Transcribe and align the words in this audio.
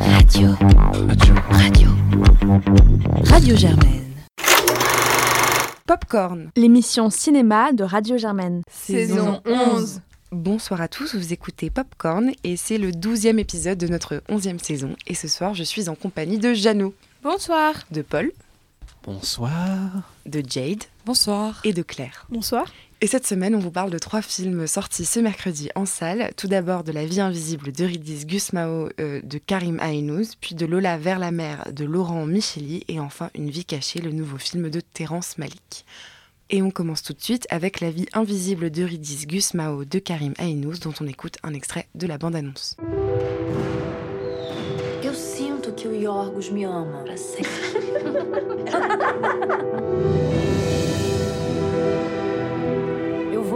Radio. 0.00 0.50
Radio. 1.08 1.34
Radio. 1.50 1.88
Radio 3.24 3.56
Germaine. 3.56 4.04
Popcorn. 5.86 6.50
L'émission 6.56 7.08
cinéma 7.10 7.72
de 7.72 7.82
Radio 7.84 8.18
Germaine. 8.18 8.62
Saison 8.70 9.40
11. 9.46 10.00
Bonsoir 10.32 10.80
à 10.82 10.88
tous, 10.88 11.14
vous 11.14 11.32
écoutez 11.32 11.70
Popcorn 11.70 12.32
et 12.44 12.56
c'est 12.56 12.78
le 12.78 12.92
douzième 12.92 13.38
épisode 13.38 13.78
de 13.78 13.86
notre 13.88 14.22
onzième 14.28 14.58
saison. 14.58 14.94
Et 15.06 15.14
ce 15.14 15.28
soir, 15.28 15.54
je 15.54 15.62
suis 15.64 15.88
en 15.88 15.94
compagnie 15.94 16.38
de 16.38 16.52
Jeannot, 16.52 16.92
Bonsoir. 17.22 17.74
de 17.90 18.02
Paul, 18.02 18.32
Bonsoir. 19.04 19.52
de 20.26 20.42
Jade 20.46 20.84
Bonsoir. 21.06 21.60
et 21.64 21.72
de 21.72 21.82
Claire. 21.82 22.26
Bonsoir. 22.28 22.66
Et 23.02 23.06
cette 23.06 23.26
semaine, 23.26 23.54
on 23.54 23.58
vous 23.58 23.70
parle 23.70 23.90
de 23.90 23.98
trois 23.98 24.22
films 24.22 24.66
sortis 24.66 25.04
ce 25.04 25.20
mercredi 25.20 25.68
en 25.74 25.84
salle. 25.84 26.30
Tout 26.34 26.48
d'abord 26.48 26.82
de 26.82 26.92
La 26.92 27.04
vie 27.04 27.20
invisible 27.20 27.70
d'Eurydice 27.70 28.26
Gusmao 28.26 28.88
euh, 29.00 29.20
de 29.22 29.36
Karim 29.36 29.78
Aïnouz, 29.80 30.34
puis 30.40 30.54
de 30.54 30.64
Lola 30.64 30.96
vers 30.96 31.18
la 31.18 31.30
mer 31.30 31.68
de 31.72 31.84
Laurent 31.84 32.24
Micheli 32.24 32.84
et 32.88 32.98
enfin 32.98 33.28
Une 33.34 33.50
vie 33.50 33.66
cachée, 33.66 34.00
le 34.00 34.12
nouveau 34.12 34.38
film 34.38 34.70
de 34.70 34.80
Terrence 34.80 35.36
Malick. 35.36 35.84
Et 36.48 36.62
on 36.62 36.70
commence 36.70 37.02
tout 37.02 37.12
de 37.12 37.20
suite 37.20 37.46
avec 37.50 37.80
La 37.80 37.90
vie 37.90 38.06
invisible 38.14 38.70
d'Eurydice 38.70 39.26
Gusmao 39.26 39.84
de 39.84 39.98
Karim 39.98 40.32
Aïnouz 40.38 40.80
dont 40.80 40.94
on 40.98 41.06
écoute 41.06 41.36
un 41.42 41.52
extrait 41.52 41.88
de 41.94 42.06
la 42.06 42.16
bande-annonce. 42.16 42.76
Eu 45.04 45.14
sinto 45.14 45.72
que 45.72 45.86
o 45.86 45.94
Yorgos 45.94 46.50
me 46.50 46.64
ama 46.64 47.04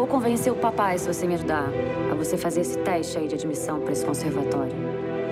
vou 0.01 0.07
convencer 0.07 0.51
o 0.51 0.57
papai 0.57 0.99
se 0.99 1.07
você 1.07 1.27
me 1.27 1.35
ajudar 1.35 1.69
a 2.11 2.15
você 2.15 2.39
fazer 2.39 2.63
esse 2.63 2.79
teste 2.79 3.19
aí 3.19 3.29
de 3.29 3.35
admissão 3.35 3.81
pra 3.81 3.93
esse 3.93 4.03
conservatório. 4.03 4.73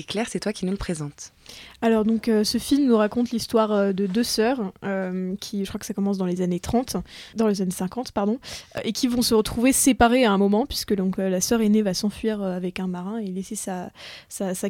Claire, 0.06 0.28
c'est 0.28 0.40
toi 0.40 0.52
qui 0.52 0.66
nous 0.66 0.72
le 0.72 0.78
présente. 0.78 1.32
Alors 1.80 2.04
donc 2.04 2.28
euh, 2.28 2.42
ce 2.42 2.58
film 2.58 2.86
nous 2.86 2.96
raconte 2.96 3.30
l'histoire 3.30 3.70
euh, 3.70 3.92
de 3.92 4.06
deux 4.06 4.24
sœurs 4.24 4.72
euh, 4.84 5.36
qui, 5.40 5.64
je 5.64 5.68
crois 5.68 5.78
que 5.78 5.86
ça 5.86 5.94
commence 5.94 6.18
dans 6.18 6.26
les 6.26 6.42
années 6.42 6.58
30, 6.58 6.96
dans 7.36 7.46
les 7.46 7.62
années 7.62 7.70
50 7.70 8.10
pardon, 8.10 8.38
et 8.82 8.92
qui 8.92 9.06
vont 9.06 9.22
se 9.22 9.32
retrouver 9.34 9.72
séparées 9.72 10.24
à 10.24 10.32
un 10.32 10.38
moment 10.38 10.66
puisque 10.66 10.94
donc 10.94 11.18
la 11.18 11.40
sœur 11.40 11.60
aînée 11.60 11.82
va 11.82 11.94
s'enfuir 11.94 12.42
avec 12.42 12.80
un 12.80 12.88
marin 12.88 13.18
et 13.18 13.26
laisser 13.26 13.54
sa, 13.54 13.90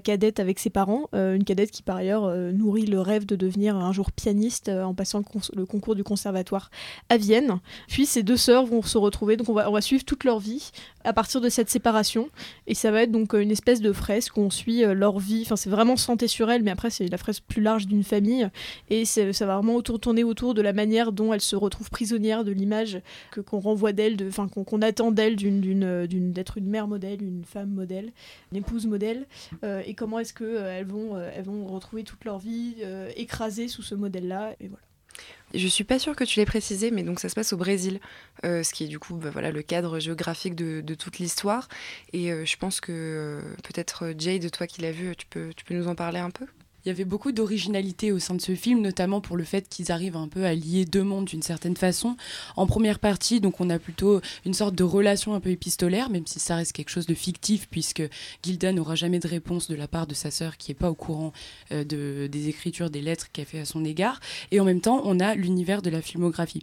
cadette 0.00 0.38
avec 0.38 0.58
ses 0.58 0.70
parents, 0.70 1.08
une 1.12 1.44
cadette 1.44 1.70
qui 1.70 1.82
par 1.82 1.96
ailleurs 1.96 2.30
nourrit 2.52 2.86
le 2.86 3.00
rêve 3.00 3.24
de 3.26 3.36
devenir 3.36 3.76
un 3.76 3.92
jour 3.92 4.12
pianiste 4.12 4.68
en 4.68 4.94
passant 4.94 5.22
le, 5.54 5.64
concours 5.66 5.94
du 5.94 6.04
conservatoire 6.04 6.70
à 7.08 7.16
Vienne. 7.16 7.58
Puis 7.88 8.06
ces 8.06 8.22
deux 8.22 8.36
sœurs 8.36 8.66
vont 8.66 8.82
se 8.82 8.98
retrouver, 8.98 9.36
donc 9.36 9.48
on 9.48 9.54
va, 9.54 9.68
on 9.70 9.72
va 9.72 9.80
suivre 9.80 10.04
toute 10.04 10.24
leur 10.24 10.38
vie 10.38 10.70
à 11.04 11.12
partir 11.12 11.40
de 11.40 11.48
cette 11.48 11.70
séparation 11.70 12.28
et 12.66 12.74
ça 12.74 12.90
va 12.90 13.02
être 13.02 13.12
donc 13.12 13.32
une 13.34 13.50
espèce 13.50 13.80
de 13.80 13.92
fresque 13.92 14.36
où 14.36 14.40
on 14.40 14.50
suit 14.50 14.82
leur 14.84 15.18
vie, 15.18 15.42
enfin 15.44 15.56
c'est 15.56 15.70
vraiment 15.70 15.96
centré 15.96 16.28
sur 16.28 16.50
elles 16.50 16.62
mais 16.62 16.70
après 16.70 16.90
c'est 16.98 17.08
la 17.08 17.18
fresque 17.18 17.42
plus 17.48 17.62
large 17.62 17.86
d'une 17.86 18.04
famille 18.04 18.48
et 18.90 19.04
ça 19.04 19.24
va 19.46 19.54
vraiment 19.56 19.74
autour, 19.76 19.98
tourner 20.00 20.24
autour 20.24 20.54
de 20.54 20.62
la 20.62 20.72
manière 20.72 21.12
dont 21.12 21.32
elles 21.32 21.40
se 21.40 21.56
retrouvent 21.56 21.90
prisonnières 21.90 22.44
de 22.44 22.52
l'image 22.52 23.00
que 23.30 23.40
qu'on 23.40 23.60
renvoie 23.60 23.92
d'elles, 23.92 24.16
de- 24.16 24.30
qu'on 24.64 24.82
attend 24.82 25.12
d'une- 25.12 25.84
euh, 25.84 26.06
d'être 26.08 26.58
une 26.58 26.66
mère 26.68 26.88
modèle, 26.88 27.22
une 27.22 27.44
femme 27.44 27.70
modèle, 27.70 28.12
une 28.52 28.58
épouse 28.58 28.86
modèle 28.86 29.26
euh, 29.64 29.82
et 29.86 29.94
comment 29.94 30.18
est-ce 30.18 30.32
que 30.32 30.44
euh, 30.44 30.78
elles 30.78 30.86
vont 30.86 31.18
elles 31.18 31.44
vont 31.44 31.66
retrouver 31.66 32.04
toute 32.04 32.24
leur 32.24 32.38
vie 32.38 32.74
écrasée 33.16 33.68
sous 33.68 33.82
ce 33.82 33.94
modèle 33.94 34.28
là 34.28 34.54
et 34.60 34.68
voilà. 34.68 34.82
Je 35.54 35.66
suis 35.66 35.84
pas 35.84 35.98
sûre 35.98 36.14
que 36.14 36.24
tu 36.24 36.38
l'aies 36.38 36.44
précisé, 36.46 36.90
mais 36.90 37.02
donc 37.02 37.20
ça 37.20 37.28
se 37.28 37.34
passe 37.34 37.52
au 37.52 37.56
Brésil, 37.56 38.00
ce 38.44 38.72
qui 38.74 38.84
est 38.84 38.88
du 38.88 38.98
coup 38.98 39.14
bah, 39.14 39.30
voilà, 39.32 39.50
le 39.50 39.62
cadre 39.62 39.98
géographique 39.98 40.54
de, 40.54 40.80
de 40.82 40.94
toute 40.94 41.18
l'histoire. 41.18 41.68
Et 42.12 42.28
je 42.30 42.56
pense 42.58 42.80
que 42.80 43.40
peut-être 43.64 44.04
euh, 44.06 44.14
Jade, 44.18 44.50
toi 44.50 44.66
qui 44.66 44.82
l'as 44.82 44.92
vu, 44.92 45.16
tu 45.16 45.26
peux, 45.26 45.50
tu 45.56 45.64
peux 45.64 45.74
nous 45.74 45.88
en 45.88 45.94
parler 45.94 46.18
un 46.18 46.30
peu? 46.30 46.44
Il 46.84 46.88
y 46.88 46.92
avait 46.92 47.04
beaucoup 47.04 47.32
d'originalité 47.32 48.12
au 48.12 48.18
sein 48.18 48.34
de 48.34 48.40
ce 48.40 48.54
film, 48.54 48.80
notamment 48.80 49.20
pour 49.20 49.36
le 49.36 49.44
fait 49.44 49.68
qu'ils 49.68 49.90
arrivent 49.90 50.16
un 50.16 50.28
peu 50.28 50.44
à 50.44 50.54
lier 50.54 50.84
deux 50.84 51.02
mondes 51.02 51.24
d'une 51.24 51.42
certaine 51.42 51.76
façon. 51.76 52.16
En 52.56 52.66
première 52.66 53.00
partie, 53.00 53.40
donc 53.40 53.60
on 53.60 53.68
a 53.68 53.78
plutôt 53.78 54.20
une 54.46 54.54
sorte 54.54 54.74
de 54.76 54.84
relation 54.84 55.34
un 55.34 55.40
peu 55.40 55.50
épistolaire, 55.50 56.08
même 56.08 56.26
si 56.26 56.38
ça 56.38 56.56
reste 56.56 56.72
quelque 56.72 56.90
chose 56.90 57.06
de 57.06 57.14
fictif, 57.14 57.68
puisque 57.68 58.02
Gilda 58.44 58.72
n'aura 58.72 58.94
jamais 58.94 59.18
de 59.18 59.26
réponse 59.26 59.68
de 59.68 59.74
la 59.74 59.88
part 59.88 60.06
de 60.06 60.14
sa 60.14 60.30
sœur 60.30 60.56
qui 60.56 60.70
n'est 60.70 60.76
pas 60.76 60.88
au 60.88 60.94
courant 60.94 61.32
euh, 61.72 61.82
de, 61.82 62.28
des 62.28 62.48
écritures, 62.48 62.90
des 62.90 63.00
lettres 63.00 63.26
qu'elle 63.32 63.46
fait 63.46 63.60
à 63.60 63.64
son 63.64 63.84
égard. 63.84 64.20
Et 64.52 64.60
en 64.60 64.64
même 64.64 64.80
temps, 64.80 65.02
on 65.04 65.18
a 65.18 65.34
l'univers 65.34 65.82
de 65.82 65.90
la 65.90 66.00
filmographie. 66.00 66.62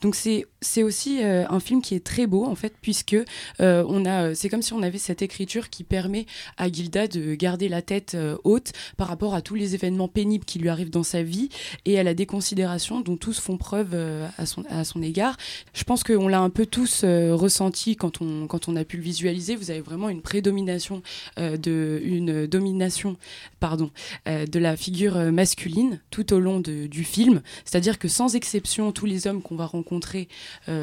Donc 0.00 0.16
c'est 0.16 0.82
aussi 0.82 1.22
euh, 1.22 1.46
un 1.48 1.60
film 1.60 1.82
qui 1.82 1.94
est 1.94 2.04
très 2.04 2.26
beau 2.26 2.46
en 2.46 2.56
fait, 2.56 2.74
puisque 2.82 3.16
euh, 3.60 3.84
on 3.88 4.04
a, 4.06 4.34
c'est 4.34 4.48
comme 4.48 4.62
si 4.62 4.72
on 4.72 4.82
avait 4.82 4.98
cette 4.98 5.22
écriture 5.22 5.70
qui 5.70 5.84
permet 5.84 6.26
à 6.56 6.70
Gilda 6.70 7.06
de 7.06 7.34
garder 7.36 7.68
la 7.68 7.80
tête 7.80 8.16
haute 8.44 8.72
par 8.96 9.08
rapport 9.08 9.34
à 9.34 9.40
tous 9.52 9.56
les 9.56 9.74
événements 9.74 10.08
pénibles 10.08 10.46
qui 10.46 10.58
lui 10.58 10.70
arrivent 10.70 10.88
dans 10.88 11.02
sa 11.02 11.22
vie 11.22 11.50
et 11.84 11.98
à 11.98 12.02
la 12.02 12.14
déconsidération 12.14 13.02
dont 13.02 13.18
tous 13.18 13.38
font 13.38 13.58
preuve 13.58 13.90
euh, 13.92 14.26
à, 14.38 14.46
son, 14.46 15.02
égard. 15.02 15.36
Je 15.74 15.84
pense 15.84 16.04
qu'on 16.04 16.26
l'a 16.26 16.40
un 16.40 16.48
peu 16.48 16.64
tous 16.64 17.02
euh, 17.04 17.34
ressenti 17.34 17.94
quand 17.94 18.22
on, 18.22 18.76
a 18.76 18.84
pu 18.86 18.96
le 18.96 19.02
visualiser. 19.02 19.54
Vous 19.54 19.70
avez 19.70 19.82
vraiment 19.82 20.08
une 20.08 20.22
prédomination, 20.22 21.02
euh, 21.38 21.58
de, 21.58 22.00
une 22.02 22.46
domination 22.46 23.18
pardon, 23.60 23.90
de 24.26 24.58
la 24.58 24.74
figure 24.76 25.16
masculine 25.30 26.00
tout 26.10 26.32
au 26.32 26.40
long 26.40 26.60
du 26.60 27.04
film. 27.04 27.42
C'est-à-dire 27.66 27.98
que 27.98 28.08
sans 28.08 28.34
exception, 28.34 28.90
tous 28.90 29.06
les 29.06 29.26
hommes 29.26 29.42
qu'on 29.42 29.56
va 29.56 29.66
rencontrer 29.66 30.28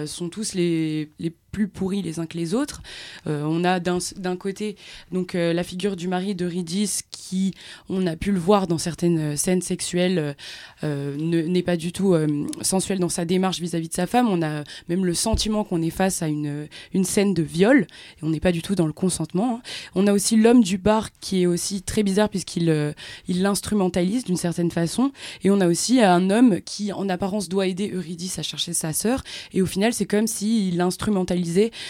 sont 0.05 0.29
tous 0.29 0.53
les 0.53 1.09
plus 1.51 1.67
pourris 1.67 2.01
les 2.01 2.19
uns 2.19 2.25
que 2.25 2.37
les 2.37 2.53
autres. 2.53 2.81
Euh, 3.27 3.43
on 3.45 3.63
a 3.63 3.79
d'un 3.79 4.35
côté 4.37 4.75
donc 5.11 5.35
euh, 5.35 5.53
la 5.53 5.63
figure 5.63 5.95
du 5.95 6.07
mari 6.07 6.35
d'Eurydice 6.35 7.03
qui, 7.11 7.53
on 7.89 8.05
a 8.07 8.15
pu 8.15 8.31
le 8.31 8.39
voir 8.39 8.67
dans 8.67 8.77
certaines 8.77 9.19
euh, 9.19 9.35
scènes 9.35 9.61
sexuelles, 9.61 10.35
ne- 10.83 11.41
n'est 11.41 11.63
pas 11.63 11.77
du 11.77 11.91
tout 11.91 12.15
sensuel 12.61 12.99
dans 12.99 13.09
sa 13.09 13.25
démarche 13.25 13.59
vis-à-vis 13.59 13.89
de 13.89 13.93
sa 13.93 14.07
femme. 14.07 14.27
On 14.29 14.41
a 14.41 14.63
même 14.87 15.05
le 15.05 15.13
sentiment 15.13 15.63
qu'on 15.63 15.81
est 15.81 15.89
face 15.89 16.21
à 16.21 16.27
une, 16.27 16.67
une 16.93 17.03
scène 17.03 17.33
de 17.33 17.43
viol 17.43 17.81
et 17.81 18.23
on 18.23 18.29
n'est 18.29 18.39
pas 18.39 18.51
du 18.51 18.61
tout 18.61 18.75
dans 18.75 18.87
le 18.87 18.93
consentement. 18.93 19.55
hein. 19.55 19.61
On 19.95 20.07
a 20.07 20.13
aussi 20.13 20.35
l'homme 20.37 20.63
du 20.63 20.77
bar 20.77 21.09
qui 21.19 21.43
est 21.43 21.45
aussi 21.45 21.81
très 21.81 22.03
bizarre 22.03 22.29
puisqu'il 22.29 22.93
il 23.27 23.41
l'instrumentalise 23.41 24.23
d'une 24.23 24.37
certaine 24.37 24.71
façon. 24.71 25.11
Et 25.43 25.51
on 25.51 25.59
a 25.61 25.67
aussi 25.67 26.01
un 26.01 26.29
homme 26.29 26.61
qui, 26.61 26.91
en 26.93 27.09
apparence, 27.09 27.49
doit 27.49 27.67
aider 27.67 27.91
Eurydice 27.93 28.39
à 28.39 28.43
chercher 28.43 28.73
sa 28.73 28.93
sœur. 28.93 29.23
Et 29.53 29.61
au 29.61 29.65
final, 29.65 29.93
c'est 29.93 30.05
comme 30.05 30.27
s'il 30.27 30.77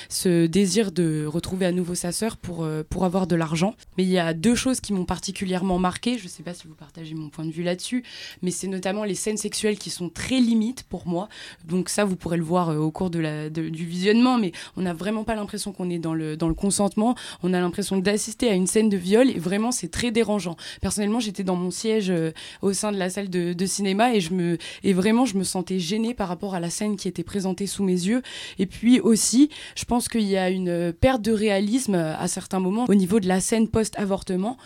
ce 0.10 0.46
désir 0.46 0.92
de 0.92 1.26
retrouver 1.26 1.66
à 1.66 1.72
nouveau 1.72 1.96
sa 1.96 2.12
sœur 2.12 2.38
pour, 2.38 2.64
euh, 2.64 2.84
pour 2.88 3.06
avoir 3.06 3.28
de 3.28 3.36
l'argent. 3.36 3.76
Mais 3.98 4.04
il 4.04 4.10
y 4.10 4.20
a 4.20 4.34
deux 4.34 4.56
choses 4.56 4.80
qui 4.80 4.94
m'ont 4.94 5.06
particulièrement 5.06 5.80
marqué. 5.80 6.18
Je 6.18 6.26
ne 6.26 6.30
sais 6.30 6.44
pas 6.44 6.54
si 6.54 6.68
vous 6.68 6.76
partagez 6.76 7.16
mon 7.16 7.30
point 7.30 7.46
de 7.46 7.52
vue 7.52 7.64
là-dessus, 7.64 8.04
mais 8.42 8.52
c'est 8.52 8.68
notamment 8.68 9.04
les 9.04 9.16
scènes 9.16 9.38
sexuelles 9.38 9.78
qui 9.78 9.90
sont 9.90 10.10
très 10.10 10.40
limites 10.40 10.84
pour 10.84 11.08
moi. 11.08 11.30
Donc 11.68 11.90
ça, 11.90 12.06
vous 12.06 12.16
pourrez 12.16 12.38
le 12.38 12.44
voir 12.44 12.70
euh, 12.70 12.78
au 12.78 12.92
cours 12.92 13.10
du 13.10 13.86
visionnement, 13.86 14.38
mais 14.38 14.52
on 14.78 14.82
n'a 14.82 14.94
vraiment 14.94 15.24
pas 15.24 15.36
l'impression 15.36 15.72
qu'on 15.72 15.90
est 15.90 16.00
dans 16.00 16.14
le, 16.14 16.38
dans 16.38 16.48
le 16.48 16.54
consentement. 16.54 17.16
On 17.44 17.54
a 17.54 17.60
l'impression 17.60 17.98
d'assister 17.98 18.50
à 18.50 18.54
une 18.54 18.68
scène 18.68 18.90
de 18.90 18.98
viol 18.98 19.30
et 19.30 19.40
vraiment, 19.40 19.72
c'est 19.72 19.90
très 19.90 20.12
dérangeant. 20.12 20.56
Personnellement, 20.82 21.20
j'étais 21.20 21.44
dans 21.44 21.56
mon 21.56 21.72
siège 21.72 22.10
euh, 22.10 22.32
au 22.62 22.74
sein 22.74 22.92
de 22.92 22.98
la 22.98 23.10
salle 23.10 23.30
de, 23.30 23.54
de 23.54 23.66
cinéma 23.66 24.14
et, 24.14 24.20
je 24.20 24.34
me, 24.34 24.58
et 24.84 24.94
vraiment, 24.94 25.26
je 25.26 25.38
me 25.38 25.44
sentais 25.44 25.80
gênée 25.80 26.14
par 26.14 26.28
rapport 26.28 26.56
à 26.56 26.60
la 26.60 26.70
scène 26.70 26.98
qui 26.98 27.08
était 27.08 27.24
présentée 27.24 27.68
sous 27.68 27.84
mes 27.84 27.94
yeux. 27.94 28.22
Et 28.58 28.66
puis 28.66 29.00
aussi, 29.00 29.39
je 29.76 29.86
pense 29.86 30.10
qu'il 30.10 30.24
y 30.24 30.36
a 30.36 30.50
une 30.50 30.92
perte 30.92 31.22
de 31.22 31.32
réalisme 31.32 31.96
à 31.96 32.28
certains 32.28 32.60
moments 32.60 32.86
au 32.90 32.96
niveau 32.96 33.20
de 33.20 33.28
la 33.28 33.40
scène 33.40 33.70
post-avortement. 33.70 34.58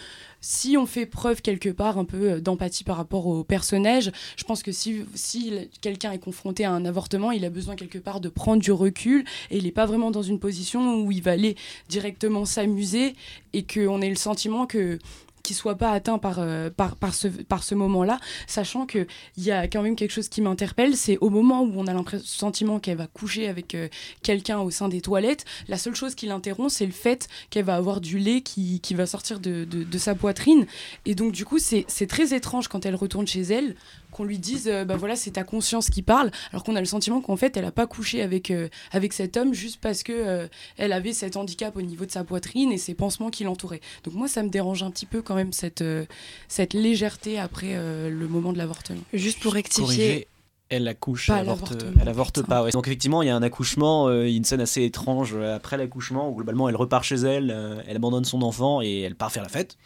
Si 0.46 0.76
on 0.76 0.86
fait 0.86 1.06
preuve 1.06 1.42
quelque 1.42 1.70
part 1.70 1.98
un 1.98 2.04
peu 2.04 2.32
euh, 2.32 2.42
d'empathie 2.42 2.84
par 2.84 2.98
rapport 2.98 3.28
au 3.28 3.46
personnage, 3.46 4.12
je 4.36 4.44
pense 4.44 4.62
que 4.62 4.74
si, 4.74 5.06
si 5.16 5.54
quelqu'un 5.80 6.12
est 6.12 6.20
confronté 6.20 6.66
à 6.66 6.72
un 6.74 6.84
avortement, 6.84 7.32
il 7.32 7.46
a 7.46 7.50
besoin 7.50 7.78
quelque 7.78 7.98
part 7.98 8.20
de 8.20 8.28
prendre 8.28 8.62
du 8.62 8.74
recul 8.74 9.24
et 9.52 9.58
il 9.58 9.64
n'est 9.64 9.72
pas 9.72 9.86
vraiment 9.86 10.12
dans 10.12 10.22
une 10.22 10.40
position 10.40 11.02
où 11.02 11.14
il 11.14 11.24
va 11.24 11.32
aller 11.32 11.56
directement 11.88 12.44
s'amuser 12.44 13.16
et 13.54 13.64
qu'on 13.64 14.02
ait 14.02 14.10
le 14.10 14.18
sentiment 14.18 14.66
que 14.66 15.00
qu'il 15.44 15.58
soit 15.58 15.76
pas 15.76 15.92
atteint 15.92 16.18
par, 16.18 16.40
euh, 16.40 16.70
par, 16.70 16.96
par 16.96 17.14
ce, 17.14 17.28
par 17.28 17.64
ce 17.64 17.76
moment-là, 17.76 18.18
sachant 18.48 18.86
qu'il 18.86 19.08
y 19.38 19.52
a 19.52 19.68
quand 19.68 19.82
même 19.82 19.98
quelque 19.98 20.12
chose 20.12 20.30
qui 20.30 20.42
m'interpelle, 20.42 20.96
c'est 20.96 21.18
au 21.18 21.30
moment 21.30 21.64
où 21.64 21.74
on 21.76 21.86
a 21.86 21.94
le 21.94 22.20
sentiment 22.24 22.80
qu'elle 22.80 22.98
va 22.98 23.08
coucher 23.08 23.50
avec 23.50 23.76
euh, 23.76 23.90
quelqu'un 24.24 24.60
au 24.60 24.72
sein 24.72 24.88
des 24.88 25.02
toilettes, 25.02 25.44
la 25.68 25.78
seule 25.78 25.96
chose 25.96 26.16
qui 26.16 26.28
l'interrompt, 26.28 26.70
c'est 26.70 26.86
le 26.86 26.94
fait 26.94 27.28
qu'elle 27.50 27.66
va 27.66 27.76
avoir 27.76 28.00
du 28.00 28.20
lait 28.20 28.40
qui, 28.40 28.80
qui 28.80 28.94
va 28.94 29.06
sortir 29.06 29.42
de, 29.42 29.66
de, 29.66 29.98
sa 29.98 30.16
poitrine. 30.16 30.66
Et 31.06 31.14
donc, 31.14 31.34
du 31.34 31.44
coup, 31.44 31.60
c'est 31.60 32.08
très 32.08 32.34
étrange 32.34 32.70
quand 32.70 32.86
elle 32.86 32.96
retourne 32.96 33.28
chez 33.28 33.42
elle, 33.42 33.76
qu'on 34.12 34.24
lui 34.24 34.40
dise, 34.40 34.68
euh, 34.68 34.86
bah 34.86 34.96
voilà, 34.96 35.16
c'est 35.16 35.32
ta 35.32 35.44
conscience 35.44 35.90
qui 35.90 36.04
parle, 36.04 36.32
alors 36.52 36.64
qu'on 36.64 36.76
a 36.76 36.80
le 36.80 36.86
sentiment 36.86 37.20
qu'en 37.20 37.36
fait, 37.36 37.58
elle 37.58 37.66
n'a 37.66 37.72
pas 37.72 37.88
couché 37.88 38.22
avec, 38.22 38.52
euh, 38.52 38.70
avec 38.92 39.12
cet 39.12 39.36
homme 39.36 39.54
juste 39.54 39.82
parce 39.82 40.04
que 40.04 40.48
elle 40.78 40.94
avait 40.94 41.14
cet 41.14 41.36
handicap 41.36 41.76
au 41.76 41.82
niveau 41.82 42.06
de 42.06 42.12
sa 42.12 42.24
poitrine 42.24 42.72
et 42.72 42.78
ses 42.78 42.94
pansements 42.94 43.30
qui 43.30 43.44
l'entouraient. 43.44 43.82
Donc 44.04 44.14
moi, 44.14 44.28
ça 44.28 44.44
me 44.44 44.50
dérange 44.50 44.84
un 44.84 44.92
petit 44.92 45.06
peu 45.06 45.22
quand 45.22 45.33
même 45.36 45.54
cette, 45.54 45.82
euh, 45.82 46.06
cette 46.48 46.74
légèreté 46.74 47.40
après 47.40 47.72
euh, 47.74 48.10
le 48.10 48.28
moment 48.28 48.54
de 48.54 48.58
l'avortement. 48.58 49.02
Juste 49.14 49.40
pour 49.42 49.54
rectifier, 49.54 49.86
Corriger, 49.86 50.28
elle 50.70 50.88
accouche, 50.88 51.28
Pas 51.28 51.40
elle 51.40 51.50
avorte, 51.50 52.38
elle 52.38 52.44
pas. 52.46 52.64
ouais. 52.64 52.72
Donc 52.72 52.88
effectivement, 52.88 53.22
il 53.22 53.28
y 53.28 53.30
a 53.30 53.36
un 53.36 53.44
accouchement, 53.44 54.08
euh, 54.08 54.26
une 54.26 54.44
scène 54.44 54.62
assez 54.62 54.84
étrange 54.84 55.36
après 55.36 55.78
l'accouchement 55.78 56.30
où 56.30 56.36
globalement 56.36 56.70
elle 56.70 56.76
repart 56.76 57.04
chez 57.04 57.16
elle, 57.16 57.52
euh, 57.52 57.82
elle 57.88 57.96
abandonne 57.98 58.26
son 58.26 58.42
enfant 58.42 58.82
et 58.82 59.02
elle 59.02 59.16
part 59.16 59.32
faire 59.32 59.44
la 59.44 59.50
fête. 59.50 59.78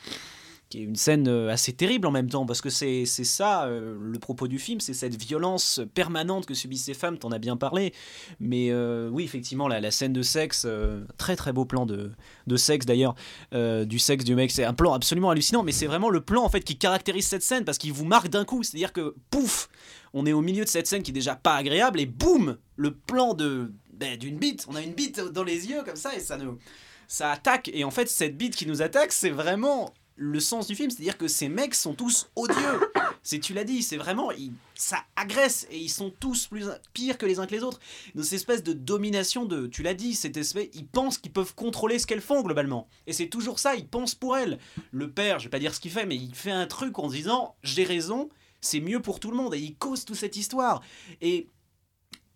Qui 0.69 0.79
est 0.79 0.83
une 0.83 0.95
scène 0.95 1.27
euh, 1.27 1.49
assez 1.49 1.71
terrible 1.73 2.07
en 2.07 2.11
même 2.11 2.29
temps, 2.29 2.45
parce 2.45 2.61
que 2.61 2.69
c'est 2.69 3.05
ça 3.05 3.65
euh, 3.65 3.97
le 3.99 4.19
propos 4.19 4.47
du 4.47 4.59
film, 4.59 4.79
c'est 4.79 4.93
cette 4.93 5.15
violence 5.15 5.79
permanente 5.93 6.45
que 6.45 6.53
subissent 6.53 6.85
ces 6.85 6.93
femmes, 6.93 7.17
t'en 7.17 7.31
as 7.31 7.39
bien 7.39 7.55
parlé, 7.55 7.93
mais 8.39 8.69
euh, 8.71 9.09
oui, 9.09 9.23
effectivement, 9.23 9.67
la, 9.67 9.91
scène 9.91 10.13
de 10.13 10.21
sexe, 10.21 10.67
très 11.17 11.35
très 11.35 11.53
beau 11.53 11.65
plan 11.65 11.85
de, 11.85 12.11
de 12.45 12.57
sexe 12.57 12.85
d'ailleurs, 12.85 13.15
du 13.53 13.99
sexe 13.99 14.25
du 14.25 14.35
mec, 14.35 14.51
c'est 14.51 14.65
un 14.65 14.73
plan 14.73 14.93
absolument 14.93 15.29
hallucinant, 15.29 15.63
mais 15.63 15.71
c'est 15.71 15.87
vraiment 15.87 16.09
le 16.09 16.21
plan 16.21 16.43
en 16.43 16.49
fait 16.49 16.61
qui 16.61 16.77
caractérise 16.77 17.27
cette 17.27 17.43
scène, 17.43 17.63
parce 17.63 17.77
qu'il 17.77 17.93
vous 17.93 18.05
marque 18.05 18.27
d'un 18.27 18.45
coup, 18.45 18.63
c'est-à-dire 18.63 18.91
que 18.91 19.15
pouf, 19.29 19.69
on 20.13 20.25
est 20.25 20.33
au 20.33 20.41
milieu 20.41 20.65
de 20.65 20.69
cette 20.69 20.87
scène 20.87 21.03
qui 21.03 21.11
est 21.11 21.13
déjà 21.13 21.35
pas 21.35 21.55
agréable, 21.55 21.99
et 21.99 22.05
boum, 22.05 22.57
le 22.75 22.93
plan 22.93 23.33
de 23.33 23.71
ben, 23.93 24.17
d'une 24.17 24.37
bite, 24.37 24.65
on 24.69 24.75
a 24.75 24.81
une 24.81 24.93
bite 24.93 25.19
dans 25.19 25.43
les 25.43 25.69
yeux 25.69 25.83
comme 25.83 25.95
ça, 25.95 26.15
et 26.15 26.19
ça 26.19 26.37
nous... 26.37 26.57
Ça 27.09 27.31
attaque, 27.31 27.69
et 27.73 27.85
en 27.85 27.89
fait, 27.89 28.09
cette 28.09 28.35
bite 28.35 28.53
qui 28.53 28.65
nous 28.65 28.81
attaque, 28.81 29.13
c'est 29.13 29.29
vraiment 29.29 29.93
le 30.19 30.39
sens 30.39 30.67
du 30.67 30.75
film, 30.75 30.89
c'est-à-dire 30.89 31.17
que 31.17 31.27
ces 31.27 31.47
mecs 31.47 31.75
sont 31.75 31.93
tous 31.93 32.27
odieux. 32.35 32.55
C'est 33.23 33.39
tu 33.39 33.53
l'as 33.53 33.65
dit, 33.65 33.83
c'est 33.83 33.97
vraiment 33.97 34.31
ils- 34.31 34.53
ça 34.73 35.03
agresse 35.17 35.67
et 35.69 35.77
ils 35.77 35.89
sont 35.89 36.13
tous 36.17 36.47
plus 36.47 36.65
pires 36.93 37.17
que 37.17 37.25
les 37.25 37.39
uns 37.39 37.45
que 37.45 37.53
les 37.53 37.61
autres. 37.63 37.79
Dans 38.15 38.23
cette 38.23 38.33
espèce 38.33 38.63
de 38.63 38.71
domination 38.71 39.43
de, 39.43 39.67
tu 39.67 39.83
l'as 39.83 39.93
dit, 39.95 40.15
cette 40.15 40.37
espèce, 40.37 40.69
ils 40.73 40.87
pensent 40.87 41.17
qu'ils 41.17 41.33
peuvent 41.33 41.53
contrôler 41.53 41.99
ce 41.99 42.07
qu'elles 42.07 42.21
font 42.21 42.41
globalement. 42.41 42.87
Et 43.05 43.11
c'est 43.11 43.27
toujours 43.27 43.59
ça, 43.59 43.75
ils 43.75 43.87
pensent 43.87 44.15
pour 44.15 44.37
elles. 44.37 44.59
Le 44.91 45.11
père, 45.11 45.39
je 45.39 45.45
vais 45.45 45.49
pas 45.49 45.59
dire 45.59 45.75
ce 45.75 45.81
qu'il 45.81 45.91
fait, 45.91 46.05
mais 46.05 46.15
il 46.15 46.33
fait 46.33 46.51
un 46.51 46.67
truc 46.67 46.97
en 46.99 47.09
se 47.09 47.15
disant 47.15 47.55
j'ai 47.63 47.83
raison, 47.83 48.29
c'est 48.61 48.79
mieux 48.79 49.01
pour 49.01 49.19
tout 49.19 49.29
le 49.31 49.35
monde 49.37 49.53
et 49.55 49.59
il 49.59 49.75
cause 49.75 50.05
toute 50.05 50.15
cette 50.15 50.37
histoire. 50.37 50.81
Et 51.19 51.49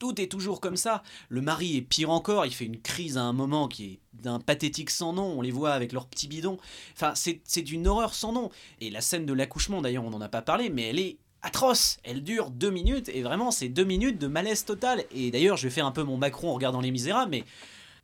tout 0.02 0.20
est 0.20 0.26
toujours 0.26 0.62
comme 0.62 0.78
ça. 0.78 1.04
Le 1.30 1.42
mari 1.42 1.78
est 1.78 1.82
pire 1.84 2.10
encore, 2.10 2.48
il 2.48 2.52
fait 2.52 2.66
une 2.66 2.82
crise 2.82 3.20
à 3.20 3.22
un 3.22 3.34
moment 3.34 3.68
qui 3.68 3.86
est 3.86 4.00
d'un 4.14 4.40
pathétique 4.40 4.90
sans 4.90 5.14
nom, 5.14 5.38
on 5.38 5.42
les 5.44 5.52
voit 5.52 5.74
avec 5.74 5.94
leurs 5.94 6.08
petits 6.08 6.28
bidons. 6.28 6.58
Enfin, 6.94 7.14
c'est 7.14 7.62
d'une 7.62 7.86
horreur 7.86 8.16
sans 8.16 8.34
nom. 8.34 8.50
Et 8.80 8.90
la 8.90 9.02
scène 9.02 9.28
de 9.28 9.34
l'accouchement, 9.34 9.80
d'ailleurs, 9.80 10.04
on 10.04 10.10
n'en 10.10 10.20
a 10.20 10.28
pas 10.28 10.42
parlé, 10.42 10.72
mais 10.72 10.90
elle 10.90 10.98
est 10.98 11.18
atroce. 11.44 12.00
Elle 12.04 12.24
dure 12.24 12.50
deux 12.50 12.72
minutes, 12.72 13.10
et 13.10 13.22
vraiment, 13.22 13.52
c'est 13.52 13.70
deux 13.70 13.84
minutes 13.84 14.18
de 14.18 14.26
malaise 14.26 14.66
total. 14.66 15.06
Et 15.12 15.30
d'ailleurs, 15.30 15.56
je 15.56 15.68
vais 15.68 15.74
faire 15.74 15.86
un 15.86 15.92
peu 15.92 16.02
mon 16.02 16.18
Macron 16.18 16.50
en 16.50 16.56
regardant 16.56 16.82
Les 16.82 16.90
Misérables, 16.90 17.30
mais 17.30 17.44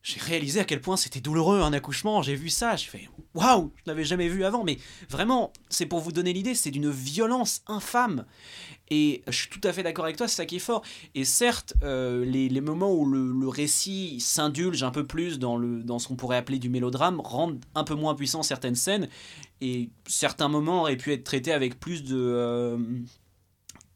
j'ai 0.07 0.21
réalisé 0.21 0.62
à 0.62 0.63
quel 0.63 0.80
point 0.80 0.95
c'était 0.95 1.19
douloureux 1.19 1.59
un 1.59 1.74
accouchement. 1.74 2.21
J'ai 2.21 2.36
vu 2.36 2.50
ça, 2.50 2.77
j'ai 2.77 2.88
fait 2.88 3.09
waouh, 3.33 3.74
je 3.75 3.83
l'avais 3.88 4.06
jamais 4.06 4.30
vu 4.30 4.45
avant. 4.45 4.63
Mais 4.63 4.77
vraiment, 5.09 5.51
c'est 5.68 5.86
pour 5.86 6.00
vous 6.00 6.13
donner 6.13 6.31
l'idée, 6.31 6.56
c'est 6.56 6.71
d'une 6.71 6.89
violence 6.89 7.62
infâme. 7.68 8.25
Et 8.89 9.21
je 9.27 9.33
suis 9.33 9.50
tout 9.50 9.59
à 9.65 9.74
fait 9.74 9.83
d'accord 9.83 10.06
avec 10.06 10.15
toi, 10.15 10.30
c'est 10.30 10.38
ça 10.38 10.45
qui 10.45 10.56
est 10.56 10.59
fort. 10.59 10.81
Et 11.13 11.25
certes, 11.25 11.74
euh, 11.83 12.24
les, 12.24 12.62
moments 12.62 12.94
où 12.94 13.06
le, 13.06 13.50
récit 13.50 14.21
s'indulge 14.21 14.81
un 14.81 14.92
peu 14.92 15.06
plus 15.06 15.39
dans 15.39 16.00
ce 16.00 16.07
qu'on 16.07 16.15
pourrait 16.15 16.38
appeler 16.38 16.59
du 16.59 16.69
mélodrame 16.69 17.19
rendent 17.19 17.59
un 17.75 17.83
peu 17.83 17.95
moins 17.95 18.15
puissant 18.15 18.44
certaines 18.44 18.75
scènes. 18.75 19.09
Et 19.59 19.89
certains 20.06 20.48
moments 20.48 20.83
auraient 20.83 20.95
pu 20.95 21.12
être 21.12 21.25
traités 21.25 21.51
avec 21.51 21.81
plus 21.81 22.06
de, 22.06 22.15
euh, 22.15 22.77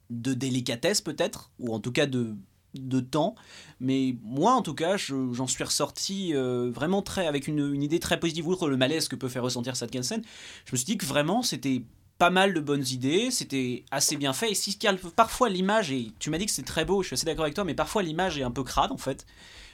de 0.09 0.33
délicatesse 0.33 0.99
peut-être, 0.99 1.51
ou 1.57 1.73
en 1.73 1.79
tout 1.79 1.93
cas 1.93 2.05
de, 2.05 2.35
de 2.75 2.99
temps. 2.99 3.35
Mais 3.79 4.15
moi, 4.23 4.53
en 4.53 4.61
tout 4.61 4.73
cas, 4.73 4.97
je- 4.97 5.33
j'en 5.33 5.47
suis 5.47 5.63
ressorti 5.63 6.33
euh, 6.33 6.69
vraiment 6.73 7.01
très 7.01 7.27
avec 7.27 7.47
une, 7.47 7.81
idée 7.81 7.99
très 7.99 8.19
positive, 8.19 8.47
outre 8.47 8.69
le 8.69 8.77
malaise 8.77 9.07
que 9.07 9.15
peut 9.15 9.29
faire 9.29 9.43
ressentir 9.43 9.75
scène. 9.75 10.21
Je 10.65 10.71
me 10.71 10.77
suis 10.77 10.85
dit 10.85 10.97
que 10.97 11.05
vraiment, 11.05 11.41
c'était 11.43 11.83
pas 12.17 12.29
mal 12.29 12.53
de 12.53 12.59
bonnes 12.59 12.85
idées, 12.91 13.31
c'était 13.31 13.83
assez 13.89 14.15
bien 14.15 14.31
fait. 14.31 14.51
Et 14.51 14.53
si 14.53 14.77
parfois 15.15 15.49
l'image, 15.49 15.91
et 15.91 16.11
tu 16.19 16.29
m'as 16.29 16.37
dit 16.37 16.45
que 16.45 16.51
c'est 16.51 16.61
très 16.61 16.85
beau, 16.85 17.01
je 17.01 17.07
suis 17.07 17.13
assez 17.15 17.25
d'accord 17.25 17.45
avec 17.45 17.55
toi, 17.55 17.63
mais 17.63 17.73
parfois 17.73 18.03
l'image 18.03 18.37
est 18.37 18.43
un 18.43 18.51
peu 18.51 18.63
crade 18.63 18.91
en 18.91 18.97
fait. 18.97 19.25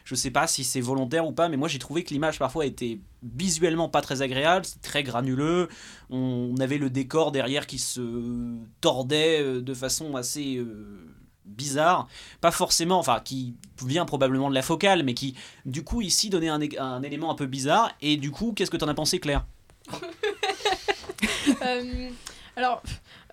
Je 0.05 0.15
sais 0.15 0.31
pas 0.31 0.47
si 0.47 0.63
c'est 0.63 0.79
volontaire 0.79 1.27
ou 1.27 1.33
pas, 1.33 1.49
mais 1.49 1.57
moi 1.57 1.67
j'ai 1.67 1.79
trouvé 1.79 2.05
que 2.05 2.11
l'image 2.11 2.39
parfois 2.39 2.65
était 2.65 2.99
visuellement 3.21 3.89
pas 3.89 3.99
très 3.99 4.21
agréable, 4.21 4.65
c'était 4.65 4.87
très 4.87 5.03
granuleux. 5.03 5.67
On 6.09 6.55
avait 6.61 6.77
le 6.77 6.89
décor 6.89 7.33
derrière 7.33 7.67
qui 7.67 7.79
se 7.79 8.55
tordait 8.79 9.41
euh, 9.41 9.61
de 9.61 9.73
façon 9.73 10.15
assez 10.15 10.55
euh, 10.55 11.05
bizarre. 11.47 12.07
Pas 12.41 12.51
forcément, 12.51 12.99
enfin 12.99 13.21
qui 13.23 13.55
vient 13.85 14.05
probablement 14.05 14.49
de 14.49 14.55
la 14.55 14.61
focale, 14.61 15.03
mais 15.03 15.13
qui 15.13 15.35
du 15.65 15.83
coup 15.83 16.01
ici 16.01 16.29
donnait 16.29 16.49
un, 16.49 17.01
élément 17.03 17.31
un 17.31 17.35
peu 17.35 17.45
bizarre. 17.45 17.91
Et 18.01 18.17
du 18.17 18.31
coup, 18.31 18.53
qu'est-ce 18.55 18.71
que 18.71 18.77
t'en 18.77 18.87
as 18.87 18.93
pensé, 18.93 19.19
Claire? 19.19 19.45
Euh, 21.63 22.09
alors, 22.55 22.83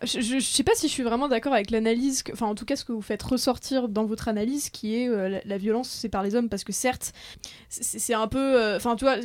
je, 0.02 0.20
je 0.20 0.40
sais 0.40 0.64
pas 0.64 0.74
si 0.74 0.88
je 0.88 0.92
suis 0.92 1.02
vraiment 1.02 1.28
d'accord 1.28 1.52
avec 1.52 1.70
l'analyse, 1.70 2.24
enfin 2.32 2.46
en 2.46 2.54
tout 2.54 2.64
cas 2.64 2.76
ce 2.76 2.84
que 2.84 2.92
vous 2.92 3.02
faites 3.02 3.22
ressortir 3.22 3.88
dans 3.88 4.04
votre 4.04 4.28
analyse, 4.28 4.70
qui 4.70 4.96
est 4.96 5.08
euh, 5.08 5.40
la, 5.44 5.58
violence 5.58 5.88
c'est 5.88 6.08
par 6.08 6.22
les 6.22 6.34
hommes, 6.34 6.48
parce 6.48 6.64
que 6.64 6.72
certes, 6.72 7.12
c'est 7.68 8.14
un 8.14 8.26
peu, 8.26 8.60
euh, 8.60 8.76
enfin 8.76 8.96
tu 8.96 9.04
vois, 9.04 9.18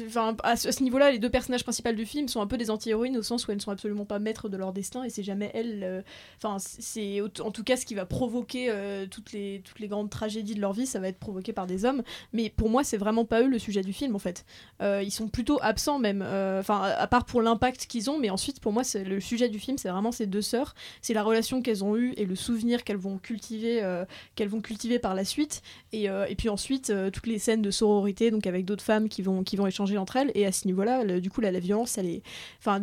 à 0.44 0.56
ce, 0.56 0.84
niveau-là, 0.84 1.12
les 1.12 1.20
deux 1.20 1.30
personnages 1.30 1.64
principaux 1.64 1.92
du 1.92 2.06
film 2.06 2.28
sont 2.28 2.42
un 2.42 2.48
peu 2.48 2.58
des 2.58 2.70
anti-héroïnes 2.70 3.18
au 3.18 3.24
sens 3.24 3.48
où 3.48 3.52
elles 3.52 3.58
ne 3.58 3.62
sont 3.62 3.72
absolument 3.72 4.06
pas 4.06 4.20
maîtres 4.20 4.48
de 4.48 4.58
leur 4.58 4.74
destin 4.74 5.04
et 5.04 5.10
c'est 5.10 5.24
jamais 5.24 5.50
elles, 5.54 5.84
euh, 5.84 6.02
enfin 6.38 6.58
c'est 6.60 7.22
en 7.22 7.52
tout 7.52 7.64
cas 7.64 7.76
ce 7.76 7.86
qui 7.86 7.96
va 7.96 8.06
provoquer 8.06 8.72
toutes 9.10 9.32
les 9.32 9.62
toutes 9.64 9.80
les 9.80 9.88
grandes 9.88 10.10
tragédies 10.10 10.56
de 10.56 10.62
leur 10.62 10.74
vie, 10.74 10.86
ça 10.86 11.00
va 11.00 11.08
être 11.08 11.20
provoqué 11.20 11.54
par 11.54 11.68
des 11.68 11.86
hommes. 11.86 12.04
Mais 12.34 12.50
pour 12.50 12.70
moi, 12.70 12.84
c'est 12.84 12.98
vraiment 12.98 13.26
pas 13.26 13.42
eux 13.42 13.48
le 13.48 13.60
sujet 13.60 13.82
du 13.82 13.94
film 13.94 14.16
en 14.16 14.20
fait. 14.20 14.46
Ils 14.82 15.12
sont 15.12 15.28
plutôt 15.28 15.60
absents 15.62 16.00
même, 16.00 16.22
enfin 16.22 16.82
à 16.82 17.08
part 17.08 17.26
pour 17.26 17.42
l'impact 17.42 17.88
qu'ils 17.88 18.10
ont, 18.10 18.20
mais 18.20 18.30
ensuite 18.30 18.60
pour 18.60 18.72
moi 18.72 18.84
le 18.94 19.20
sujet 19.20 19.50
du 19.50 19.60
film, 19.60 19.78
c'est 19.78 19.90
vraiment 19.90 20.12
ces 20.12 20.28
deux 20.28 20.42
sœurs, 20.42 20.59
c'est 21.02 21.14
la 21.14 21.24
relation 21.24 21.62
qu'elles 21.62 21.84
ont 21.84 21.96
eue 21.98 22.14
et 22.18 22.26
le 22.26 22.36
souvenir 22.36 22.84
qu'elles 22.84 22.98
vont 22.98 23.18
cultiver, 23.18 23.82
euh, 23.84 24.06
qu'elles 24.36 24.50
vont 24.50 24.62
cultiver 24.62 25.00
par 25.00 25.16
la 25.16 25.26
suite, 25.26 25.62
et, 25.94 26.10
euh, 26.10 26.26
et 26.30 26.36
puis 26.36 26.50
ensuite 26.50 26.90
euh, 26.90 27.10
toutes 27.12 27.28
les 27.28 27.40
scènes 27.40 27.62
de 27.62 27.72
sororité, 27.72 28.32
donc 28.32 28.48
avec 28.48 28.66
d'autres 28.66 28.84
femmes 28.84 29.10
qui 29.10 29.22
vont 29.22 29.44
qui 29.44 29.56
vont 29.56 29.68
échanger 29.68 29.98
entre 29.98 30.16
elles, 30.18 30.32
et 30.36 30.46
à 30.46 30.52
ce 30.52 30.66
niveau-là, 30.68 31.20
du 31.20 31.30
coup 31.30 31.42
là, 31.42 31.52
la 31.52 31.60
violence, 31.60 31.98
elle 31.98 32.08
est, 32.08 32.22
enfin 32.60 32.82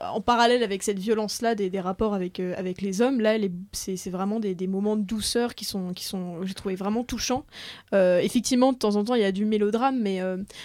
en 0.00 0.20
parallèle 0.20 0.62
avec 0.62 0.82
cette 0.82 0.98
violence-là 0.98 1.54
des, 1.54 1.70
des 1.70 1.80
rapports 1.80 2.14
avec 2.14 2.40
avec 2.40 2.80
les 2.82 3.00
hommes, 3.02 3.20
là 3.20 3.36
est- 3.36 3.50
c'est 3.72 3.96
c'est 3.96 4.10
vraiment 4.10 4.40
des, 4.40 4.54
des 4.54 4.66
moments 4.66 4.96
de 4.96 5.02
douceur 5.02 5.54
qui 5.54 5.64
sont 5.64 5.92
qui 5.92 6.04
sont, 6.04 6.44
j'ai 6.44 6.54
trouvé 6.54 6.74
vraiment 6.76 7.04
touchants. 7.04 7.44
Effectivement, 7.92 8.72
de 8.72 8.78
temps 8.78 8.96
en 8.96 9.04
temps, 9.04 9.14
il 9.14 9.22
y 9.22 9.24
a 9.24 9.32
du 9.32 9.44
mélodrame, 9.44 10.00
mais 10.00 10.20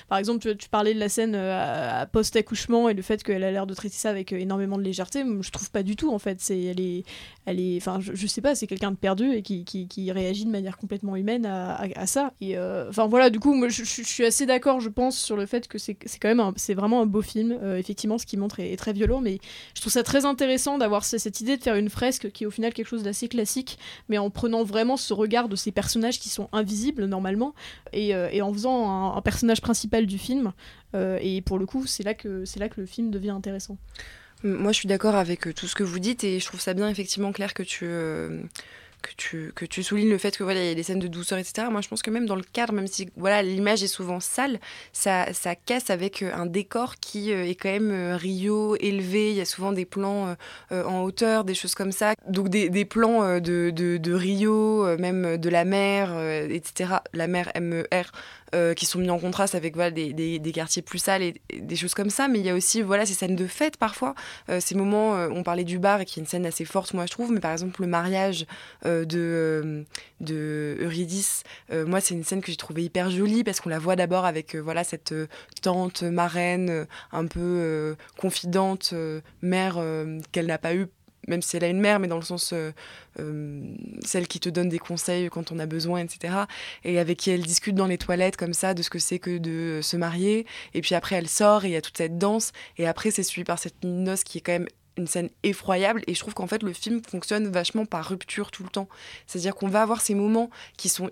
par 0.07 0.17
exemple, 0.17 0.39
tu, 0.39 0.55
tu 0.57 0.69
parlais 0.69 0.93
de 0.93 0.99
la 0.99 1.09
scène 1.09 1.35
à- 1.35 2.05
post-accouchement 2.11 2.89
et 2.89 2.93
le 2.93 3.01
fait 3.01 3.23
qu'elle 3.23 3.43
a 3.43 3.51
l'air 3.51 3.67
de 3.67 3.73
traiter 3.73 3.95
ça 3.95 4.09
avec 4.09 4.31
énormément 4.31 4.77
de 4.77 4.83
légèreté. 4.83 5.23
Je 5.41 5.51
trouve 5.51 5.69
pas 5.71 5.83
du 5.83 5.95
tout, 5.95 6.11
en 6.13 6.19
fait. 6.19 6.39
C'est, 6.47 6.61
elle 6.63 6.79
est, 6.79 7.03
elle 7.45 7.61
est, 7.61 7.77
enfin, 7.77 7.99
je, 8.01 8.13
je 8.13 8.27
sais 8.27 8.41
pas, 8.41 8.55
c'est 8.55 8.67
quelqu'un 8.67 8.91
de 8.91 8.97
perdu 8.97 9.31
et 9.31 9.41
qui, 9.41 10.11
réagit 10.11 10.45
de 10.45 10.49
manière 10.51 10.77
complètement 10.77 11.15
humaine 11.15 11.45
à, 11.45 12.05
ça. 12.05 12.33
Et 12.41 12.57
euh, 12.57 12.89
enfin 12.89 13.07
voilà, 13.07 13.29
du 13.29 13.39
coup, 13.39 13.53
moi, 13.53 13.69
je, 13.69 13.83
suis 13.83 14.25
assez 14.25 14.45
d'accord, 14.45 14.81
je 14.81 14.89
pense, 14.89 15.17
sur 15.17 15.37
le 15.37 15.45
fait 15.45 15.67
que 15.67 15.77
c'est, 15.77 15.95
quand 16.21 16.33
même, 16.33 16.51
c'est 16.57 16.73
vraiment 16.73 17.01
un 17.01 17.05
beau 17.05 17.21
film. 17.21 17.57
Euh, 17.63 17.77
effectivement, 17.77 18.17
ce 18.17 18.25
qu'il 18.25 18.39
montre 18.39 18.59
est, 18.59 18.75
très 18.75 18.93
violent, 18.93 19.21
mais 19.21 19.39
je 19.75 19.81
trouve 19.81 19.93
ça 19.93 20.03
très 20.03 20.25
intéressant 20.25 20.77
d'avoir 20.77 21.05
ce- 21.05 21.17
cette 21.17 21.39
idée 21.39 21.57
de 21.57 21.63
faire 21.63 21.75
une 21.75 21.89
fresque 21.89 22.31
qui 22.31 22.43
est 22.43 22.47
au 22.47 22.51
final 22.51 22.73
quelque 22.73 22.87
chose 22.87 23.03
d'assez 23.03 23.27
classique, 23.29 23.79
mais 24.09 24.17
en 24.17 24.29
prenant 24.29 24.63
vraiment 24.63 24.97
ce 24.97 25.13
regard 25.13 25.47
de 25.47 25.55
ces 25.55 25.71
personnages 25.71 26.19
qui 26.19 26.29
sont 26.29 26.49
invisibles 26.51 27.05
normalement 27.05 27.53
et, 27.93 28.13
euh, 28.13 28.29
en 28.41 28.53
faisant 28.53 28.89
un, 28.89 29.15
un 29.17 29.21
personnage 29.21 29.61
principal 29.61 30.05
du 30.05 30.17
film. 30.17 30.53
Et 31.21 31.41
pour 31.43 31.59
le 31.59 31.67
coup, 31.67 31.85
c'est 31.85 32.01
là 32.01 32.15
que 32.15 32.43
c'est 32.45 32.59
là 32.59 32.69
que 32.69 32.81
le 32.81 32.87
film 32.87 33.11
devient 33.11 33.29
intéressant. 33.29 33.77
Moi, 34.43 34.71
je 34.71 34.77
suis 34.77 34.87
d'accord 34.87 35.15
avec 35.15 35.47
euh, 35.47 35.53
tout 35.53 35.67
ce 35.67 35.75
que 35.75 35.83
vous 35.83 35.99
dites 35.99 36.23
et 36.23 36.39
je 36.39 36.45
trouve 36.45 36.59
ça 36.59 36.73
bien, 36.73 36.89
effectivement, 36.89 37.31
Claire, 37.31 37.55
que 37.55 37.63
tu, 37.63 37.85
euh, 37.85 38.41
que 39.01 39.09
tu, 39.17 39.51
que 39.55 39.65
tu 39.65 39.81
soulignes 39.81 40.09
le 40.09 40.19
fait 40.19 40.37
que 40.37 40.43
voilà, 40.43 40.63
il 40.63 40.67
y 40.67 40.71
a 40.71 40.75
des 40.75 40.83
scènes 40.83 40.99
de 40.99 41.07
douceur, 41.07 41.39
etc. 41.39 41.67
Moi, 41.71 41.81
je 41.81 41.87
pense 41.87 42.03
que 42.03 42.11
même 42.11 42.27
dans 42.27 42.35
le 42.35 42.43
cadre, 42.43 42.71
même 42.71 42.85
si 42.85 43.09
voilà, 43.17 43.41
l'image 43.41 43.81
est 43.81 43.87
souvent 43.87 44.19
sale, 44.19 44.59
ça, 44.93 45.33
ça 45.33 45.55
casse 45.55 45.89
avec 45.89 46.21
euh, 46.21 46.31
un 46.35 46.45
décor 46.45 46.97
qui 46.97 47.31
est 47.31 47.55
quand 47.55 47.71
même 47.71 48.13
Rio, 48.13 48.75
élevé. 48.75 49.31
Il 49.31 49.37
y 49.37 49.41
a 49.41 49.45
souvent 49.45 49.71
des 49.71 49.85
plans 49.85 50.35
en 50.69 51.01
hauteur, 51.01 51.43
des 51.43 51.55
choses 51.55 51.73
comme 51.73 51.91
ça. 51.91 52.13
Donc, 52.27 52.49
des, 52.49 52.69
des 52.69 52.85
plans 52.85 53.39
de, 53.39 53.71
de, 53.71 54.13
Rio, 54.13 54.97
même 54.97 55.37
de 55.37 55.49
la 55.49 55.65
mer, 55.65 56.15
etc. 56.49 56.97
La 57.13 57.27
mer, 57.27 57.51
M-E-R. 57.55 58.11
Euh, 58.55 58.73
qui 58.73 58.85
sont 58.85 58.99
mis 58.99 59.09
en 59.09 59.19
contraste 59.19 59.55
avec 59.55 59.75
des, 59.77 60.13
des, 60.13 60.51
quartiers 60.51 60.81
plus 60.81 60.99
sales 60.99 61.21
et, 61.21 61.41
des 61.53 61.75
choses 61.75 61.93
comme 61.93 62.09
ça. 62.09 62.27
Mais 62.27 62.39
il 62.39 62.45
y 62.45 62.49
a 62.49 62.55
aussi 62.55 62.81
voilà, 62.81 63.05
ces 63.05 63.13
scènes 63.13 63.35
de 63.35 63.45
fête 63.45 63.77
parfois, 63.77 64.15
euh, 64.49 64.59
ces 64.61 64.73
moments, 64.73 65.15
euh, 65.15 65.29
on 65.31 65.43
parlait 65.43 65.65
du 65.65 65.79
bar 65.79 65.99
et 66.01 66.05
qui 66.05 66.19
est 66.19 66.21
une 66.21 66.27
scène 66.27 66.45
assez 66.45 66.63
forte, 66.63 66.93
moi 66.93 67.05
je 67.05 67.11
trouve, 67.11 67.31
mais 67.31 67.41
par 67.41 67.51
exemple 67.51 67.81
le 67.81 67.87
mariage 67.87 68.45
de, 68.85 69.85
de 70.21 70.77
Eurydice, 70.79 71.43
moi 71.71 71.99
c'est 71.99 72.13
une 72.13 72.23
scène 72.23 72.41
que 72.41 72.51
j'ai 72.51 72.57
trouvée 72.57 72.83
hyper 72.83 73.09
jolie 73.09 73.43
parce 73.43 73.59
qu'on 73.59 73.69
la 73.69 73.79
voit 73.79 73.95
d'abord 73.95 74.25
avec 74.25 74.55
voilà, 74.55 74.83
cette 74.83 75.13
tante 75.61 76.03
marraine 76.03 76.87
un 77.11 77.25
peu 77.25 77.95
confidente, 78.17 78.93
mère 79.41 79.81
qu'elle 80.31 80.47
n'a 80.47 80.57
pas 80.57 80.73
eue 80.73 80.87
même 81.27 81.41
si 81.41 81.57
elle 81.57 81.63
a 81.63 81.67
une 81.67 81.79
mère, 81.79 81.99
mais 81.99 82.07
dans 82.07 82.17
le 82.17 82.23
sens 82.23 82.51
euh, 82.53 82.71
euh, 83.19 83.61
celle 84.03 84.27
qui 84.27 84.39
te 84.39 84.49
donne 84.49 84.69
des 84.69 84.79
conseils 84.79 85.29
quand 85.29 85.51
on 85.51 85.59
a 85.59 85.65
besoin, 85.65 85.99
etc. 85.99 86.33
Et 86.83 86.99
avec 86.99 87.19
qui 87.19 87.29
elle 87.29 87.43
discute 87.43 87.75
dans 87.75 87.87
les 87.87 87.97
toilettes 87.97 88.37
comme 88.37 88.53
ça 88.53 88.73
de 88.73 88.81
ce 88.81 88.89
que 88.89 88.99
c'est 88.99 89.19
que 89.19 89.37
de 89.37 89.81
se 89.81 89.97
marier. 89.97 90.45
Et 90.73 90.81
puis 90.81 90.95
après 90.95 91.15
elle 91.15 91.27
sort 91.27 91.65
et 91.65 91.69
il 91.69 91.73
y 91.73 91.75
a 91.75 91.81
toute 91.81 91.97
cette 91.97 92.17
danse. 92.17 92.51
Et 92.77 92.87
après 92.87 93.11
c'est 93.11 93.23
suivi 93.23 93.43
par 93.43 93.59
cette 93.59 93.83
noces 93.83 94.23
qui 94.23 94.39
est 94.39 94.41
quand 94.41 94.53
même 94.53 94.67
une 94.97 95.07
scène 95.07 95.29
effroyable 95.43 96.01
et 96.07 96.15
je 96.15 96.19
trouve 96.19 96.33
qu'en 96.33 96.47
fait 96.47 96.63
le 96.63 96.73
film 96.73 97.01
fonctionne 97.07 97.47
vachement 97.47 97.85
par 97.85 98.05
rupture 98.05 98.51
tout 98.51 98.63
le 98.63 98.69
temps. 98.69 98.87
C'est-à-dire 99.27 99.55
qu'on 99.55 99.67
va 99.67 99.81
avoir 99.81 100.01
ces 100.01 100.15
moments 100.15 100.49
qui 100.75 100.89
sont 100.89 101.11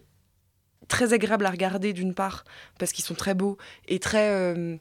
très 0.88 1.14
agréables 1.14 1.46
à 1.46 1.52
regarder 1.52 1.94
d'une 1.94 2.14
part 2.14 2.44
parce 2.80 2.92
qu'ils 2.92 3.06
sont 3.06 3.16
très 3.16 3.34
beaux 3.34 3.58
et 3.88 4.00
très 4.00 4.30
euh, 4.30 4.78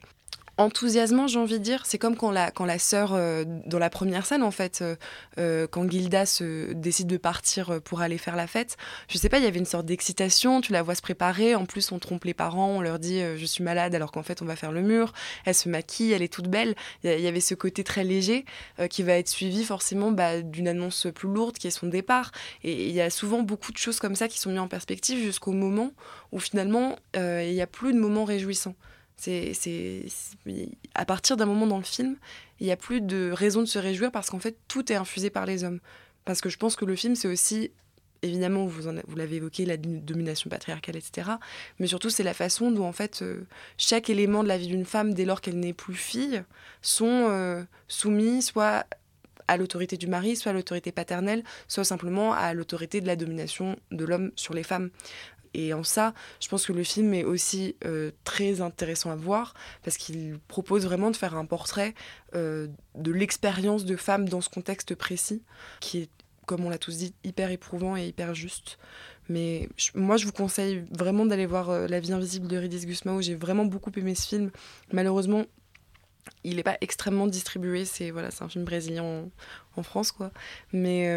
enthousiasmant, 0.57 1.27
j'ai 1.27 1.39
envie 1.39 1.59
de 1.59 1.63
dire. 1.63 1.85
C'est 1.85 1.97
comme 1.97 2.15
quand 2.15 2.31
la, 2.31 2.51
quand 2.51 2.65
la 2.65 2.79
sœur, 2.79 3.13
euh, 3.13 3.43
dans 3.65 3.79
la 3.79 3.89
première 3.89 4.25
scène, 4.25 4.43
en 4.43 4.51
fait, 4.51 4.79
euh, 4.81 4.95
euh, 5.37 5.67
quand 5.67 5.89
Gilda 5.89 6.25
se, 6.25 6.73
décide 6.73 7.07
de 7.07 7.17
partir 7.17 7.81
pour 7.83 8.01
aller 8.01 8.17
faire 8.17 8.35
la 8.35 8.47
fête, 8.47 8.77
je 9.09 9.17
sais 9.17 9.29
pas, 9.29 9.37
il 9.37 9.43
y 9.43 9.47
avait 9.47 9.59
une 9.59 9.65
sorte 9.65 9.85
d'excitation, 9.85 10.61
tu 10.61 10.71
la 10.71 10.81
vois 10.81 10.95
se 10.95 11.01
préparer, 11.01 11.55
en 11.55 11.65
plus 11.65 11.91
on 11.91 11.99
trompe 11.99 12.23
les 12.25 12.33
parents, 12.33 12.69
on 12.69 12.81
leur 12.81 12.99
dit 12.99 13.21
je 13.37 13.45
suis 13.45 13.63
malade 13.63 13.93
alors 13.95 14.11
qu'en 14.11 14.23
fait 14.23 14.41
on 14.41 14.45
va 14.45 14.55
faire 14.55 14.71
le 14.71 14.81
mur, 14.81 15.13
elle 15.45 15.55
se 15.55 15.69
maquille, 15.69 16.11
elle 16.11 16.21
est 16.21 16.31
toute 16.31 16.47
belle. 16.47 16.75
Il 17.03 17.19
y, 17.19 17.27
avait 17.27 17.39
ce 17.39 17.55
côté 17.55 17.83
très 17.83 18.03
léger 18.03 18.45
qui 18.89 19.03
va 19.03 19.13
être 19.13 19.27
suivi 19.27 19.63
forcément 19.63 20.11
bah, 20.11 20.41
d'une 20.41 20.67
annonce 20.67 21.07
plus 21.13 21.29
lourde 21.29 21.57
qui 21.57 21.67
est 21.67 21.71
son 21.71 21.87
départ. 21.87 22.31
Et 22.63 22.87
il 22.87 22.93
y 22.93 23.01
a 23.01 23.09
souvent 23.09 23.41
beaucoup 23.41 23.71
de 23.71 23.77
choses 23.77 23.99
comme 23.99 24.15
ça 24.15 24.27
qui 24.27 24.39
sont 24.39 24.49
mises 24.49 24.59
en 24.59 24.67
perspective 24.67 25.21
jusqu'au 25.23 25.51
moment 25.51 25.91
où 26.31 26.39
finalement 26.39 26.97
il 27.15 27.53
n'y 27.53 27.61
a 27.61 27.67
plus 27.67 27.93
de 27.93 27.99
moments 27.99 28.25
réjouissants. 28.25 28.75
C'est, 29.17 29.53
à 30.93 31.05
partir 31.05 31.37
d'un 31.37 31.45
moment 31.45 31.67
dans 31.67 31.77
le 31.77 31.83
film, 31.83 32.17
il 32.59 32.65
n'y 32.65 32.71
a 32.71 32.77
plus 32.77 33.01
de 33.01 33.31
raison 33.31 33.61
de 33.61 33.65
se 33.65 33.79
réjouir 33.79 34.11
parce 34.11 34.29
qu'en 34.29 34.39
fait, 34.39 34.57
tout 34.67 34.91
est 34.91 34.95
infusé 34.95 35.29
par 35.29 35.45
les 35.45 35.63
hommes. 35.63 35.79
Parce 36.25 36.41
que 36.41 36.49
je 36.49 36.57
pense 36.57 36.75
que 36.75 36.85
le 36.85 36.95
film, 36.95 37.15
c'est 37.15 37.27
aussi, 37.27 37.71
évidemment, 38.21 38.65
vous, 38.65 38.81
l'avez 39.15 39.37
évoqué, 39.37 39.65
la 39.65 39.77
domination 39.77 40.49
patriarcale, 40.49 40.95
etc. 40.95 41.31
Mais 41.79 41.87
surtout, 41.87 42.09
c'est 42.09 42.23
la 42.23 42.33
façon 42.33 42.71
dont, 42.71 42.85
en 42.85 42.91
fait, 42.91 43.21
euh, 43.21 43.45
chaque 43.77 44.09
élément 44.09 44.43
de 44.43 44.47
la 44.47 44.57
vie 44.57 44.67
d'une 44.67 44.85
femme, 44.85 45.13
dès 45.13 45.25
lors 45.25 45.41
qu'elle 45.41 45.59
n'est 45.59 45.73
plus 45.73 45.95
fille, 45.95 46.43
sont 46.81 47.27
euh, 47.29 47.63
soumis 47.87 48.41
soit 48.41 48.85
à 49.47 49.57
l'autorité 49.57 49.97
du 49.97 50.07
mari, 50.07 50.35
soit 50.35 50.51
à 50.51 50.53
l'autorité 50.53 50.91
paternelle, 50.91 51.43
soit 51.67 51.83
simplement 51.83 52.33
à 52.33 52.53
l'autorité 52.53 53.01
de 53.01 53.07
la 53.07 53.15
domination 53.15 53.75
de 53.91 54.05
l'homme 54.05 54.31
sur 54.35 54.53
les 54.53 54.63
femmes. 54.63 54.89
Et 55.57 55.73
en 55.73 55.83
ça, 55.83 56.13
je 56.41 56.49
pense 56.49 56.65
que 56.65 56.73
le 56.73 56.83
film 56.83 57.13
est 57.13 57.23
aussi 57.23 57.77
euh, 57.85 58.11
très 58.25 58.59
intéressant 58.59 59.09
à 59.09 59.15
voir 59.15 59.53
parce 59.83 59.95
qu'il 59.95 60.37
propose 60.49 60.83
vraiment 60.83 61.11
de 61.11 61.15
faire 61.15 61.37
un 61.37 61.45
portrait 61.45 61.93
euh, 62.35 62.67
de 62.95 63.13
l'expérience 63.13 63.85
de 63.85 63.95
femme 63.95 64.27
dans 64.27 64.41
ce 64.41 64.49
contexte 64.49 64.95
précis, 64.95 65.43
qui 65.79 65.99
est, 65.99 66.09
comme 66.45 66.65
on 66.65 66.69
l'a 66.69 66.77
tous 66.77 66.97
dit, 66.97 67.13
hyper 67.23 67.51
éprouvant 67.51 67.95
et 67.95 68.05
hyper 68.05 68.35
juste. 68.35 68.77
Mais 69.29 69.69
moi, 69.93 70.17
je 70.17 70.25
vous 70.25 70.33
conseille 70.33 70.83
vraiment 70.91 71.25
d'aller 71.25 71.45
voir 71.45 71.69
euh, 71.69 71.87
La 71.87 72.01
vie 72.01 72.11
invisible 72.11 72.49
de 72.49 72.57
Ridis 72.57 72.85
Gusmao. 72.85 73.21
J'ai 73.21 73.35
vraiment 73.35 73.63
beaucoup 73.63 73.91
aimé 73.95 74.13
ce 74.13 74.27
film. 74.27 74.51
Malheureusement, 74.91 75.45
il 76.43 76.57
n'est 76.57 76.63
pas 76.63 76.77
extrêmement 76.81 77.27
distribué. 77.27 77.85
C'est 77.85 78.11
voilà, 78.11 78.27
un 78.41 78.49
film 78.49 78.65
brésilien 78.65 79.29
en, 79.77 79.83
France, 79.83 80.11
quoi. 80.11 80.31
Mais, 80.73 81.09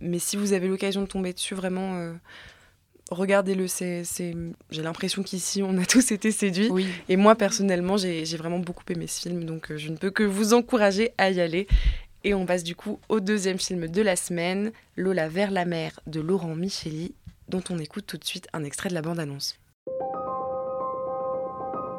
mais 0.00 0.18
si 0.18 0.36
vous 0.36 0.52
avez 0.52 0.68
l'occasion 0.68 1.02
de 1.02 1.06
tomber 1.06 1.32
dessus, 1.32 1.54
vraiment 1.54 2.14
regardez-le. 3.10 3.66
C'est, 3.68 4.04
J'ai 4.70 4.82
l'impression 4.82 5.22
qu'ici, 5.22 5.62
on 5.62 5.76
a 5.78 5.84
tous 5.86 6.12
été 6.12 6.30
séduits. 6.30 6.70
Et 7.08 7.16
moi, 7.16 7.34
personnellement, 7.34 7.96
j'ai, 7.96 8.24
vraiment 8.36 8.58
beaucoup 8.58 8.84
aimé 8.88 9.06
ce 9.06 9.20
film. 9.20 9.44
Donc, 9.44 9.70
euh, 9.70 9.76
je 9.76 9.88
ne 9.88 9.96
peux 9.96 10.10
que 10.10 10.22
vous 10.22 10.54
encourager 10.54 11.12
à 11.18 11.30
y 11.30 11.40
aller. 11.40 11.66
Et 12.22 12.34
on 12.34 12.44
passe 12.44 12.64
du 12.64 12.74
coup 12.74 13.00
au 13.08 13.20
deuxième 13.20 13.58
film 13.58 13.88
de 13.88 14.02
la 14.02 14.14
semaine, 14.14 14.72
Lola 14.96 15.28
vers 15.28 15.50
la 15.50 15.64
mer 15.64 16.00
de 16.06 16.20
Laurent 16.20 16.54
Micheli, 16.54 17.14
dont 17.48 17.62
on 17.70 17.78
écoute 17.78 18.04
tout 18.06 18.18
de 18.18 18.24
suite 18.24 18.46
un 18.52 18.62
extrait 18.62 18.90
de 18.90 18.94
la 18.94 19.00
bande-annonce. 19.00 19.58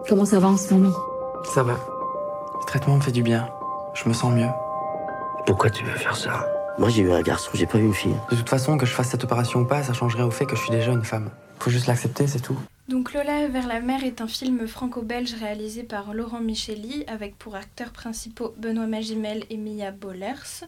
Comment 0.07 0.25
ça 0.25 0.39
va 0.39 0.49
en 0.49 0.57
ce 0.57 0.73
moment? 0.73 0.95
Ça 1.55 1.63
va. 1.63 1.73
Le 1.73 2.65
traitement 2.67 2.97
me 2.97 3.01
fait 3.01 3.11
du 3.11 3.23
bien. 3.23 3.49
Je 3.95 4.07
me 4.07 4.13
sens 4.13 4.31
mieux. 4.31 4.49
Pourquoi 5.47 5.71
tu 5.71 5.83
veux 5.83 5.97
faire 5.97 6.15
ça? 6.15 6.47
Moi, 6.77 6.89
j'ai 6.89 7.01
eu 7.01 7.11
un 7.11 7.21
garçon, 7.21 7.51
j'ai 7.53 7.65
pas 7.65 7.77
eu 7.77 7.85
une 7.85 7.93
fille. 7.93 8.15
De 8.31 8.35
toute 8.35 8.49
façon, 8.49 8.77
que 8.77 8.85
je 8.85 8.93
fasse 8.93 9.09
cette 9.09 9.23
opération 9.23 9.61
ou 9.61 9.65
pas, 9.65 9.83
ça 9.83 9.93
changerait 9.93 10.23
au 10.23 10.31
fait 10.31 10.45
que 10.45 10.55
je 10.55 10.61
suis 10.61 10.71
déjà 10.71 10.91
une 10.91 11.03
femme. 11.03 11.29
Faut 11.59 11.69
juste 11.69 11.87
l'accepter, 11.87 12.27
c'est 12.27 12.39
tout. 12.39 12.57
Donc 12.91 13.13
Lola 13.13 13.47
vers 13.47 13.67
la 13.67 13.79
mer 13.79 14.03
est 14.03 14.19
un 14.19 14.27
film 14.27 14.67
franco-belge 14.67 15.35
réalisé 15.35 15.81
par 15.81 16.13
Laurent 16.13 16.41
Micheli 16.41 17.05
avec 17.07 17.37
pour 17.37 17.55
acteurs 17.55 17.91
principaux 17.91 18.53
Benoît 18.57 18.85
Magimel 18.85 19.45
et 19.49 19.55
Mia 19.55 19.91
Bollers. 19.91 20.65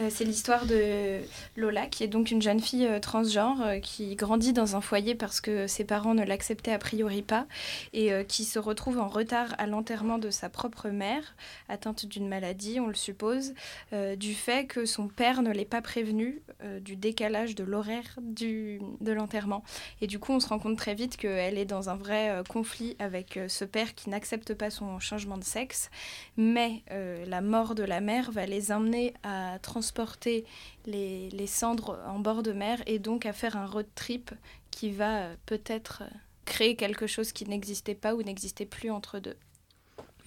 Euh, 0.00 0.08
c'est 0.10 0.24
l'histoire 0.24 0.66
de 0.66 1.20
Lola 1.56 1.86
qui 1.86 2.02
est 2.02 2.08
donc 2.08 2.32
une 2.32 2.42
jeune 2.42 2.58
fille 2.58 2.88
euh, 2.88 2.98
transgenre 2.98 3.62
euh, 3.62 3.78
qui 3.78 4.16
grandit 4.16 4.52
dans 4.52 4.74
un 4.74 4.80
foyer 4.80 5.14
parce 5.14 5.40
que 5.40 5.68
ses 5.68 5.84
parents 5.84 6.14
ne 6.14 6.24
l'acceptaient 6.24 6.72
a 6.72 6.78
priori 6.78 7.22
pas 7.22 7.46
et 7.92 8.10
qui 8.26 8.44
se 8.44 8.58
retrouve 8.58 8.98
en 8.98 9.06
retard 9.06 9.54
à 9.58 9.68
l'enterrement 9.68 10.18
de 10.18 10.30
sa 10.30 10.48
propre 10.48 10.88
mère 10.88 11.36
atteinte 11.68 12.04
d'une 12.04 12.26
maladie, 12.26 12.80
on 12.80 12.88
le 12.88 12.94
suppose, 12.94 13.54
du 14.16 14.34
fait 14.34 14.66
que 14.66 14.86
son 14.86 15.08
père 15.08 15.42
ne 15.42 15.52
l'ait 15.52 15.64
pas 15.64 15.82
prévenu 15.82 16.42
du 16.80 16.96
décalage 16.96 17.54
de 17.54 17.64
l'horaire 17.64 18.18
de 18.20 19.12
l'enterrement. 19.12 19.62
Et 20.00 20.06
du 20.06 20.18
coup 20.18 20.32
on 20.32 20.40
se 20.40 20.48
rend 20.48 20.58
compte 20.58 20.76
très 20.76 20.94
vite 20.94 21.16
qu'elle 21.16 21.58
dans 21.64 21.90
un 21.90 21.96
vrai 21.96 22.30
euh, 22.30 22.42
conflit 22.42 22.96
avec 22.98 23.36
euh, 23.36 23.48
ce 23.48 23.64
père 23.64 23.94
qui 23.94 24.10
n'accepte 24.10 24.54
pas 24.54 24.70
son 24.70 24.98
changement 24.98 25.38
de 25.38 25.44
sexe, 25.44 25.90
mais 26.36 26.82
euh, 26.90 27.24
la 27.26 27.40
mort 27.40 27.74
de 27.74 27.82
la 27.82 28.00
mère 28.00 28.30
va 28.30 28.46
les 28.46 28.72
emmener 28.72 29.14
à 29.22 29.58
transporter 29.60 30.44
les, 30.86 31.30
les, 31.30 31.46
cendres 31.46 31.98
en 32.06 32.18
bord 32.18 32.42
de 32.42 32.52
mer 32.52 32.82
et 32.86 32.98
donc 32.98 33.26
à 33.26 33.32
faire 33.32 33.56
un 33.56 33.66
road 33.66 33.86
trip 33.94 34.32
qui 34.70 34.90
va 34.90 35.28
peut-être 35.46 36.04
créer 36.44 36.76
quelque 36.76 37.06
chose 37.06 37.32
qui 37.32 37.44
n'existait 37.44 37.94
pas 37.94 38.14
ou 38.14 38.22
n'existait 38.22 38.66
plus 38.66 38.90
entre 38.90 39.18
deux. 39.18 39.36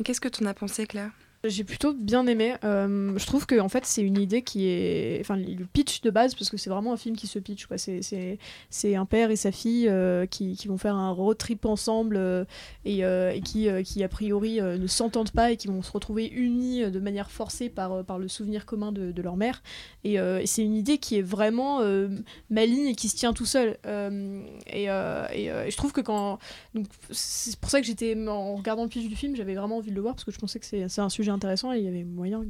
Qu'est-ce 0.03 0.21
que 0.21 0.27
tu 0.27 0.43
en 0.43 0.47
as 0.47 0.53
pensé, 0.53 0.85
Claire 0.85 1.11
j'ai 1.45 1.65
plutôt 1.65 1.93
bien 1.93 2.25
aimé. 2.27 2.55
Euh, 2.63 3.17
je 3.17 3.25
trouve 3.25 3.45
que 3.45 3.59
en 3.59 3.67
fait 3.67 3.85
c'est 3.85 4.01
une 4.01 4.17
idée 4.17 4.43
qui 4.43 4.67
est, 4.67 5.17
enfin 5.19 5.35
le 5.35 5.65
pitch 5.65 6.01
de 6.01 6.09
base 6.09 6.35
parce 6.35 6.49
que 6.49 6.55
c'est 6.55 6.69
vraiment 6.69 6.93
un 6.93 6.97
film 6.97 7.17
qui 7.17 7.27
se 7.27 7.37
pitch. 7.37 7.67
C'est 7.75 8.37
c'est 8.69 8.95
un 8.95 9.05
père 9.05 9.29
et 9.29 9.35
sa 9.35 9.51
fille 9.51 9.89
euh, 9.89 10.25
qui, 10.25 10.55
qui, 10.55 10.67
vont 10.69 10.77
faire 10.77 10.95
un 10.95 11.11
road 11.11 11.37
trip 11.37 11.65
ensemble 11.65 12.15
euh, 12.17 12.45
et, 12.85 12.99
et, 12.99 13.41
qui 13.41 13.67
qui 13.83 14.03
a 14.03 14.07
priori 14.07 14.61
ne 14.61 14.87
s'entendent 14.87 15.31
pas 15.31 15.51
et 15.51 15.57
qui 15.57 15.67
vont 15.67 15.81
se 15.81 15.91
retrouver 15.91 16.29
unis 16.29 16.89
de 16.89 16.99
manière 16.99 17.29
forcée 17.29 17.67
par 17.67 18.05
par 18.05 18.19
le 18.19 18.29
souvenir 18.29 18.65
commun 18.65 18.93
de, 18.93 19.21
leur 19.21 19.35
mère. 19.35 19.61
Et, 20.05 20.17
c'est 20.45 20.63
une 20.63 20.75
idée 20.75 20.97
qui 20.97 21.17
est 21.17 21.21
vraiment 21.21 21.81
maligne 22.49 22.87
et 22.87 22.95
qui 22.95 23.09
se 23.09 23.17
tient 23.17 23.33
tout 23.33 23.45
seul. 23.45 23.77
Et, 24.67 24.85
et, 24.85 24.87
je 24.87 25.75
trouve 25.77 25.91
que 25.91 26.01
quand 26.01 26.39
donc 26.73 26.87
c'est 27.09 27.59
pour 27.59 27.69
ça 27.69 27.81
que 27.81 27.87
j'étais 27.87 28.15
en 28.27 28.55
regardant 28.55 28.83
le 28.83 28.89
pitch 28.89 29.07
du 29.07 29.15
film 29.15 29.35
j'avais 29.35 29.55
vraiment 29.55 29.77
envie 29.77 29.89
de 29.89 29.95
le 29.95 30.01
voir 30.01 30.15
parce 30.15 30.23
que 30.23 30.31
je 30.31 30.39
pensais 30.39 30.59
que 30.59 30.65
c'est 30.65 31.01
un 31.01 31.09
sujet 31.09 31.32
intéressant 31.33 31.73
et 31.73 31.79
il 31.79 31.83
y 31.83 31.87
avait 31.87 32.03
moyen 32.03 32.43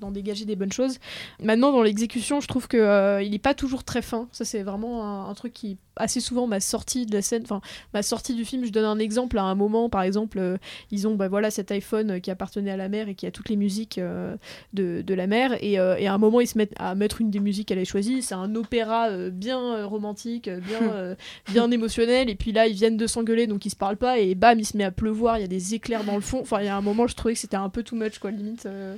d'en 0.00 0.10
dégager 0.10 0.44
des 0.44 0.56
bonnes 0.56 0.72
choses. 0.72 0.98
Maintenant, 1.42 1.72
dans 1.72 1.82
l'exécution, 1.82 2.40
je 2.40 2.48
trouve 2.48 2.68
qu'il 2.68 2.80
euh, 2.80 3.22
il 3.22 3.30
n'est 3.30 3.38
pas 3.38 3.54
toujours 3.54 3.84
très 3.84 4.02
fin. 4.02 4.28
Ça, 4.32 4.44
c'est 4.44 4.62
vraiment 4.62 5.28
un, 5.28 5.34
truc 5.34 5.52
qui 5.52 5.78
assez 5.96 6.20
souvent 6.20 6.46
m'a 6.46 6.60
sorti 6.60 7.04
de 7.06 7.12
la 7.12 7.22
scène, 7.22 7.42
enfin 7.44 7.60
m'a 7.94 8.02
sorti 8.02 8.34
du 8.34 8.44
film. 8.44 8.64
Je 8.64 8.70
donne 8.70 8.84
un 8.84 8.98
exemple. 8.98 9.38
À 9.38 9.42
un 9.42 9.54
moment, 9.54 9.88
par 9.88 10.02
exemple, 10.02 10.38
euh, 10.38 10.56
ils 10.90 11.08
ont 11.08 11.14
bah, 11.14 11.28
voilà, 11.28 11.50
cet 11.50 11.70
iPhone 11.70 12.20
qui 12.20 12.30
appartenait 12.30 12.70
à 12.70 12.76
la 12.76 12.88
mère 12.88 13.08
et 13.08 13.14
qui 13.14 13.26
a 13.26 13.30
toutes 13.30 13.48
les 13.48 13.56
musiques 13.56 13.98
euh, 13.98 14.36
de, 14.72 15.02
de, 15.02 15.14
la 15.14 15.26
mère. 15.26 15.56
Et, 15.62 15.72
et, 15.72 16.06
à 16.06 16.14
un 16.14 16.18
moment, 16.18 16.40
ils 16.40 16.46
se 16.46 16.58
mettent 16.58 16.74
à 16.78 16.94
mettre 16.94 17.20
une 17.20 17.30
des 17.30 17.40
musiques 17.40 17.68
qu'elle 17.68 17.78
a 17.78 17.84
choisies. 17.84 18.22
C'est 18.22 18.34
un 18.34 18.54
opéra 18.54 19.10
bien 19.30 19.84
romantique, 19.86 20.48
bien, 20.48 21.16
bien 21.52 21.70
émotionnel. 21.70 22.30
Et 22.30 22.34
puis 22.34 22.52
là, 22.52 22.66
ils 22.66 22.74
viennent 22.74 22.96
de 22.96 23.06
s'engueuler, 23.06 23.46
donc 23.46 23.64
ils 23.66 23.70
se 23.70 23.76
parlent 23.76 23.96
pas. 23.96 24.18
Et 24.18 24.34
bam, 24.34 24.58
il 24.58 24.64
se 24.64 24.76
met 24.76 24.84
à 24.84 24.90
pleuvoir. 24.90 25.38
Il 25.38 25.42
y 25.42 25.44
a 25.44 25.48
des 25.48 25.74
éclairs 25.74 26.04
dans 26.04 26.14
le 26.14 26.20
fond. 26.20 26.40
Enfin, 26.40 26.60
il 26.60 26.66
y 26.66 26.68
a 26.68 26.76
un 26.76 26.80
moment, 26.80 27.06
je 27.06 27.14
trouvais 27.14 27.34
que 27.34 27.40
c'était 27.40 27.56
un 27.56 27.68
peu 27.68 27.82
too 27.92 27.98
much, 27.98 28.18
quoi, 28.18 28.30
limite. 28.30 28.66
Euh, 28.66 28.96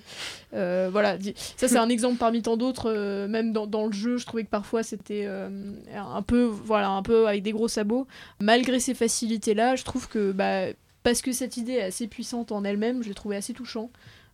euh, 0.54 0.88
voilà, 0.90 1.18
ça 1.56 1.68
c'est 1.68 1.76
un 1.76 1.88
exemple 1.88 2.16
parmi 2.16 2.42
tant 2.42 2.56
d'autres. 2.56 2.90
Euh, 2.90 3.28
même 3.28 3.52
dans, 3.52 3.86
le 3.86 3.92
jeu, 3.92 4.18
je 4.18 4.26
trouvais 4.26 4.44
que 4.44 4.50
parfois 4.50 4.82
c'était 4.82 5.26
un 5.26 6.22
peu, 6.22 6.44
voilà, 6.44 6.90
un 6.90 7.02
peu 7.02 7.26
avec 7.26 7.42
des 7.42 7.52
gros 7.52 7.68
sabots. 7.68 8.06
Malgré 8.40 8.80
ces 8.80 8.94
facilités-là, 8.94 9.76
je 9.76 9.84
trouve 9.84 10.08
que, 10.08 10.32
bah, 10.32 10.66
parce 11.02 11.22
que 11.22 11.32
cette 11.32 11.56
idée 11.56 11.72
est 11.72 11.82
assez 11.82 12.06
puissante 12.06 12.52
en 12.52 12.64
elle-même, 12.64 13.02
je 13.02 13.08
l'ai 13.08 13.14
trouvé 13.14 13.36
assez 13.36 13.52
touchant. 13.52 13.90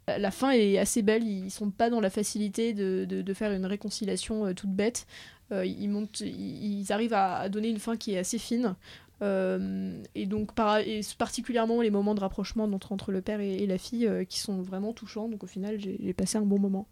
La 0.09 0.33
fin 0.33 0.51
est 0.51 0.77
assez 0.77 1.03
belle, 1.03 1.23
ils 1.23 1.53
sont 1.53 1.71
pas 1.71 1.89
dans 1.89 2.01
la 2.01 2.11
facilité 2.11 2.73
de, 2.73 3.35
faire 3.35 3.53
une 3.53 3.67
réconciliation 3.67 4.53
toute 4.55 4.71
bête. 4.71 5.07
ils, 5.53 5.89
montent, 5.89 6.21
ils, 6.21 6.87
arrivent 6.91 7.15
à, 7.15 7.49
donner 7.49 7.69
une 7.69 7.79
fin 7.79 7.97
qui 7.97 8.15
est 8.15 8.19
assez 8.19 8.39
fine. 8.39 8.75
Euh, 9.23 10.03
et 10.15 10.27
donc, 10.27 10.51
et 10.85 11.01
particulièrement 11.19 11.83
les 11.83 11.91
moments 11.91 12.15
de 12.15 12.21
rapprochement 12.21 12.65
entre, 12.65 13.13
le 13.13 13.21
père 13.21 13.41
et, 13.41 13.67
la 13.67 13.79
fille 13.79 14.07
euh, 14.07 14.25
qui 14.25 14.41
sont 14.41 14.63
vraiment 14.63 14.93
touchants. 14.93 15.29
Donc, 15.29 15.45
au 15.45 15.47
final, 15.47 15.79
j'ai 15.79 16.13
passé 16.15 16.39
un 16.39 16.43
bon 16.43 16.59
moment. 16.59 16.87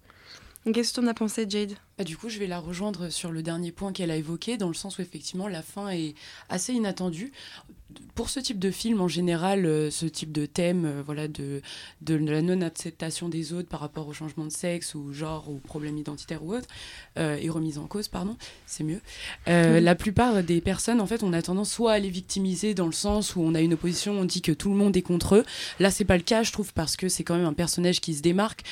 Qu'est-ce 0.72 0.92
que 0.92 1.00
tu 1.00 1.06
en 1.06 1.08
as 1.08 1.14
pensé, 1.14 1.46
Jade? 1.48 1.72
Bah, 1.98 2.04
Du 2.04 2.16
coup, 2.16 2.28
je 2.28 2.38
vais 2.38 2.46
la 2.46 2.60
rejoindre 2.60 3.10
sur 3.10 3.32
le 3.32 3.42
dernier 3.42 3.72
point 3.72 3.92
qu'elle 3.92 4.10
a 4.10 4.16
évoqué, 4.16 4.56
dans 4.56 4.68
le 4.68 4.74
sens 4.74 4.98
où 4.98 5.02
effectivement 5.02 5.48
la 5.48 5.62
fin 5.62 5.90
est 5.90 6.14
assez 6.48 6.72
inattendue 6.72 7.32
pour 8.14 8.28
ce 8.28 8.40
type 8.40 8.58
de 8.58 8.70
film, 8.70 9.00
en 9.00 9.08
général, 9.08 9.64
euh, 9.64 9.90
ce 9.90 10.04
type 10.04 10.32
de 10.32 10.44
thème, 10.44 10.84
euh, 10.84 11.02
voilà, 11.04 11.28
de, 11.28 11.62
de, 12.02 12.16
la 12.16 12.42
non-acceptation 12.42 13.28
des 13.28 13.52
autres 13.52 13.68
par 13.68 13.80
rapport 13.80 14.06
au 14.08 14.12
changement 14.12 14.44
de 14.44 14.50
sexe 14.50 14.94
ou 14.94 15.12
genre 15.12 15.48
ou 15.48 15.58
problème 15.58 15.96
identitaire 15.96 16.44
ou 16.44 16.54
autre, 16.54 16.68
euh, 17.18 17.38
et 17.40 17.48
remise 17.48 17.78
en 17.78 17.86
cause, 17.86 18.08
pardon, 18.08 18.36
c'est 18.66 18.84
mieux. 18.84 19.00
La 19.46 19.94
plupart 19.94 20.42
des 20.42 20.60
personnes, 20.60 21.00
en 21.00 21.06
fait, 21.06 21.22
on 21.22 21.32
a 21.32 21.40
tendance 21.40 21.70
soit 21.70 21.92
à 21.92 21.98
les 21.98 22.10
victimiser 22.10 22.74
dans 22.74 22.86
le 22.86 22.92
sens 22.92 23.36
où 23.36 23.40
on 23.40 23.54
a 23.54 23.60
une 23.60 23.74
opposition, 23.74 24.12
on 24.12 24.24
dit 24.24 24.42
que 24.42 24.52
tout 24.52 24.68
le 24.68 24.76
monde 24.76 24.96
est 24.96 25.02
contre 25.02 25.36
eux. 25.36 25.44
Là, 25.80 25.90
c'est 25.90 26.04
pas 26.04 26.16
le 26.16 26.22
cas, 26.22 26.42
je 26.42 26.52
trouve, 26.52 26.72
parce 26.74 26.96
que 26.96 27.08
c'est 27.08 27.24
quand 27.24 27.36
même 27.36 27.46
un 27.46 27.54
personnage 27.54 28.00
qui 28.00 28.14
se 28.14 28.22
démarque, 28.22 28.64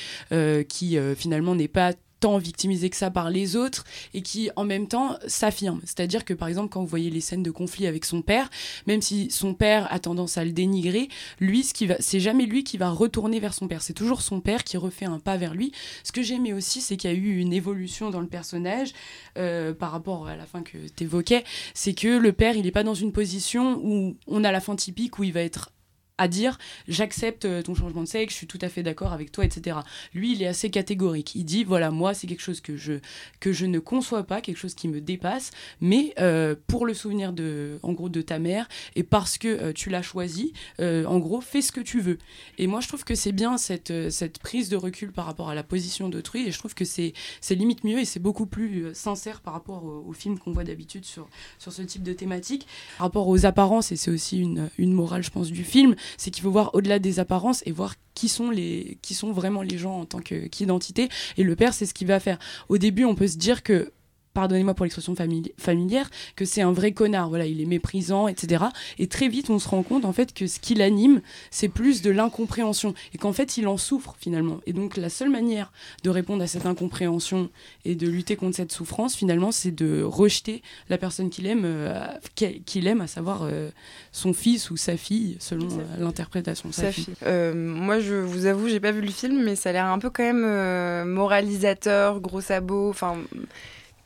qui 0.67 0.97
finalement 1.15 1.55
n'est 1.55 1.67
pas 1.67 1.93
tant 2.19 2.37
victimisé 2.37 2.89
que 2.89 2.95
ça 2.95 3.11
par 3.11 3.29
les 3.29 3.55
autres 3.55 3.83
et 4.13 4.21
qui 4.21 4.49
en 4.55 4.63
même 4.63 4.87
temps 4.87 5.17
s'affirme. 5.27 5.81
C'est-à-dire 5.83 6.25
que 6.25 6.33
par 6.33 6.47
exemple 6.47 6.69
quand 6.69 6.81
vous 6.81 6.87
voyez 6.87 7.09
les 7.09 7.21
scènes 7.21 7.43
de 7.43 7.51
conflit 7.51 7.87
avec 7.87 8.05
son 8.05 8.21
père, 8.21 8.49
même 8.85 9.01
si 9.01 9.29
son 9.31 9.53
père 9.53 9.91
a 9.91 9.99
tendance 9.99 10.37
à 10.37 10.45
le 10.45 10.51
dénigrer, 10.51 11.09
lui 11.39 11.63
ce 11.63 11.73
qui 11.73 11.85
va 11.85 11.95
c'est 11.99 12.19
jamais 12.19 12.45
lui 12.45 12.63
qui 12.63 12.77
va 12.77 12.89
retourner 12.89 13.39
vers 13.39 13.53
son 13.53 13.67
père, 13.67 13.81
c'est 13.81 13.93
toujours 13.93 14.21
son 14.21 14.41
père 14.41 14.63
qui 14.63 14.77
refait 14.77 15.05
un 15.05 15.19
pas 15.19 15.37
vers 15.37 15.53
lui. 15.53 15.71
Ce 16.03 16.11
que 16.11 16.21
j'aimais 16.21 16.53
aussi 16.53 16.81
c'est 16.81 16.97
qu'il 16.97 17.11
y 17.11 17.13
a 17.13 17.17
eu 17.17 17.37
une 17.37 17.53
évolution 17.53 18.09
dans 18.09 18.21
le 18.21 18.27
personnage 18.27 18.93
euh, 19.37 19.73
par 19.73 19.91
rapport 19.91 20.27
à 20.27 20.35
la 20.35 20.45
fin 20.45 20.63
que 20.63 20.77
tu 20.95 21.03
évoquais, 21.03 21.43
c'est 21.73 21.93
que 21.93 22.17
le 22.17 22.33
père 22.33 22.55
il 22.55 22.63
n'est 22.63 22.71
pas 22.71 22.83
dans 22.83 22.95
une 22.95 23.11
position 23.11 23.79
où 23.83 24.15
on 24.27 24.43
a 24.43 24.51
la 24.51 24.59
fin 24.59 24.75
typique 24.75 25.19
où 25.19 25.23
il 25.23 25.33
va 25.33 25.41
être 25.41 25.71
à 26.17 26.27
dire 26.27 26.57
j'accepte 26.87 27.45
euh, 27.45 27.61
ton 27.61 27.75
changement 27.75 28.01
de 28.01 28.07
sexe, 28.07 28.33
je 28.33 28.37
suis 28.37 28.47
tout 28.47 28.59
à 28.61 28.69
fait 28.69 28.83
d'accord 28.83 29.13
avec 29.13 29.31
toi, 29.31 29.45
etc. 29.45 29.77
Lui, 30.13 30.33
il 30.33 30.41
est 30.41 30.47
assez 30.47 30.69
catégorique. 30.69 31.35
Il 31.35 31.45
dit 31.45 31.63
voilà, 31.63 31.91
moi, 31.91 32.13
c'est 32.13 32.27
quelque 32.27 32.41
chose 32.41 32.61
que 32.61 32.75
je, 32.75 32.93
que 33.39 33.51
je 33.51 33.65
ne 33.65 33.79
conçois 33.79 34.23
pas, 34.23 34.41
quelque 34.41 34.57
chose 34.57 34.73
qui 34.73 34.87
me 34.87 35.01
dépasse, 35.01 35.51
mais 35.81 36.13
euh, 36.19 36.55
pour 36.67 36.85
le 36.85 36.93
souvenir 36.93 37.33
de, 37.33 37.79
en 37.83 37.93
gros, 37.93 38.09
de 38.09 38.21
ta 38.21 38.39
mère 38.39 38.67
et 38.95 39.03
parce 39.03 39.37
que 39.37 39.47
euh, 39.47 39.73
tu 39.73 39.89
l'as 39.89 40.01
choisi, 40.01 40.53
en 40.79 41.19
gros, 41.19 41.41
fais 41.41 41.61
ce 41.61 41.71
que 41.71 41.81
tu 41.81 41.99
veux. 41.99 42.17
Et 42.57 42.67
moi, 42.67 42.79
je 42.81 42.87
trouve 42.87 43.03
que 43.03 43.15
c'est 43.15 43.31
bien 43.31 43.57
cette, 43.57 44.09
cette 44.09 44.39
prise 44.39 44.69
de 44.69 44.75
recul 44.75 45.11
par 45.11 45.25
rapport 45.25 45.49
à 45.49 45.55
la 45.55 45.63
position 45.63 46.09
d'autrui 46.09 46.47
et 46.47 46.51
je 46.51 46.57
trouve 46.57 46.73
que 46.73 46.85
c'est 46.85 47.13
limite 47.49 47.83
mieux 47.83 47.99
et 47.99 48.05
c'est 48.05 48.19
beaucoup 48.19 48.45
plus 48.45 48.93
sincère 48.93 49.41
par 49.41 49.53
rapport 49.53 49.83
aux, 49.83 50.13
films 50.13 50.39
qu'on 50.39 50.51
voit 50.51 50.63
d'habitude 50.63 51.05
sur, 51.05 51.27
sur 51.59 51.71
ce 51.71 51.81
type 51.81 52.03
de 52.03 52.13
thématique. 52.13 52.67
Par 52.97 53.07
rapport 53.07 53.27
aux 53.27 53.45
apparences, 53.45 53.91
et 53.91 53.95
c'est 53.95 54.11
aussi 54.11 54.39
une, 54.39 54.69
une 54.77 54.93
morale, 54.93 55.23
je 55.23 55.29
pense, 55.29 55.51
du 55.51 55.63
film, 55.63 55.95
c'est 56.17 56.31
qu'il 56.31 56.43
faut 56.43 56.51
voir 56.51 56.73
au-delà 56.73 56.99
des 56.99 57.19
apparences 57.19 57.63
et 57.65 57.71
voir 57.71 57.95
qui 58.13 58.29
sont 58.29 58.49
les 58.49 58.97
qui 59.01 59.13
sont 59.13 59.31
vraiment 59.31 59.61
les 59.61 59.77
gens 59.77 59.99
en 59.99 60.05
tant 60.05 60.19
qu'identité. 60.19 61.09
Et 61.37 61.43
le 61.43 61.55
père 61.55 61.73
c'est 61.73 61.85
ce 61.85 61.93
qu'il 61.93 62.07
va 62.07 62.19
faire. 62.19 62.39
Au 62.69 62.77
début 62.77 63.05
on 63.05 63.15
peut 63.15 63.27
se 63.27 63.37
dire 63.37 63.63
que 63.63 63.91
pardonnez-moi 64.37 64.75
pour 64.75 64.85
l'expression 64.85 65.15
familière, 65.15 66.11
que 66.35 66.45
c'est 66.45 66.61
un 66.61 66.71
vrai 66.71 66.91
connard. 66.91 67.29
Voilà, 67.29 67.47
il 67.47 67.59
est 67.59 67.65
méprisant, 67.65 68.27
etc. 68.27 68.65
Et 68.99 69.07
très 69.07 69.29
vite, 69.29 69.49
on 69.49 69.57
se 69.57 69.67
rend 69.67 69.81
compte 69.81 70.05
en 70.05 70.13
fait 70.13 70.31
que 70.31 70.45
ce 70.45 70.59
qui 70.59 70.75
l'anime, 70.75 71.21
c'est 71.49 71.69
plus 71.69 72.03
de 72.03 72.11
l'incompréhension 72.11 72.93
et 73.15 73.17
qu'en 73.17 73.33
fait, 73.33 73.57
il 73.57 73.67
en 73.67 73.77
souffre 73.77 74.15
finalement. 74.19 74.59
Et 74.67 74.73
donc, 74.73 74.95
la 74.95 75.09
seule 75.09 75.31
manière 75.31 75.71
de 76.03 76.11
répondre 76.11 76.43
à 76.43 76.47
cette 76.47 76.67
incompréhension 76.67 77.49
et 77.83 77.95
de 77.95 78.07
lutter 78.07 78.35
contre 78.35 78.57
cette 78.57 78.71
souffrance, 78.71 79.15
finalement, 79.15 79.51
c'est 79.51 79.71
de 79.71 80.03
rejeter 80.03 80.61
la 80.89 80.99
personne 80.99 81.31
qu'il 81.31 81.47
aime, 81.47 81.63
euh, 81.65 82.05
qu'il 82.35 82.85
aime, 82.85 83.01
à 83.01 83.07
savoir 83.07 83.41
euh, 83.41 83.69
son 84.11 84.33
fils 84.33 84.69
ou 84.69 84.77
sa 84.77 84.97
fille, 84.97 85.37
selon 85.39 85.67
euh, 85.79 85.83
l'interprétation 85.97 86.69
de 86.69 86.75
sa, 86.75 86.91
fille. 86.91 87.07
moi, 87.55 87.99
je 87.99 88.13
vous 88.13 88.45
avoue, 88.45 88.67
j'ai 88.69 88.79
pas 88.79 88.91
vu 88.91 89.01
le 89.01 89.09
film, 89.09 89.43
mais 89.43 89.55
ça 89.55 89.69
a 89.69 89.73
l'air 89.73 89.85
un 89.87 89.97
peu 89.97 90.11
quand 90.11 90.31
même 90.31 91.07
moralisateur, 91.07 92.19
gros 92.19 92.41
sabot. 92.41 92.91
Enfin 92.91 93.17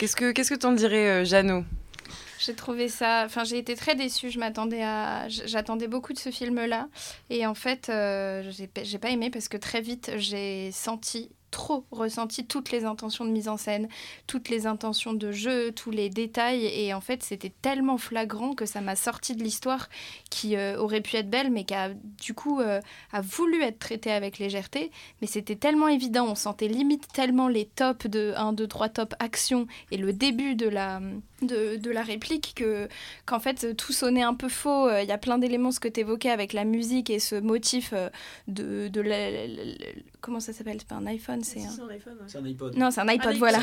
Qu'est-ce 0.01 0.15
que 0.15 0.31
qu'est-ce 0.31 0.49
que 0.49 0.57
t'en 0.57 0.71
dirais, 0.71 1.21
euh, 1.21 1.25
Jeannot? 1.25 1.63
J'ai 2.39 2.55
trouvé 2.55 2.87
ça. 2.87 3.21
Enfin, 3.23 3.43
j'ai 3.43 3.59
été 3.59 3.75
très 3.75 3.93
déçue. 3.93 4.31
Je 4.31 4.39
m'attendais 4.39 4.81
à. 4.81 5.27
J'attendais 5.29 5.87
beaucoup 5.87 6.11
de 6.11 6.17
ce 6.17 6.31
film-là. 6.31 6.87
Et 7.29 7.45
en 7.45 7.53
fait, 7.53 7.89
euh, 7.89 8.41
j'ai 8.49 8.97
pas 8.97 9.09
aimé 9.11 9.29
parce 9.29 9.47
que 9.47 9.57
très 9.57 9.79
vite, 9.79 10.13
j'ai 10.17 10.71
senti 10.71 11.29
trop 11.51 11.85
ressenti 11.91 12.45
toutes 12.45 12.71
les 12.71 12.85
intentions 12.85 13.25
de 13.25 13.29
mise 13.29 13.47
en 13.47 13.57
scène, 13.57 13.87
toutes 14.27 14.49
les 14.49 14.65
intentions 14.65 15.13
de 15.13 15.31
jeu, 15.31 15.71
tous 15.71 15.91
les 15.91 16.09
détails. 16.09 16.65
Et 16.65 16.93
en 16.93 17.01
fait, 17.01 17.23
c'était 17.23 17.51
tellement 17.61 17.97
flagrant 17.97 18.53
que 18.53 18.65
ça 18.65 18.81
m'a 18.81 18.95
sorti 18.95 19.35
de 19.35 19.43
l'histoire 19.43 19.89
qui 20.29 20.55
euh, 20.55 20.77
aurait 20.79 21.01
pu 21.01 21.17
être 21.17 21.29
belle, 21.29 21.51
mais 21.51 21.63
qui 21.63 21.73
a 21.73 21.89
du 21.93 22.33
coup 22.33 22.59
euh, 22.59 22.79
a 23.11 23.21
voulu 23.21 23.61
être 23.61 23.79
traitée 23.79 24.11
avec 24.11 24.39
légèreté. 24.39 24.91
Mais 25.21 25.27
c'était 25.27 25.55
tellement 25.55 25.87
évident, 25.87 26.25
on 26.27 26.35
sentait 26.35 26.67
limite 26.67 27.07
tellement 27.13 27.47
les 27.47 27.65
tops 27.65 28.07
de 28.07 28.33
1, 28.35 28.53
2, 28.53 28.67
3 28.67 28.89
top 28.89 29.15
action 29.19 29.67
et 29.91 29.97
le 29.97 30.13
début 30.13 30.55
de 30.55 30.67
la, 30.67 31.01
de, 31.41 31.75
de 31.75 31.91
la 31.91 32.03
réplique 32.03 32.53
que 32.55 32.87
qu'en 33.25 33.39
fait 33.39 33.75
tout 33.75 33.93
sonnait 33.93 34.23
un 34.23 34.33
peu 34.33 34.49
faux. 34.49 34.89
Il 34.89 35.07
y 35.07 35.11
a 35.11 35.17
plein 35.17 35.37
d'éléments, 35.37 35.71
ce 35.71 35.79
que 35.79 35.87
tu 35.87 35.99
évoquais 35.99 36.29
avec 36.29 36.53
la 36.53 36.63
musique 36.63 37.09
et 37.09 37.19
ce 37.19 37.35
motif 37.35 37.91
euh, 37.93 38.09
de, 38.47 38.87
de 38.87 39.01
comment 40.21 40.39
ça 40.39 40.53
s'appelle? 40.53 40.77
C'est 40.79 40.87
pas 40.87 40.95
un 40.95 41.07
iPhone, 41.07 41.43
c'est 41.43 41.61
un... 41.61 41.89
un... 42.39 42.45
iPod. 42.45 42.77
Non, 42.77 42.91
c'est 42.91 43.01
un 43.01 43.07
iPod, 43.07 43.35
voilà. 43.37 43.59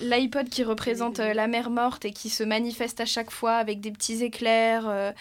L'iPod 0.00 0.48
qui 0.48 0.62
représente 0.62 1.20
euh, 1.20 1.34
la 1.34 1.48
mer 1.48 1.70
morte 1.70 2.04
et 2.04 2.12
qui 2.12 2.30
se 2.30 2.44
manifeste 2.44 3.00
à 3.00 3.04
chaque 3.04 3.30
fois 3.30 3.54
avec 3.54 3.80
des 3.80 3.90
petits 3.90 4.22
éclairs. 4.22 4.84
Euh, 4.88 5.12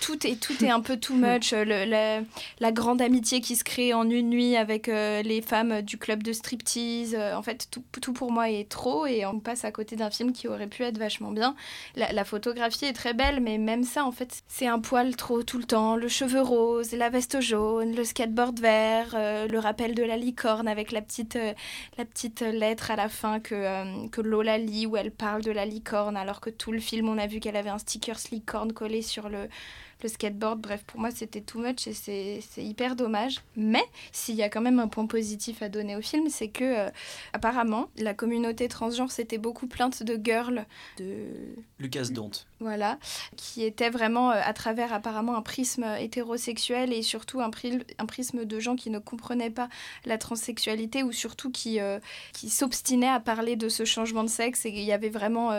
tout, 0.00 0.26
est, 0.26 0.40
tout 0.40 0.64
est 0.64 0.70
un 0.70 0.80
peu 0.80 0.96
too 0.96 1.14
much. 1.14 1.52
Le, 1.52 2.22
la, 2.60 2.72
grande 2.72 3.02
amitié 3.02 3.40
qui 3.40 3.56
se 3.56 3.64
crée 3.64 3.92
en 3.92 4.08
une 4.08 4.30
nuit 4.30 4.56
avec 4.56 4.88
euh, 4.88 5.22
les 5.22 5.42
femmes 5.42 5.82
du 5.82 5.98
club 5.98 6.22
de 6.22 6.32
striptease. 6.32 7.16
en 7.16 7.42
fait, 7.42 7.66
tout, 7.70 7.82
tout, 8.00 8.12
pour 8.12 8.30
moi 8.30 8.50
est 8.50 8.68
trop 8.68 9.06
et 9.06 9.26
on 9.26 9.40
passe 9.40 9.64
à 9.64 9.72
côté 9.72 9.96
d'un 9.96 10.10
film 10.10 10.32
qui 10.32 10.46
aurait 10.46 10.68
pu 10.68 10.84
être 10.84 10.98
vachement 10.98 11.32
bien. 11.32 11.56
La, 11.96 12.12
la 12.12 12.24
photographie 12.24 12.84
est 12.84 12.92
très 12.92 13.14
belle, 13.14 13.40
mais 13.40 13.58
même 13.58 13.82
ça, 13.82 14.04
en 14.04 14.12
fait, 14.12 14.42
c'est 14.46 14.66
un 14.66 14.78
poil 14.78 15.16
trop 15.16 15.42
tout 15.42 15.58
le 15.58 15.64
temps. 15.64 15.96
Le 15.96 16.08
cheveu 16.08 16.40
rose, 16.40 16.92
la 16.92 17.10
veste 17.10 17.40
jaune, 17.40 17.96
le 17.96 18.04
skateboard 18.04 18.60
vert 18.60 18.67
euh, 18.68 19.48
le 19.48 19.58
rappel 19.58 19.94
de 19.94 20.02
la 20.02 20.16
licorne 20.16 20.68
avec 20.68 20.92
la 20.92 21.00
petite, 21.02 21.36
euh, 21.36 22.52
lettre 22.52 22.90
à 22.90 22.96
la 22.96 23.08
fin 23.08 23.40
que, 23.40 23.54
euh, 23.54 24.08
que 24.08 24.20
Lola 24.20 24.58
lit 24.58 24.86
où 24.86 24.96
elle 24.96 25.10
parle 25.10 25.42
de 25.42 25.50
la 25.50 25.64
licorne 25.64 26.16
alors 26.16 26.40
que 26.40 26.50
tout 26.50 26.72
le 26.72 26.80
film 26.80 27.08
on 27.08 27.18
a 27.18 27.26
vu 27.26 27.40
qu'elle 27.40 27.56
avait 27.56 27.70
un 27.70 27.78
sticker 27.78 28.16
licorne 28.30 28.72
collé 28.72 29.02
sur 29.02 29.28
le, 29.28 29.48
le 30.02 30.08
skateboard. 30.08 30.60
Bref, 30.60 30.84
pour 30.86 31.00
moi, 31.00 31.10
c'était 31.10 31.40
too 31.40 31.60
much 31.60 31.86
et 31.86 31.92
c'est 31.92 32.64
hyper 32.64 32.96
dommage. 32.96 33.40
Mais 33.56 33.84
s'il 34.12 34.36
y 34.36 34.42
a 34.42 34.48
quand 34.48 34.60
même 34.60 34.78
un 34.78 34.88
point 34.88 35.06
positif 35.06 35.62
à 35.62 35.68
donner 35.68 35.96
au 35.96 36.02
film, 36.02 36.28
c'est 36.28 36.48
que 36.48 36.64
euh, 36.64 36.90
apparemment, 37.32 37.88
la 37.96 38.14
communauté 38.14 38.68
transgenre 38.68 39.10
s'était 39.10 39.38
beaucoup 39.38 39.66
plainte 39.66 40.02
de 40.02 40.18
girl 40.22 40.66
de 40.98 41.26
Lucas 41.78 42.08
Dont. 42.10 42.30
Voilà, 42.60 42.98
qui 43.36 43.62
était 43.64 43.90
vraiment 43.90 44.30
euh, 44.30 44.40
à 44.42 44.52
travers 44.52 44.92
apparemment 44.92 45.36
un 45.36 45.42
prisme 45.42 45.84
hétérosexuel 45.98 46.92
et 46.92 47.02
surtout 47.02 47.40
un, 47.40 47.50
un 47.98 48.06
prisme 48.06 48.44
de 48.44 48.60
gens 48.60 48.76
qui 48.76 48.90
ne 48.90 48.98
comprenaient 48.98 49.50
pas 49.50 49.68
la 50.04 50.18
transsexualité 50.18 51.02
ou 51.02 51.12
surtout 51.12 51.50
qui, 51.50 51.80
euh, 51.80 51.98
qui 52.32 52.50
s'obstinaient 52.50 53.08
à 53.08 53.20
parler 53.20 53.56
de 53.56 53.68
ce 53.68 53.84
changement 53.84 54.24
de 54.24 54.28
sexe 54.28 54.66
et 54.66 54.70
il 54.70 54.84
y 54.84 54.92
avait 54.92 55.08
vraiment, 55.08 55.52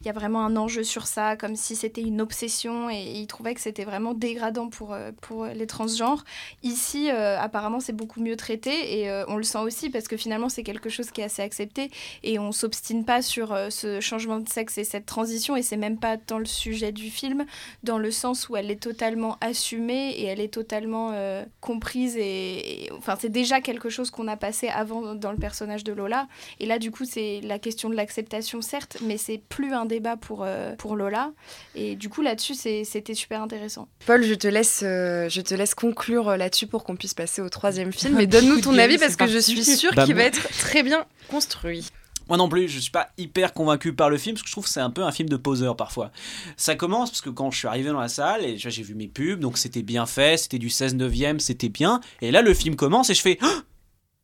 il 0.00 0.06
y 0.06 0.08
a 0.08 0.12
vraiment 0.12 0.44
un 0.44 0.56
enjeu 0.56 0.82
sur 0.82 1.06
ça, 1.06 1.36
comme 1.36 1.56
si 1.56 1.76
c'était 1.76 2.02
une 2.02 2.20
obsession 2.20 2.90
et, 2.90 2.96
et 2.96 3.20
ils 3.20 3.26
trouvaient 3.26 3.54
que 3.54 3.60
c'était 3.60 3.85
vraiment 3.86 4.12
dégradant 4.12 4.68
pour, 4.68 4.92
euh, 4.92 5.12
pour 5.22 5.46
les 5.46 5.66
transgenres. 5.66 6.24
Ici, 6.62 7.10
euh, 7.10 7.38
apparemment, 7.40 7.80
c'est 7.80 7.94
beaucoup 7.94 8.20
mieux 8.20 8.36
traité 8.36 9.00
et 9.00 9.08
euh, 9.08 9.24
on 9.28 9.36
le 9.36 9.42
sent 9.42 9.58
aussi 9.58 9.88
parce 9.88 10.08
que 10.08 10.18
finalement, 10.18 10.50
c'est 10.50 10.62
quelque 10.62 10.90
chose 10.90 11.10
qui 11.10 11.22
est 11.22 11.24
assez 11.24 11.40
accepté 11.40 11.90
et 12.22 12.38
on 12.38 12.52
s'obstine 12.52 13.04
pas 13.04 13.22
sur 13.22 13.56
ce 13.70 14.00
changement 14.00 14.40
de 14.40 14.48
sexe 14.48 14.76
et 14.76 14.84
cette 14.84 15.06
transition 15.06 15.56
et 15.56 15.62
c'est 15.62 15.76
même 15.76 15.98
pas 15.98 16.16
dans 16.26 16.38
le 16.38 16.44
sujet 16.44 16.92
du 16.92 17.08
film, 17.08 17.46
dans 17.84 17.98
le 17.98 18.10
sens 18.10 18.48
où 18.48 18.56
elle 18.56 18.70
est 18.70 18.82
totalement 18.82 19.38
assumée 19.40 20.10
et 20.10 20.24
elle 20.24 20.40
est 20.40 20.52
totalement 20.52 21.12
comprise 21.60 22.16
et, 22.16 22.90
enfin, 22.98 23.16
c'est 23.18 23.30
déjà 23.30 23.60
quelque 23.60 23.88
chose 23.88 24.10
qu'on 24.10 24.28
a 24.28 24.36
passé 24.36 24.68
avant 24.68 25.14
dans 25.14 25.30
le 25.30 25.38
personnage 25.38 25.84
de 25.84 25.92
Lola. 25.92 26.26
Et 26.58 26.66
là, 26.66 26.78
du 26.78 26.90
coup, 26.90 27.04
c'est 27.04 27.40
la 27.42 27.58
question 27.58 27.88
de 27.88 27.94
l'acceptation, 27.94 28.60
certes, 28.60 28.98
mais 29.02 29.16
c'est 29.16 29.38
plus 29.38 29.72
un 29.72 29.86
débat 29.86 30.16
pour, 30.16 30.46
pour 30.78 30.96
Lola. 30.96 31.32
Et 31.76 31.94
du 31.94 32.08
coup, 32.08 32.22
là-dessus, 32.22 32.54
c'était 32.54 33.14
super 33.14 33.42
intéressant. 33.42 33.75
Paul, 34.06 34.22
je 34.22 34.34
te 34.34 34.46
laisse, 34.46 34.82
euh, 34.82 35.28
je 35.28 35.40
te 35.40 35.54
laisse 35.54 35.74
conclure 35.74 36.30
euh, 36.30 36.36
là-dessus 36.36 36.66
pour 36.66 36.84
qu'on 36.84 36.96
puisse 36.96 37.14
passer 37.14 37.42
au 37.42 37.48
troisième 37.48 37.92
film. 37.92 38.16
Mais 38.16 38.26
donne-nous 38.26 38.60
ton 38.60 38.76
avis 38.78 38.98
parce 38.98 39.16
que 39.16 39.26
je 39.26 39.38
suis 39.38 39.64
sûre 39.64 39.92
bah, 39.94 40.04
qu'il 40.04 40.14
va 40.14 40.22
être 40.22 40.48
très 40.58 40.82
bien 40.82 41.04
construit. 41.28 41.86
Moi 42.28 42.38
non 42.38 42.48
plus, 42.48 42.68
je 42.68 42.80
suis 42.80 42.90
pas 42.90 43.10
hyper 43.18 43.52
convaincu 43.52 43.92
par 43.92 44.10
le 44.10 44.18
film 44.18 44.34
parce 44.34 44.42
que 44.42 44.48
je 44.48 44.52
trouve 44.52 44.64
que 44.64 44.70
c'est 44.70 44.80
un 44.80 44.90
peu 44.90 45.04
un 45.04 45.12
film 45.12 45.28
de 45.28 45.36
poseur 45.36 45.76
parfois. 45.76 46.10
Ça 46.56 46.74
commence 46.74 47.10
parce 47.10 47.20
que 47.20 47.30
quand 47.30 47.52
je 47.52 47.58
suis 47.58 47.68
arrivé 47.68 47.90
dans 47.90 48.00
la 48.00 48.08
salle 48.08 48.44
et 48.44 48.58
j'ai 48.58 48.82
vu 48.82 48.94
mes 48.94 49.06
pubs, 49.06 49.38
donc 49.38 49.58
c'était 49.58 49.82
bien 49.82 50.06
fait, 50.06 50.36
c'était 50.36 50.58
du 50.58 50.68
16 50.68 50.96
neuvième, 50.96 51.38
c'était 51.38 51.68
bien. 51.68 52.00
Et 52.20 52.32
là 52.32 52.42
le 52.42 52.52
film 52.52 52.74
commence 52.74 53.10
et 53.10 53.14
je 53.14 53.22
fais, 53.22 53.38
oh, 53.42 53.60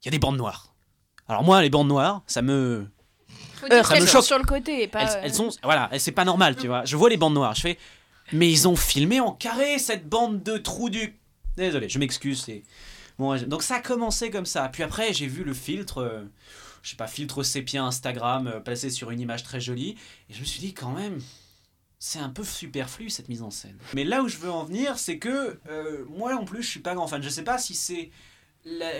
il 0.02 0.06
y 0.06 0.08
a 0.08 0.10
des 0.10 0.18
bandes 0.18 0.36
noires. 0.36 0.74
Alors 1.28 1.44
moi 1.44 1.62
les 1.62 1.70
bandes 1.70 1.88
noires, 1.88 2.22
ça 2.26 2.42
me 2.42 2.86
Faut 3.60 3.68
dire 3.68 3.86
ça 3.86 4.00
me 4.00 4.06
choque. 4.06 4.24
sur 4.24 4.38
le 4.38 4.44
côté, 4.44 4.88
pas 4.88 5.02
elles, 5.02 5.20
elles 5.24 5.34
sont, 5.34 5.50
voilà, 5.62 5.88
c'est 5.98 6.10
pas 6.10 6.24
normal, 6.24 6.56
tu 6.56 6.66
vois. 6.66 6.84
Je 6.84 6.96
vois 6.96 7.08
les 7.08 7.16
bandes 7.16 7.34
noires, 7.34 7.54
je 7.54 7.60
fais, 7.60 7.78
mais 8.32 8.50
ils 8.50 8.68
ont 8.68 8.76
filmé 8.76 9.20
en 9.20 9.32
carré 9.32 9.78
cette 9.78 10.08
bande 10.08 10.42
de 10.42 10.56
trous 10.56 10.90
du. 10.90 11.18
Désolé, 11.56 11.88
je 11.88 11.98
m'excuse. 11.98 12.42
C'est... 12.42 12.62
Bon, 13.18 13.36
donc 13.46 13.62
ça 13.62 13.76
a 13.76 13.80
commencé 13.80 14.30
comme 14.30 14.46
ça. 14.46 14.68
Puis 14.68 14.82
après, 14.82 15.12
j'ai 15.12 15.26
vu 15.26 15.44
le 15.44 15.54
filtre, 15.54 15.98
euh, 15.98 16.22
je 16.82 16.90
sais 16.90 16.96
pas, 16.96 17.06
filtre 17.06 17.42
sépia 17.42 17.84
Instagram 17.84 18.46
euh, 18.46 18.60
passé 18.60 18.90
sur 18.90 19.10
une 19.10 19.20
image 19.20 19.42
très 19.42 19.60
jolie. 19.60 19.96
Et 20.30 20.34
je 20.34 20.40
me 20.40 20.44
suis 20.44 20.60
dit, 20.60 20.72
quand 20.72 20.92
même, 20.92 21.20
c'est 21.98 22.18
un 22.18 22.30
peu 22.30 22.42
superflu 22.42 23.10
cette 23.10 23.28
mise 23.28 23.42
en 23.42 23.50
scène. 23.50 23.76
Mais 23.94 24.04
là 24.04 24.22
où 24.22 24.28
je 24.28 24.38
veux 24.38 24.50
en 24.50 24.64
venir, 24.64 24.98
c'est 24.98 25.18
que 25.18 25.58
euh, 25.68 26.04
moi 26.08 26.34
en 26.34 26.44
plus, 26.44 26.62
je 26.62 26.68
suis 26.68 26.80
pas 26.80 26.94
grand 26.94 27.06
fan. 27.06 27.22
Je 27.22 27.28
sais 27.28 27.44
pas 27.44 27.58
si 27.58 27.74
c'est. 27.74 28.10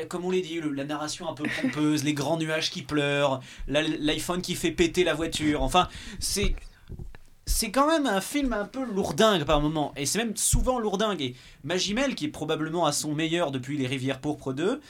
comme 0.09 0.25
on 0.25 0.31
l'a 0.31 0.41
dit, 0.41 0.61
la 0.61 0.85
narration 0.85 1.29
un 1.29 1.35
peu 1.35 1.45
pompeuse, 1.61 2.05
les 2.05 2.15
grands 2.15 2.37
nuages 2.37 2.71
qui 2.71 2.83
pleurent, 2.83 3.41
l'iPhone 3.67 4.43
qui 4.43 4.55
fait 4.55 4.73
péter 4.73 5.05
la 5.05 5.15
voiture. 5.15 5.63
Enfin, 5.63 5.89
c'est 6.21 6.55
c'est 7.45 7.73
quand 7.73 7.89
même 7.89 8.07
un 8.07 8.21
film 8.21 8.53
un 8.53 8.65
peu 8.65 8.85
lourdingue 8.85 9.45
par 9.45 9.61
moment, 9.61 9.93
et 9.97 10.07
c'est 10.07 10.19
même 10.19 10.37
souvent 10.37 10.79
lourdingue. 10.79 11.21
Et 11.21 11.35
Magimel, 11.65 12.15
qui 12.15 12.27
est 12.27 12.29
probablement 12.29 12.87
à 12.87 12.93
son 12.93 13.15
meilleur 13.15 13.51
depuis 13.51 13.77
Les 13.77 13.87
Rivières 13.89 14.21
Pourpres 14.21 14.53
2, 14.53 14.81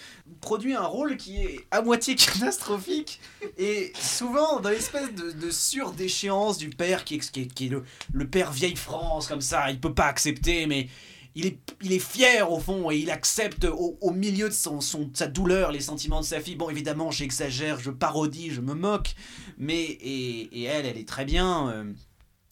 produit 0.41 0.75
un 0.75 0.85
rôle 0.85 1.17
qui 1.17 1.39
est 1.39 1.61
à 1.71 1.81
moitié 1.81 2.15
catastrophique, 2.17 3.21
et 3.57 3.93
souvent 3.99 4.61
dans 4.61 4.69
l'espèce 4.69 5.13
de, 5.15 5.31
de 5.33 5.51
surdéchéance 5.51 6.59
du 6.59 6.69
père, 6.71 7.05
qui 7.05 7.19
qui 7.21 7.41
est- 7.67 7.71
le, 8.13 8.29
père 8.29 8.53
vieille 8.53 8.77
France, 8.77 9.29
comme 9.29 9.41
ça, 9.41 9.71
il 9.71 9.81
peut 9.81 9.95
pas 9.95 10.07
accepter, 10.07 10.67
mais 10.67 10.89
il 11.35 11.47
est, 11.47 11.59
il 11.83 11.93
est 11.93 11.99
fier 11.99 12.53
au 12.53 12.61
fond, 12.61 12.91
et 12.91 12.99
il 12.99 13.11
accepte 13.11 13.65
au, 13.65 14.11
milieu 14.11 14.51
de 14.51 14.55
son, 14.55 14.81
sa 15.15 15.27
douleur 15.27 15.73
les 15.73 15.81
sentiments 15.81 16.21
de 16.21 16.27
sa 16.27 16.41
fille. 16.41 16.57
Bon, 16.57 16.69
évidemment, 16.69 17.11
j'exagère, 17.11 17.81
je 17.81 17.91
parodie, 17.91 18.51
je 18.51 18.61
me 18.61 18.75
moque, 18.75 19.15
mais 19.57 19.81
et 19.83 20.65
elle, 20.65 20.85
elle 20.85 20.99
est 20.99 21.09
très 21.09 21.25
bien. 21.25 21.71
euh, 21.71 21.85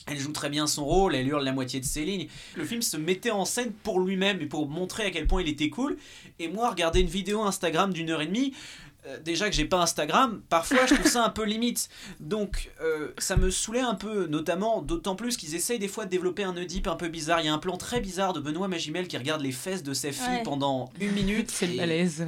elle 0.07 0.19
joue 0.19 0.33
très 0.33 0.49
bien 0.49 0.67
son 0.67 0.85
rôle, 0.85 1.15
elle 1.15 1.29
hurle 1.29 1.45
la 1.45 1.53
moitié 1.53 1.81
de 1.81 1.85
ses 1.85 2.05
lignes. 2.05 2.29
Le 2.57 2.65
film 2.65 2.83
se 2.83 2.97
mettait 2.97 3.31
en 3.31 3.45
scène 3.45 3.73
pour 3.73 4.01
lui-même 4.01 4.41
et 4.41 4.47
pour 4.47 4.69
montrer 4.69 5.05
à 5.05 5.11
quel 5.11 5.27
point 5.27 5.43
il 5.43 5.49
était 5.49 5.71
cool. 5.71 5.97
Et 6.39 6.49
moi, 6.49 6.71
regarder 6.71 7.01
une 7.01 7.09
vidéo 7.09 7.43
Instagram 7.43 7.93
d'une 7.93 8.11
heure 8.11 8.23
et 8.23 8.27
demie, 8.27 8.55
euh, 9.07 9.19
déjà 9.21 9.49
que 9.49 9.55
j'ai 9.57 9.65
pas 9.65 9.81
Instagram, 9.81 10.43
parfois 10.49 10.87
je 10.87 10.95
trouve 10.95 11.07
ça 11.11 11.25
un 11.25 11.31
peu 11.31 11.45
limite. 11.45 11.89
Donc 12.21 12.71
euh, 12.83 13.09
ça 13.19 13.37
me 13.37 13.51
saoulait 13.51 13.81
un 13.81 13.95
peu, 13.95 14.27
notamment, 14.27 14.83
d'autant 14.83 15.17
plus 15.17 15.37
qu'ils 15.37 15.55
essayent 15.55 15.79
des 15.79 15.89
fois 15.89 16.05
de 16.05 16.11
développer 16.11 16.45
un 16.45 16.57
Oedipe 16.57 16.87
un 16.87 16.97
peu 16.97 17.09
bizarre. 17.09 17.41
Il 17.41 17.47
y 17.47 17.49
a 17.49 17.55
un 17.55 17.59
plan 17.59 17.77
très 17.77 18.01
bizarre 18.01 18.33
de 18.33 18.41
Benoît 18.41 18.69
Magimel 18.69 19.09
qui 19.09 19.17
regarde 19.17 19.41
les 19.41 19.53
fesses 19.53 19.83
de 19.83 19.95
sa 19.95 20.13
fille 20.13 20.21
Ouais. 20.31 20.43
pendant 20.45 20.91
une 21.01 21.13
minute. 21.13 21.51
C'est 21.55 21.67
malaise. 21.69 22.25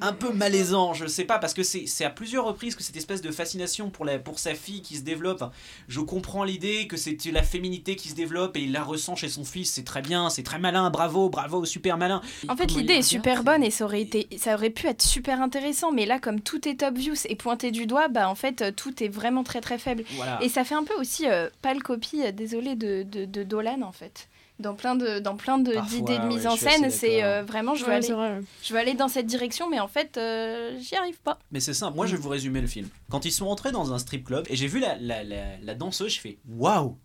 un 0.00 0.12
peu 0.12 0.32
malaisant, 0.32 0.94
je 0.94 1.06
sais 1.06 1.24
pas, 1.24 1.38
parce 1.38 1.52
que 1.54 1.62
c'est 1.62 1.86
c'est 1.86 2.04
à 2.04 2.10
plusieurs 2.10 2.44
reprises 2.44 2.74
que 2.74 2.82
cette 2.82 2.96
espèce 2.96 3.20
de 3.22 3.30
fascination 3.30 3.90
pour, 3.90 4.04
la, 4.04 4.18
pour 4.18 4.38
sa 4.38 4.54
fille 4.54 4.82
qui 4.82 4.96
se 4.96 5.02
développe. 5.02 5.42
Enfin, 5.42 5.52
Je 5.88 6.00
comprends 6.00 6.44
l'idée 6.44 6.86
que 6.86 6.96
c'est 6.96 7.16
la 7.30 7.42
féminité 7.42 7.94
qui 7.96 8.08
se 8.08 8.14
développe 8.14 8.56
et 8.56 8.60
il 8.62 8.72
la 8.72 8.82
ressent 8.82 9.16
chez 9.16 9.28
son 9.28 9.44
fils, 9.44 9.70
c'est 9.72 9.84
très 9.84 10.00
bien, 10.02 10.30
c'est 10.30 10.42
très 10.42 10.58
malin, 10.58 10.90
bravo, 10.90 11.28
bravo, 11.28 11.64
super 11.64 11.98
malin. 11.98 12.20
En 12.48 12.56
fait, 12.56 12.72
l'idée 12.72 12.94
est 12.94 13.02
super 13.02 13.42
bonne 13.44 13.62
et 13.62 13.70
ça 13.70 13.84
aurait, 13.84 14.00
été, 14.02 14.28
ça 14.38 14.54
aurait 14.54 14.70
pu 14.70 14.86
être 14.86 15.02
super 15.02 15.40
intéressant, 15.42 15.92
mais 15.92 16.05
là, 16.06 16.18
comme 16.18 16.40
tout 16.40 16.66
est 16.68 16.76
top 16.80 16.94
views 16.96 17.14
et 17.28 17.36
pointé 17.36 17.70
du 17.70 17.86
doigt, 17.86 18.08
bah 18.08 18.28
en 18.28 18.34
fait, 18.34 18.62
euh, 18.62 18.70
tout 18.74 19.02
est 19.02 19.08
vraiment 19.08 19.44
très 19.44 19.60
très 19.60 19.78
faible. 19.78 20.04
Voilà. 20.14 20.38
Et 20.42 20.48
ça 20.48 20.64
fait 20.64 20.74
un 20.74 20.84
peu 20.84 20.94
aussi 20.94 21.26
euh, 21.28 21.50
pâle 21.62 21.82
copie, 21.82 22.22
euh, 22.22 22.32
désolé, 22.32 22.74
de, 22.76 23.02
de, 23.02 23.24
de 23.26 23.42
Dolan 23.42 23.82
en 23.82 23.92
fait. 23.92 24.28
Dans 24.58 24.74
plein 24.74 24.94
de 24.96 25.18
dans 25.18 25.36
plein 25.36 25.58
de 25.58 25.74
d'idées 25.90 26.18
de 26.18 26.24
mise 26.24 26.46
en 26.46 26.56
scène, 26.56 26.90
c'est 26.90 27.22
euh, 27.22 27.42
vraiment 27.42 27.74
je 27.74 27.82
veux 27.84 27.90
Ouais, 27.90 27.96
aller 27.96 28.08
vrai. 28.12 28.40
je 28.62 28.72
veux 28.72 28.78
aller 28.80 28.94
dans 28.94 29.08
cette 29.08 29.26
direction, 29.26 29.68
mais 29.68 29.80
en 29.80 29.88
fait, 29.88 30.16
euh, 30.16 30.78
j'y 30.80 30.94
arrive 30.94 31.18
pas. 31.20 31.38
Mais 31.52 31.60
c'est 31.60 31.74
simple, 31.74 31.94
moi 31.94 32.06
je 32.06 32.16
vais 32.16 32.22
vous 32.22 32.30
résumer 32.30 32.62
le 32.62 32.66
film. 32.66 32.88
Quand 33.10 33.26
ils 33.26 33.32
sont 33.32 33.44
entrés 33.48 33.70
dans 33.70 33.92
un 33.92 33.98
strip 33.98 34.24
club 34.24 34.46
et 34.48 34.56
j'ai 34.56 34.66
vu 34.66 34.78
la, 34.78 34.96
la, 34.96 35.22
la, 35.24 35.58
la 35.62 35.74
danseuse, 35.74 36.14
je 36.14 36.20
fais 36.20 36.38
waouh, 36.48 36.96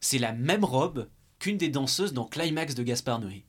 c'est 0.00 0.16
la 0.18 0.32
même 0.32 0.64
robe 0.64 1.06
qu'une 1.38 1.58
des 1.58 1.68
danseuses 1.68 2.14
dans 2.14 2.24
Climax 2.24 2.74
de 2.74 2.82
Gaspard 2.82 3.20
Noé. 3.20 3.44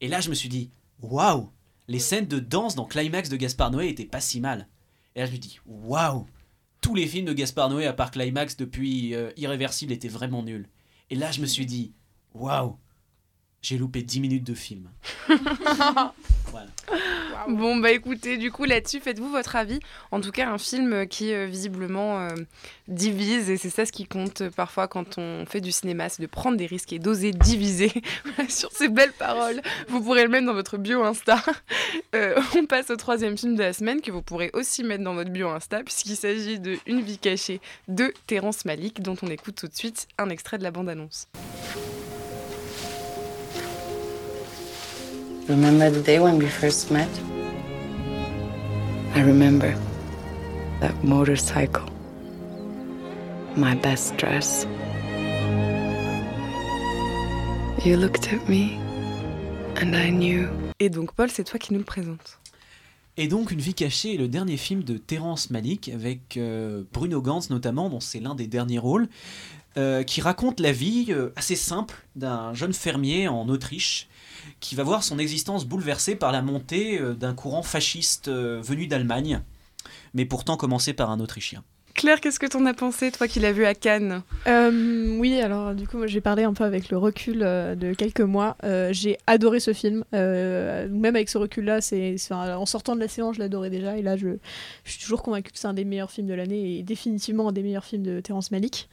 Et 0.00 0.08
là 0.08 0.20
je 0.20 0.28
me 0.28 0.34
suis 0.34 0.48
dit 0.48 0.70
waouh, 1.00 1.50
les 1.88 1.98
scènes 1.98 2.26
de 2.26 2.38
danse 2.38 2.74
dans 2.74 2.84
Climax 2.84 3.28
de 3.28 3.36
Gaspard 3.36 3.70
Noé 3.70 3.88
étaient 3.88 4.04
pas 4.04 4.20
si 4.20 4.40
mal. 4.40 4.68
Et 5.16 5.20
là 5.20 5.26
je 5.26 5.32
me 5.32 5.38
dis 5.38 5.58
waouh, 5.66 6.26
tous 6.80 6.94
les 6.94 7.06
films 7.06 7.26
de 7.26 7.32
Gaspard 7.32 7.70
Noé 7.70 7.86
à 7.86 7.92
part 7.92 8.10
Climax 8.10 8.56
depuis 8.56 9.14
euh, 9.14 9.30
Irréversible 9.36 9.92
étaient 9.92 10.08
vraiment 10.08 10.42
nuls. 10.42 10.68
Et 11.10 11.16
là 11.16 11.32
je 11.32 11.40
me 11.40 11.46
suis 11.46 11.66
dit 11.66 11.94
waouh, 12.34 12.76
j'ai 13.62 13.78
loupé 13.78 14.02
10 14.02 14.20
minutes 14.20 14.46
de 14.46 14.54
film. 14.54 14.90
voilà. 16.50 16.68
Bon, 17.48 17.76
bah 17.76 17.90
écoutez, 17.92 18.36
du 18.36 18.50
coup, 18.50 18.64
là-dessus, 18.64 19.00
faites-vous 19.00 19.30
votre 19.30 19.56
avis. 19.56 19.80
En 20.10 20.20
tout 20.20 20.30
cas, 20.30 20.48
un 20.48 20.58
film 20.58 21.06
qui 21.06 21.32
euh, 21.32 21.46
visiblement 21.46 22.20
euh, 22.20 22.28
divise, 22.88 23.50
et 23.50 23.56
c'est 23.56 23.70
ça 23.70 23.86
ce 23.86 23.92
qui 23.92 24.06
compte 24.06 24.40
euh, 24.40 24.50
parfois 24.50 24.88
quand 24.88 25.18
on 25.18 25.44
fait 25.46 25.60
du 25.60 25.72
cinéma, 25.72 26.08
c'est 26.08 26.22
de 26.22 26.26
prendre 26.26 26.56
des 26.56 26.66
risques 26.66 26.92
et 26.92 26.98
d'oser 26.98 27.32
diviser. 27.32 27.92
Sur 28.48 28.72
ces 28.72 28.88
belles 28.88 29.12
paroles, 29.12 29.60
vous 29.88 30.02
pourrez 30.02 30.22
le 30.22 30.28
mettre 30.28 30.46
dans 30.46 30.54
votre 30.54 30.78
bio 30.78 31.04
Insta. 31.04 31.42
Euh, 32.14 32.40
on 32.56 32.64
passe 32.64 32.90
au 32.90 32.96
troisième 32.96 33.36
film 33.36 33.54
de 33.54 33.62
la 33.62 33.72
semaine 33.72 34.00
que 34.00 34.10
vous 34.10 34.22
pourrez 34.22 34.50
aussi 34.54 34.82
mettre 34.82 35.04
dans 35.04 35.14
votre 35.14 35.30
bio 35.30 35.48
Insta, 35.48 35.82
puisqu'il 35.82 36.16
s'agit 36.16 36.58
de 36.58 36.76
Une 36.86 37.00
vie 37.00 37.18
cachée 37.18 37.60
de 37.86 38.12
Terrence 38.26 38.64
Malick, 38.64 39.02
dont 39.02 39.16
on 39.22 39.28
écoute 39.28 39.56
tout 39.56 39.68
de 39.68 39.74
suite 39.74 40.08
un 40.16 40.30
extrait 40.30 40.58
de 40.58 40.62
la 40.62 40.70
bande-annonce. 40.70 41.28
Remember 45.48 45.88
the 45.90 46.02
day 46.02 46.18
when 46.20 46.38
we 46.38 46.46
first 46.46 46.90
met? 46.90 47.08
I 49.14 49.22
remember 49.22 49.74
that 50.80 50.92
motorcycle, 51.02 51.88
my 53.56 53.74
best 53.76 54.14
dress. 54.18 54.66
You 57.82 57.96
looked 57.96 58.30
at 58.30 58.46
me, 58.46 58.78
and 59.80 59.96
I 59.96 60.10
knew. 60.10 60.48
Et 60.80 60.90
donc, 60.90 61.12
Paul, 61.14 61.30
c'est 61.30 61.44
toi 61.44 61.58
qui 61.58 61.72
nous 61.72 61.78
le 61.78 61.84
présente. 61.86 62.38
Et 63.16 63.26
donc, 63.26 63.50
Une 63.50 63.60
vie 63.60 63.72
cachée 63.72 64.14
est 64.14 64.18
le 64.18 64.28
dernier 64.28 64.58
film 64.58 64.84
de 64.84 64.98
Terrence 64.98 65.48
Malick, 65.48 65.88
avec 65.88 66.36
euh, 66.36 66.84
Bruno 66.92 67.22
Gantz 67.22 67.48
notamment, 67.48 67.88
dont 67.88 68.00
c'est 68.00 68.20
l'un 68.20 68.34
des 68.34 68.46
derniers 68.46 68.78
rôles, 68.78 69.08
euh, 69.78 70.02
qui 70.02 70.20
raconte 70.20 70.60
la 70.60 70.72
vie 70.72 71.06
euh, 71.08 71.30
assez 71.36 71.56
simple 71.56 71.94
d'un 72.16 72.52
jeune 72.52 72.74
fermier 72.74 73.28
en 73.28 73.48
Autriche, 73.48 74.08
qui 74.60 74.74
va 74.74 74.82
voir 74.82 75.02
son 75.02 75.18
existence 75.18 75.66
bouleversée 75.66 76.16
par 76.16 76.32
la 76.32 76.42
montée 76.42 77.00
euh, 77.00 77.14
d'un 77.14 77.34
courant 77.34 77.62
fasciste 77.62 78.28
euh, 78.28 78.60
venu 78.62 78.86
d'Allemagne, 78.86 79.42
mais 80.14 80.24
pourtant 80.24 80.56
commencé 80.56 80.92
par 80.92 81.10
un 81.10 81.20
Autrichien. 81.20 81.64
Claire, 81.98 82.20
qu'est-ce 82.20 82.38
que 82.38 82.46
t'en 82.46 82.64
as 82.64 82.74
pensé, 82.74 83.10
toi 83.10 83.26
qui 83.26 83.40
l'as 83.40 83.50
vu 83.50 83.64
à 83.66 83.74
Cannes? 83.74 84.22
Euh, 84.46 85.16
oui, 85.18 85.40
alors 85.40 85.74
du 85.74 85.88
coup, 85.88 85.96
moi 85.96 86.06
j'ai 86.06 86.20
parlé 86.20 86.44
un 86.44 86.52
peu 86.52 86.62
avec 86.62 86.90
le 86.90 86.96
recul 86.96 87.40
euh, 87.42 87.74
de 87.74 87.92
quelques 87.92 88.20
mois. 88.20 88.56
Euh, 88.62 88.90
j'ai 88.92 89.18
adoré 89.26 89.58
ce 89.58 89.72
film. 89.72 90.04
Euh, 90.14 90.86
même 90.88 91.16
avec 91.16 91.28
ce 91.28 91.38
recul-là, 91.38 91.80
c'est, 91.80 92.14
en 92.30 92.66
sortant 92.66 92.94
de 92.94 93.00
la 93.00 93.08
séance, 93.08 93.34
je 93.34 93.40
l'adorais 93.40 93.68
déjà. 93.68 93.96
Et 93.96 94.02
là, 94.02 94.16
je, 94.16 94.28
je 94.84 94.90
suis 94.92 95.02
toujours 95.02 95.24
convaincue 95.24 95.50
que 95.50 95.58
c'est 95.58 95.66
un 95.66 95.74
des 95.74 95.84
meilleurs 95.84 96.12
films 96.12 96.28
de 96.28 96.34
l'année 96.34 96.78
et 96.78 96.82
définitivement 96.84 97.48
un 97.48 97.52
des 97.52 97.64
meilleurs 97.64 97.84
films 97.84 98.04
de 98.04 98.20
Terrence 98.20 98.52
Malick. 98.52 98.88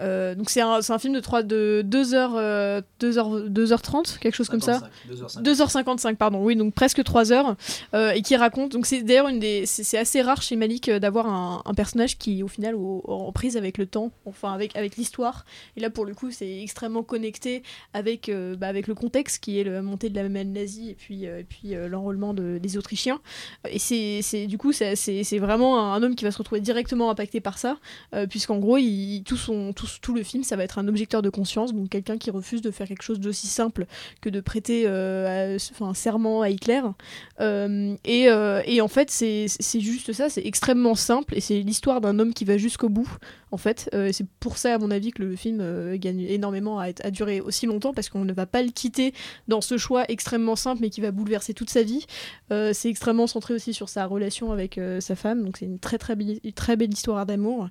Euh, 0.00 0.34
donc 0.34 0.50
c'est 0.50 0.60
un, 0.60 0.82
c'est 0.82 0.92
un 0.92 0.98
film 0.98 1.14
de, 1.14 1.20
3, 1.20 1.44
de 1.44 1.84
2h, 1.88 2.32
euh, 2.36 2.82
2h, 3.00 3.48
2h30, 3.52 4.18
quelque 4.18 4.34
chose 4.34 4.48
comme 4.48 4.60
ça. 4.60 4.80
2h55, 5.08 6.16
pardon, 6.16 6.42
oui, 6.42 6.56
donc 6.56 6.74
presque 6.74 7.04
3 7.04 7.32
heures, 7.32 7.54
euh, 7.94 8.10
et 8.10 8.22
qui 8.22 8.34
raconte. 8.34 8.72
Donc 8.72 8.84
c'est 8.84 9.02
d'ailleurs 9.02 9.28
une 9.28 9.38
des, 9.38 9.64
c'est 9.64 9.84
c'est 9.84 9.98
assez 9.98 10.22
rare 10.22 10.42
chez 10.42 10.56
Malik 10.56 10.88
euh, 10.88 10.98
d'avoir 10.98 11.26
un, 11.26 11.62
un 11.64 11.74
personnage 11.74 12.18
qui, 12.18 12.42
au 12.48 12.50
final, 12.50 12.74
au- 12.74 13.02
en 13.06 13.30
prise 13.32 13.56
avec 13.56 13.78
le 13.78 13.86
temps, 13.86 14.10
enfin 14.26 14.52
avec 14.52 14.74
avec 14.76 14.96
l'histoire. 14.96 15.44
Et 15.76 15.80
là, 15.80 15.90
pour 15.90 16.04
le 16.06 16.14
coup, 16.14 16.30
c'est 16.30 16.62
extrêmement 16.62 17.02
connecté 17.02 17.62
avec 17.94 18.28
euh, 18.28 18.56
bah, 18.56 18.68
avec 18.68 18.86
le 18.88 18.94
contexte 18.94 19.42
qui 19.42 19.58
est 19.60 19.64
la 19.64 19.82
montée 19.82 20.08
de 20.10 20.16
la 20.16 20.28
même 20.28 20.52
nazie 20.52 20.90
et 20.90 20.94
puis 20.94 21.26
euh, 21.26 21.42
puis 21.48 21.74
euh, 21.74 21.88
l'enrôlement 21.88 22.34
de- 22.34 22.58
des 22.58 22.76
Autrichiens. 22.76 23.20
Et 23.70 23.78
c'est 23.78 24.46
du 24.46 24.58
coup 24.58 24.72
c'est 24.72 25.38
vraiment 25.38 25.78
un, 25.80 25.94
un 25.94 26.02
homme 26.02 26.14
qui 26.14 26.24
va 26.24 26.30
se 26.30 26.38
retrouver 26.38 26.60
directement 26.60 27.10
impacté 27.10 27.40
par 27.40 27.58
ça, 27.58 27.78
puisqu'en 28.30 28.58
gros, 28.58 28.78
il, 28.78 29.22
tout 29.24 29.36
son 29.36 29.72
tout, 29.72 29.86
tout 30.00 30.14
le 30.14 30.22
film, 30.22 30.42
ça 30.42 30.56
va 30.56 30.64
être 30.64 30.78
un 30.78 30.88
objecteur 30.88 31.22
de 31.22 31.30
conscience, 31.30 31.74
donc 31.74 31.88
quelqu'un 31.90 32.16
qui 32.18 32.30
refuse 32.30 32.62
de 32.62 32.70
faire 32.70 32.88
quelque 32.88 33.02
chose 33.02 33.20
d'aussi 33.20 33.46
simple 33.46 33.86
que 34.20 34.30
de 34.30 34.40
prêter 34.40 34.86
enfin, 34.86 35.92
serment 35.94 36.42
à 36.42 36.50
Hitler. 36.50 36.80
Et, 37.40 38.28
et 38.66 38.80
en 38.80 38.88
fait, 38.88 39.10
c'est 39.10 39.80
juste 39.80 40.12
ça, 40.12 40.28
c'est 40.28 40.44
extrêmement 40.46 40.94
simple 40.94 41.36
et 41.36 41.40
c'est 41.40 41.60
l'histoire 41.60 42.00
d'un 42.00 42.18
homme 42.18 42.27
qui 42.32 42.44
va 42.44 42.56
jusqu'au 42.56 42.88
bout. 42.88 43.08
En 43.50 43.56
fait, 43.56 43.88
Euh, 43.98 44.10
c'est 44.12 44.26
pour 44.40 44.56
ça, 44.56 44.74
à 44.74 44.78
mon 44.78 44.90
avis, 44.90 45.12
que 45.12 45.22
le 45.22 45.36
film 45.36 45.58
euh, 45.60 45.96
gagne 45.98 46.20
énormément 46.20 46.78
à, 46.78 46.92
durer 47.10 47.40
aussi 47.40 47.66
longtemps 47.66 47.92
parce 47.92 48.08
qu'on 48.08 48.24
ne 48.24 48.32
va 48.32 48.46
pas 48.46 48.62
le 48.62 48.70
quitter 48.70 49.12
dans 49.46 49.60
ce 49.60 49.78
choix 49.78 50.04
extrêmement 50.08 50.56
simple 50.56 50.82
mais 50.82 50.90
qui 50.90 51.00
va 51.00 51.10
bouleverser 51.10 51.54
toute 51.54 51.70
sa 51.70 51.82
vie. 51.82 52.06
Euh, 52.52 52.72
c'est 52.72 52.88
extrêmement 52.88 53.26
centré 53.26 53.54
aussi 53.54 53.74
sur 53.74 53.88
sa 53.88 54.06
relation 54.06 54.52
avec 54.52 54.80
sa 55.00 55.16
femme, 55.16 55.44
donc 55.44 55.56
c'est 55.58 55.66
une 55.66 55.78
très 55.78 55.98
très 55.98 56.76
belle 56.76 56.92
histoire 56.92 57.26
d'amour. 57.26 57.68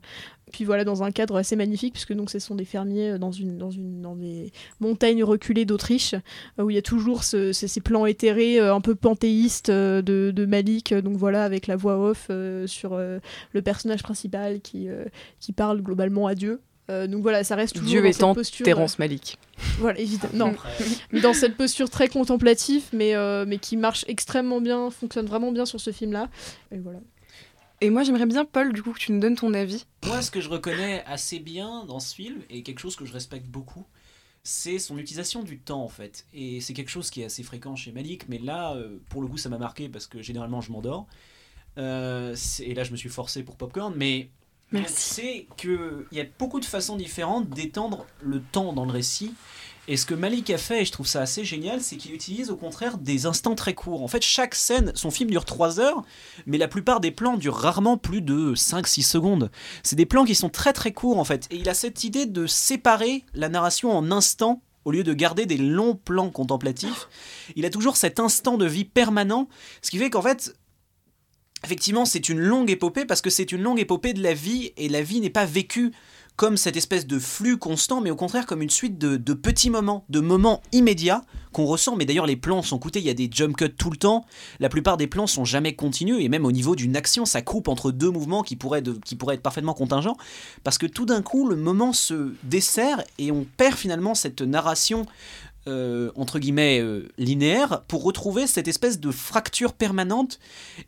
Puis 0.52 0.64
voilà, 0.64 0.84
dans 0.86 1.04
un 1.04 1.12
cadre 1.12 1.36
assez 1.36 1.56
magnifique, 1.56 1.94
puisque 1.94 2.14
donc 2.14 2.30
ce 2.30 2.40
sont 2.40 2.56
des 2.56 2.64
fermiers 2.66 3.12
euh, 3.12 3.18
dans, 3.18 3.32
une, 3.32 3.58
dans, 3.58 3.70
une, 3.72 4.02
dans 4.02 4.16
des 4.16 4.52
montagnes 4.80 5.24
reculées 5.24 5.66
d'Autriche, 5.66 6.14
euh, 6.60 6.64
où 6.64 6.70
il 6.70 6.76
y 6.76 6.80
a 6.80 6.82
toujours 6.82 7.24
ce- 7.24 7.52
ce- 7.54 7.68
ces 7.68 7.82
plans 7.82 8.06
éthérés, 8.06 8.60
euh, 8.60 8.74
un 8.74 8.82
peu 8.82 8.96
panthéistes 8.96 9.70
de, 9.70 10.02
de 10.34 10.46
Malik, 10.46 10.94
donc 10.94 11.18
voilà, 11.18 11.44
avec 11.44 11.68
la 11.68 11.76
voix 11.76 11.98
off 12.00 12.28
euh, 12.30 12.66
sur 12.68 12.94
euh, 12.94 13.20
le 13.54 13.62
personnage 13.62 14.04
principal 14.04 14.62
qui, 14.62 14.88
euh, 14.88 15.06
qui 15.40 15.52
parle 15.54 15.82
globalement 15.82 16.28
à 16.28 16.36
Dieu. 16.36 16.62
Euh, 16.90 17.06
donc 17.08 17.22
voilà, 17.22 17.44
ça 17.44 17.56
reste 17.58 17.74
toujours 17.76 17.90
Dieu 17.90 18.02
dans 18.02 18.08
étant 18.08 18.30
cette 18.30 18.36
posture. 18.38 18.64
Terrence 18.66 18.98
Malick. 19.00 19.38
Voilà, 19.80 20.00
évidemment. 20.00 20.54
Non, 21.12 21.22
dans 21.22 21.34
cette 21.34 21.58
posture 21.58 21.90
très 21.90 22.08
contemplative, 22.08 22.84
mais, 22.94 23.14
euh, 23.16 23.44
mais 23.46 23.58
qui 23.58 23.76
marche 23.76 24.06
extrêmement 24.08 24.62
bien, 24.62 24.90
fonctionne 24.90 25.26
vraiment 25.26 25.52
bien 25.52 25.66
sur 25.66 25.82
ce 25.82 25.92
film-là. 25.92 26.30
Et 26.72 26.78
voilà. 26.78 27.00
Et 27.80 27.90
moi, 27.90 28.04
j'aimerais 28.04 28.26
bien, 28.26 28.44
Paul, 28.44 28.74
du 28.74 28.82
coup, 28.82 28.92
que 28.92 29.00
tu 29.00 29.12
nous 29.12 29.20
donnes 29.20 29.36
ton 29.36 29.54
avis. 29.54 29.86
Moi, 30.06 30.22
ce 30.22 30.32
que 30.32 30.42
je 30.42 30.50
reconnais 30.50 31.04
assez 31.06 31.40
bien 31.40 31.86
dans 31.86 32.00
ce 32.00 32.16
film, 32.16 32.42
et 32.50 32.64
quelque 32.64 32.80
chose 32.80 32.96
que 32.96 33.06
je 33.06 33.14
respecte 33.14 33.46
beaucoup, 33.46 33.86
c'est 34.44 34.80
son 34.80 34.98
utilisation 34.98 35.44
du 35.44 35.60
temps, 35.60 35.84
en 35.84 35.88
fait. 35.88 36.26
Et 36.34 36.60
c'est 36.62 36.74
quelque 36.74 36.90
chose 36.90 37.10
qui 37.12 37.22
est 37.22 37.26
assez 37.26 37.44
fréquent 37.44 37.76
chez 37.76 37.92
Malik, 37.92 38.28
mais 38.30 38.40
là, 38.40 38.74
euh, 38.74 38.98
pour 39.10 39.22
le 39.22 39.28
coup, 39.28 39.38
ça 39.38 39.50
m'a 39.50 39.58
marqué 39.58 39.90
parce 39.90 40.08
que 40.08 40.22
généralement, 40.22 40.62
je 40.62 40.72
m'endors. 40.72 41.06
Euh, 41.78 42.36
et 42.60 42.74
là, 42.74 42.84
je 42.84 42.92
me 42.92 42.98
suis 42.98 43.10
forcé 43.10 43.44
pour 43.44 43.56
Popcorn, 43.56 43.94
mais. 43.96 44.30
C'est 44.88 45.48
qu'il 45.56 46.06
y 46.12 46.20
a 46.20 46.26
beaucoup 46.38 46.60
de 46.60 46.66
façons 46.66 46.98
différentes 46.98 47.50
d'étendre 47.50 48.06
le 48.22 48.42
temps 48.42 48.74
dans 48.74 48.84
le 48.84 48.92
récit. 48.92 49.34
Et 49.90 49.96
ce 49.96 50.06
que 50.06 50.14
Malik 50.14 50.50
a 50.50 50.58
fait, 50.58 50.82
et 50.82 50.86
je 50.86 50.92
trouve 50.92 51.08
ça 51.08 51.22
assez 51.22 51.46
génial, 51.46 51.82
c'est 51.82 51.96
qu'il 51.96 52.14
utilise 52.14 52.50
au 52.50 52.58
contraire 52.58 52.98
des 52.98 53.26
instants 53.26 53.56
très 53.56 53.74
courts. 53.74 54.04
En 54.04 54.10
fait, 54.10 54.22
chaque 54.22 54.54
scène, 54.54 54.92
son 54.96 55.12
film 55.12 55.30
dure 55.30 55.46
3 55.46 55.80
heures, 55.80 56.04
mais 56.46 56.58
la 56.58 56.68
plupart 56.68 57.00
des 57.00 57.12
plans 57.12 57.38
durent 57.38 57.56
rarement 57.56 57.98
plus 57.98 58.22
de 58.22 58.54
5-6 58.54 59.04
secondes. 59.04 59.50
C'est 59.84 59.96
des 59.96 60.06
plans 60.06 60.26
qui 60.26 60.36
sont 60.36 60.50
très 60.50 60.74
très 60.74 60.92
courts 60.92 61.20
en 61.20 61.24
fait. 61.24 61.48
Et 61.52 61.56
il 61.56 61.70
a 61.70 61.74
cette 61.74 62.04
idée 62.04 62.26
de 62.26 62.48
séparer 62.48 63.24
la 63.34 63.48
narration 63.48 63.96
en 63.96 64.12
instants 64.12 64.62
au 64.84 64.92
lieu 64.92 65.04
de 65.04 65.14
garder 65.14 65.46
des 65.46 65.58
longs 65.58 65.96
plans 65.96 66.32
contemplatifs. 66.32 67.08
Il 67.56 67.66
a 67.66 67.70
toujours 67.70 67.96
cet 67.98 68.20
instant 68.20 68.58
de 68.58 68.66
vie 68.66 68.86
permanent, 68.86 69.48
ce 69.82 69.92
qui 69.92 69.98
fait 69.98 70.10
qu'en 70.10 70.22
fait, 70.22 70.56
effectivement, 71.64 72.06
c'est 72.06 72.30
une 72.30 72.40
longue 72.40 72.70
épopée 72.70 73.06
parce 73.06 73.22
que 73.22 73.30
c'est 73.30 73.52
une 73.52 73.62
longue 73.62 73.80
épopée 73.80 74.14
de 74.14 74.22
la 74.24 74.34
vie 74.34 74.72
et 74.78 74.90
la 74.90 75.02
vie 75.02 75.20
n'est 75.22 75.30
pas 75.30 75.46
vécue 75.46 75.92
comme 76.38 76.56
cette 76.56 76.78
espèce 76.78 77.08
de 77.08 77.18
flux 77.18 77.58
constant, 77.58 78.00
mais 78.00 78.12
au 78.12 78.16
contraire 78.16 78.46
comme 78.46 78.62
une 78.62 78.70
suite 78.70 79.00
de, 79.00 79.34
petits 79.34 79.72
moments, 79.72 80.06
de 80.10 80.20
moments 80.20 80.62
immédiats 80.72 81.24
qu'on 81.52 81.66
ressent. 81.66 81.96
Mais 81.96 82.06
d'ailleurs, 82.06 82.28
les 82.28 82.36
plans 82.36 82.62
sont 82.62 82.78
coûtés, 82.78 83.00
il 83.00 83.06
y 83.06 83.10
a 83.10 83.16
des 83.16 83.28
jump 83.30 83.58
cuts 83.58 83.74
tout 83.76 83.90
le 83.90 83.98
temps. 83.98 84.24
La 84.60 84.70
plupart 84.70 84.98
des 84.98 85.08
plans 85.08 85.26
sont 85.26 85.46
jamais 85.46 85.76
continus, 85.76 86.18
et 86.20 86.30
même 86.30 86.46
au 86.46 86.52
niveau 86.52 86.76
d'une 86.76 86.96
action, 86.96 87.26
ça 87.26 87.42
coupe 87.42 87.68
entre 87.68 87.92
deux 87.92 88.12
mouvements 88.12 88.44
qui 88.44 88.56
pourraient, 88.56 88.84
qui 89.04 89.16
pourraient 89.16 89.36
être 89.36 89.42
parfaitement 89.42 89.74
contingents, 89.74 90.16
parce 90.64 90.78
que 90.78 90.86
tout 90.86 91.08
d'un 91.08 91.24
coup, 91.24 91.50
le 91.50 91.56
moment 91.56 91.92
se 91.92 92.34
dessert 92.44 93.04
et 93.18 93.32
on 93.32 93.46
perd 93.58 93.76
finalement 93.76 94.14
cette 94.14 94.42
narration 94.42 95.08
euh, 95.68 96.12
entre 96.16 96.40
guillemets 96.40 96.80
euh, 96.80 97.10
linéaire 97.18 97.84
pour 97.90 98.04
retrouver 98.04 98.48
cette 98.48 98.70
espèce 98.70 99.02
de 99.02 99.12
fracture 99.12 99.74
permanente. 99.74 100.40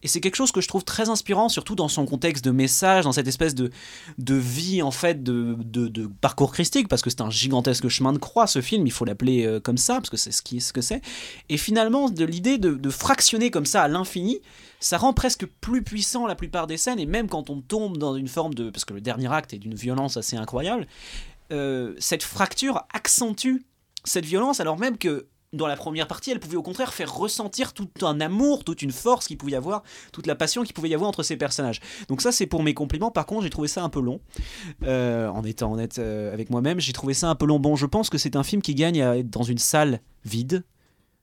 Et 0.04 0.08
c'est 0.08 0.22
quelque 0.22 0.36
chose 0.36 0.54
que 0.54 0.62
je 0.62 0.70
trouve 0.70 0.86
très 0.86 1.10
inspirant 1.10 1.50
surtout 1.50 1.76
dans 1.76 1.89
son 1.89 2.06
contexte 2.06 2.46
de 2.46 2.52
message 2.52 3.04
dans 3.04 3.12
cette 3.12 3.28
espèce 3.28 3.56
de, 3.56 3.72
de 4.18 4.36
vie 4.36 4.82
en 4.82 4.92
fait 4.92 5.22
de, 5.22 5.58
de, 5.60 6.08
parcours 6.22 6.54
christique 6.54 6.88
parce 6.88 7.02
que 7.02 7.10
c'est 7.10 7.22
un 7.22 7.30
gigantesque 7.30 7.89
chemin 7.89 8.13
de 8.13 8.20
croix 8.20 8.48
ce 8.48 8.62
film 8.62 8.88
il 8.88 8.92
faut 8.92 9.04
l'appeler 9.04 9.46
euh, 9.46 9.60
comme 9.60 9.78
ça 9.78 9.96
parce 9.96 10.10
que 10.10 10.18
c'est 10.18 10.32
ce, 10.32 10.42
qui, 10.42 10.62
ce 10.62 10.72
que 10.72 10.82
c'est. 10.82 11.02
Et 11.50 11.58
finalement 11.58 12.10
de 12.10 12.24
l'idée 12.24 12.58
de, 12.58 12.89
fractionner 12.89 13.52
comme 13.52 13.65
ça 13.65 13.84
à 13.84 13.88
l'infini 13.89 14.39
ça 14.80 14.98
rend 14.98 15.13
presque 15.13 15.46
plus 15.46 15.84
puissant 15.84 16.26
la 16.26 16.36
plupart 16.36 16.68
des 16.68 16.78
scènes 16.78 17.00
et 17.00 17.06
même 17.06 17.28
quand 17.28 17.50
on 17.50 17.60
tombe 17.60 17.98
dans 17.98 18.15
une 18.15 18.30
forme 18.30 18.54
de 18.54 18.70
parce 18.70 18.86
que 18.86 18.94
le 18.94 19.02
dernier 19.02 19.32
acte 19.32 19.54
est 19.54 19.60
d'une 19.60 19.76
violence 19.76 20.15
assez 20.15 20.38
incroyable 20.38 20.88
cette 22.00 22.22
fracture 22.22 22.84
accentue 22.94 23.65
cette 24.04 24.26
violence, 24.26 24.60
alors 24.60 24.78
même 24.78 24.98
que 24.98 25.28
dans 25.54 25.68
la 25.68 25.76
première 25.76 26.08
partie, 26.08 26.32
elle 26.32 26.40
pouvait 26.40 26.58
au 26.58 26.62
contraire 26.62 26.94
faire 26.94 27.14
ressentir 27.14 27.74
tout 27.74 27.90
un 28.04 28.22
amour, 28.22 28.64
toute 28.64 28.82
une 28.82 28.92
force 28.92 29.28
qu'il 29.28 29.38
pouvait 29.38 29.54
y 29.54 29.56
avoir, 29.56 29.84
toute 30.12 30.28
la 30.28 30.36
passion 30.36 30.64
qu'il 30.64 30.74
pouvait 30.74 30.90
y 30.90 30.94
avoir 30.94 31.10
entre 31.10 31.24
ces 31.24 31.38
personnages. 31.38 31.80
Donc 32.08 32.22
ça, 32.22 32.32
c'est 32.32 32.46
pour 32.46 32.62
mes 32.62 32.74
compliments. 32.74 33.12
Par 33.12 33.26
contre, 33.26 33.44
j'ai 33.44 33.50
trouvé 33.50 33.68
ça 33.68 33.84
un 33.84 33.90
peu 33.90 34.00
long. 34.00 34.20
Euh, 34.84 35.28
en 35.30 35.44
étant 35.44 35.74
honnête 35.74 35.98
euh, 35.98 36.32
avec 36.34 36.50
moi-même, 36.50 36.80
j'ai 36.80 36.94
trouvé 36.94 37.14
ça 37.14 37.30
un 37.30 37.36
peu 37.36 37.46
long. 37.46 37.60
Bon, 37.60 37.76
je 37.76 37.88
pense 37.88 38.10
que 38.10 38.18
c'est 38.18 38.36
un 38.36 38.44
film 38.44 38.62
qui 38.62 38.76
gagne 38.76 39.02
à 39.02 39.18
être 39.18 39.30
dans 39.30 39.44
une 39.44 39.58
salle 39.58 40.02
vide, 40.24 40.64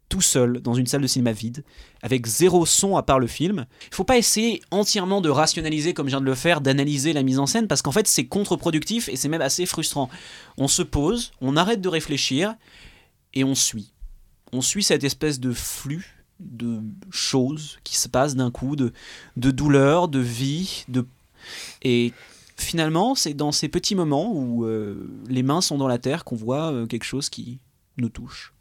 tout 0.08 0.20
seul, 0.20 0.60
dans 0.60 0.74
une 0.74 0.86
salle 0.86 1.02
de 1.02 1.06
cinéma 1.06 1.32
vide, 1.32 1.64
avec 2.02 2.26
zéro 2.26 2.64
son 2.64 2.96
à 2.96 3.02
part 3.02 3.18
le 3.18 3.26
film. 3.26 3.66
Il 3.90 3.94
faut 3.94 4.04
pas 4.04 4.18
essayer 4.18 4.62
entièrement 4.70 5.20
de 5.20 5.28
rationaliser, 5.28 5.94
comme 5.94 6.06
je 6.06 6.10
viens 6.10 6.20
de 6.20 6.26
le 6.26 6.34
faire, 6.34 6.60
d'analyser 6.60 7.12
la 7.12 7.22
mise 7.22 7.38
en 7.38 7.46
scène, 7.46 7.66
parce 7.66 7.82
qu'en 7.82 7.92
fait, 7.92 8.06
c'est 8.06 8.26
contre-productif 8.26 9.08
et 9.08 9.16
c'est 9.16 9.28
même 9.28 9.42
assez 9.42 9.66
frustrant. 9.66 10.08
On 10.58 10.68
se 10.68 10.82
pose, 10.82 11.32
on 11.40 11.56
arrête 11.56 11.80
de 11.80 11.88
réfléchir 11.88 12.54
et 13.34 13.44
on 13.44 13.54
suit. 13.54 13.92
On 14.52 14.60
suit 14.60 14.84
cette 14.84 15.04
espèce 15.04 15.40
de 15.40 15.52
flux 15.52 16.24
de 16.38 16.80
choses 17.10 17.78
qui 17.82 17.96
se 17.96 18.08
passent 18.08 18.36
d'un 18.36 18.50
coup, 18.50 18.76
de, 18.76 18.92
de 19.36 19.50
douleur, 19.50 20.08
de 20.08 20.20
vie, 20.20 20.84
de... 20.88 21.06
Et 21.82 22.12
finalement, 22.56 23.14
c'est 23.14 23.34
dans 23.34 23.52
ces 23.52 23.68
petits 23.68 23.94
moments 23.94 24.32
où 24.32 24.64
euh, 24.64 25.08
les 25.28 25.42
mains 25.42 25.60
sont 25.60 25.78
dans 25.78 25.88
la 25.88 25.98
terre 25.98 26.24
qu'on 26.24 26.36
voit 26.36 26.72
euh, 26.72 26.86
quelque 26.86 27.04
chose 27.04 27.28
qui 27.28 27.60
nous 27.98 28.08
touche. 28.08 28.52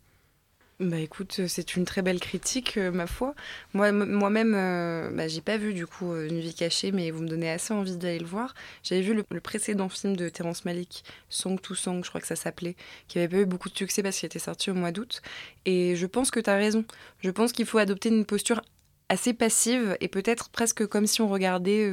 Bah 0.81 0.99
écoute, 0.99 1.37
euh, 1.39 1.47
c'est 1.47 1.77
une 1.77 1.85
très 1.85 2.01
belle 2.01 2.19
critique, 2.19 2.75
euh, 2.75 2.91
ma 2.91 3.07
foi. 3.07 3.33
Moi, 3.73 3.93
moi-même, 3.93 4.53
euh, 4.55 5.09
bah, 5.09 5.29
j'ai 5.29 5.39
pas 5.39 5.55
vu 5.55 5.73
du 5.73 5.87
coup 5.87 6.11
euh, 6.11 6.27
Une 6.27 6.41
vie 6.41 6.53
cachée, 6.53 6.91
mais 6.91 7.11
vous 7.11 7.21
me 7.23 7.29
donnez 7.29 7.49
assez 7.49 7.73
envie 7.73 7.95
d'aller 7.95 8.19
le 8.19 8.25
voir. 8.25 8.53
J'avais 8.83 8.99
vu 8.99 9.13
le, 9.13 9.23
précédent 9.39 9.87
film 9.87 10.17
de 10.17 10.27
Terrence 10.27 10.65
Malick, 10.65 11.05
Song 11.29 11.57
to 11.61 11.75
Song, 11.75 12.03
je 12.03 12.09
crois 12.09 12.19
que 12.19 12.27
ça 12.27 12.35
s'appelait, 12.35 12.75
qui 13.07 13.19
avait 13.19 13.29
pas 13.29 13.37
eu 13.37 13.45
beaucoup 13.45 13.69
de 13.69 13.77
succès 13.77 14.03
parce 14.03 14.17
qu'il 14.19 14.27
était 14.27 14.37
sorti 14.37 14.69
au 14.69 14.73
mois 14.73 14.91
d'août. 14.91 15.21
Et 15.65 15.95
je 15.95 16.05
pense 16.07 16.29
que 16.29 16.41
tu 16.41 16.49
as 16.49 16.57
raison. 16.57 16.83
Je 17.21 17.31
pense 17.31 17.53
qu'il 17.53 17.65
faut 17.65 17.77
adopter 17.77 18.09
une 18.09 18.25
posture 18.25 18.61
assez 19.07 19.33
passive 19.33 19.95
et 20.01 20.09
peut-être 20.09 20.49
presque 20.49 20.85
comme 20.87 21.07
si 21.07 21.21
on 21.21 21.29
regardait 21.29 21.89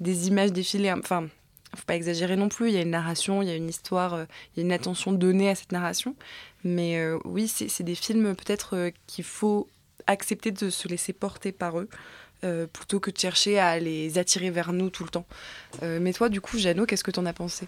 des 0.00 0.28
images 0.28 0.52
défiler. 0.52 0.90
Enfin, 0.92 1.28
faut 1.76 1.84
pas 1.86 1.96
exagérer 1.96 2.36
non 2.36 2.48
plus. 2.48 2.68
Il 2.68 2.74
y 2.74 2.78
a 2.78 2.82
une 2.82 2.90
narration, 2.90 3.42
il 3.42 3.48
y 3.48 3.50
a 3.50 3.54
une 3.54 3.68
histoire, 3.68 4.14
euh, 4.14 4.24
il 4.54 4.60
y 4.60 4.62
a 4.62 4.66
une 4.66 4.72
attention 4.72 5.12
donnée 5.12 5.50
à 5.50 5.54
cette 5.54 5.72
narration. 5.72 6.14
Mais 6.64 6.98
euh, 6.98 7.18
oui, 7.24 7.48
c'est 7.48 7.82
des 7.82 7.94
films 7.94 8.34
peut-être 8.34 8.76
euh, 8.76 8.90
qu'il 9.06 9.24
faut 9.24 9.68
accepter 10.06 10.50
de 10.50 10.70
se 10.70 10.88
laisser 10.88 11.12
porter 11.12 11.52
par 11.52 11.78
eux. 11.78 11.88
plutôt 12.72 13.00
que 13.00 13.10
de 13.10 13.18
chercher 13.18 13.58
à 13.58 13.80
les 13.80 14.16
attirer 14.16 14.50
vers 14.50 14.72
nous 14.72 14.90
tout 14.90 15.02
le 15.02 15.10
temps. 15.10 15.26
Mais 15.82 16.12
toi, 16.12 16.28
du 16.28 16.40
coup, 16.40 16.56
Jeannot, 16.56 16.86
qu'est-ce 16.86 17.04
que 17.04 17.10
t'en 17.10 17.26
as 17.26 17.32
pensé? 17.32 17.66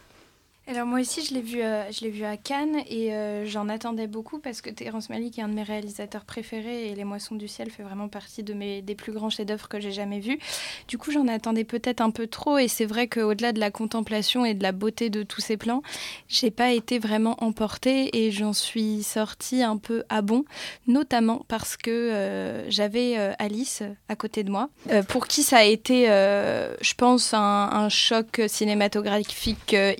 Alors 0.70 0.86
moi 0.86 1.00
aussi, 1.00 1.24
je 1.24 1.34
l'ai 1.34 1.40
vu, 1.40 1.62
euh, 1.62 1.90
je 1.90 2.02
l'ai 2.02 2.10
vu 2.10 2.22
à 2.22 2.36
Cannes 2.36 2.76
et 2.88 3.12
euh, 3.12 3.44
j'en 3.44 3.68
attendais 3.68 4.06
beaucoup 4.06 4.38
parce 4.38 4.60
que 4.60 4.70
Terrence 4.70 5.10
Malick 5.10 5.36
est 5.36 5.42
un 5.42 5.48
de 5.48 5.54
mes 5.54 5.64
réalisateurs 5.64 6.24
préférés 6.24 6.86
et 6.86 6.94
Les 6.94 7.02
Moissons 7.02 7.34
du 7.34 7.48
ciel 7.48 7.72
fait 7.72 7.82
vraiment 7.82 8.06
partie 8.06 8.44
de 8.44 8.54
mes 8.54 8.80
des 8.80 8.94
plus 8.94 9.10
grands 9.10 9.30
chefs-d'œuvre 9.30 9.68
que 9.68 9.80
j'ai 9.80 9.90
jamais 9.90 10.20
vus. 10.20 10.38
Du 10.86 10.96
coup, 10.96 11.10
j'en 11.10 11.26
attendais 11.26 11.64
peut-être 11.64 12.00
un 12.00 12.12
peu 12.12 12.28
trop 12.28 12.56
et 12.56 12.68
c'est 12.68 12.84
vrai 12.84 13.08
qu'au-delà 13.08 13.50
de 13.50 13.58
la 13.58 13.72
contemplation 13.72 14.44
et 14.44 14.54
de 14.54 14.62
la 14.62 14.70
beauté 14.70 15.10
de 15.10 15.24
tous 15.24 15.40
ces 15.40 15.56
plans, 15.56 15.82
j'ai 16.28 16.52
pas 16.52 16.70
été 16.70 17.00
vraiment 17.00 17.34
emportée 17.42 18.16
et 18.16 18.30
j'en 18.30 18.52
suis 18.52 19.02
sortie 19.02 19.64
un 19.64 19.76
peu 19.76 20.04
à 20.08 20.22
bon, 20.22 20.44
notamment 20.86 21.44
parce 21.48 21.76
que 21.76 21.90
euh, 21.90 22.70
j'avais 22.70 23.16
Alice 23.40 23.82
à 24.08 24.14
côté 24.14 24.44
de 24.44 24.52
moi, 24.52 24.68
pour 25.08 25.26
qui 25.26 25.42
ça 25.42 25.58
a 25.58 25.64
été, 25.64 26.04
je 26.06 26.94
pense, 26.94 27.34
un, 27.34 27.88
choc 27.88 28.42
cinématographique 28.46 29.74
euh, 29.74 29.94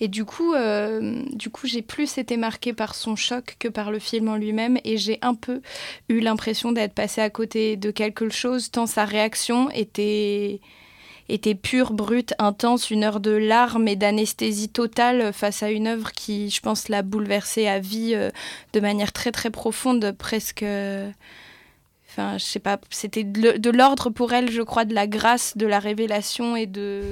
Et 0.00 0.08
du 0.08 0.24
coup, 0.24 0.54
euh, 0.54 1.22
du 1.32 1.50
coup, 1.50 1.66
j'ai 1.66 1.82
plus 1.82 2.18
été 2.18 2.36
marquée 2.36 2.72
par 2.72 2.94
son 2.94 3.16
choc 3.16 3.56
que 3.58 3.68
par 3.68 3.90
le 3.90 3.98
film 3.98 4.28
en 4.28 4.36
lui-même, 4.36 4.78
et 4.84 4.96
j'ai 4.96 5.18
un 5.22 5.34
peu 5.34 5.60
eu 6.08 6.20
l'impression 6.20 6.72
d'être 6.72 6.94
passée 6.94 7.20
à 7.20 7.30
côté 7.30 7.76
de 7.76 7.90
quelque 7.90 8.28
chose, 8.28 8.70
tant 8.70 8.86
sa 8.86 9.04
réaction 9.04 9.70
était 9.70 10.60
pure, 11.62 11.92
brute, 11.92 12.34
intense, 12.38 12.90
une 12.90 13.04
heure 13.04 13.20
de 13.20 13.32
larmes 13.32 13.88
et 13.88 13.96
d'anesthésie 13.96 14.68
totale 14.68 15.32
face 15.32 15.62
à 15.62 15.70
une 15.70 15.86
œuvre 15.86 16.12
qui, 16.12 16.50
je 16.50 16.60
pense, 16.60 16.88
l'a 16.88 17.02
bouleversée 17.02 17.66
à 17.66 17.78
vie 17.78 18.12
euh, 18.14 18.30
de 18.72 18.80
manière 18.80 19.12
très 19.12 19.32
très 19.32 19.50
profonde, 19.50 20.12
presque. 20.18 20.64
Enfin, 22.08 22.38
je 22.38 22.44
sais 22.44 22.60
pas, 22.60 22.78
c'était 22.88 23.24
de 23.24 23.70
l'ordre 23.70 24.08
pour 24.08 24.32
elle, 24.32 24.50
je 24.50 24.62
crois, 24.62 24.86
de 24.86 24.94
la 24.94 25.06
grâce, 25.06 25.54
de 25.58 25.66
la 25.66 25.78
révélation 25.78 26.56
et 26.56 26.64
de, 26.64 27.02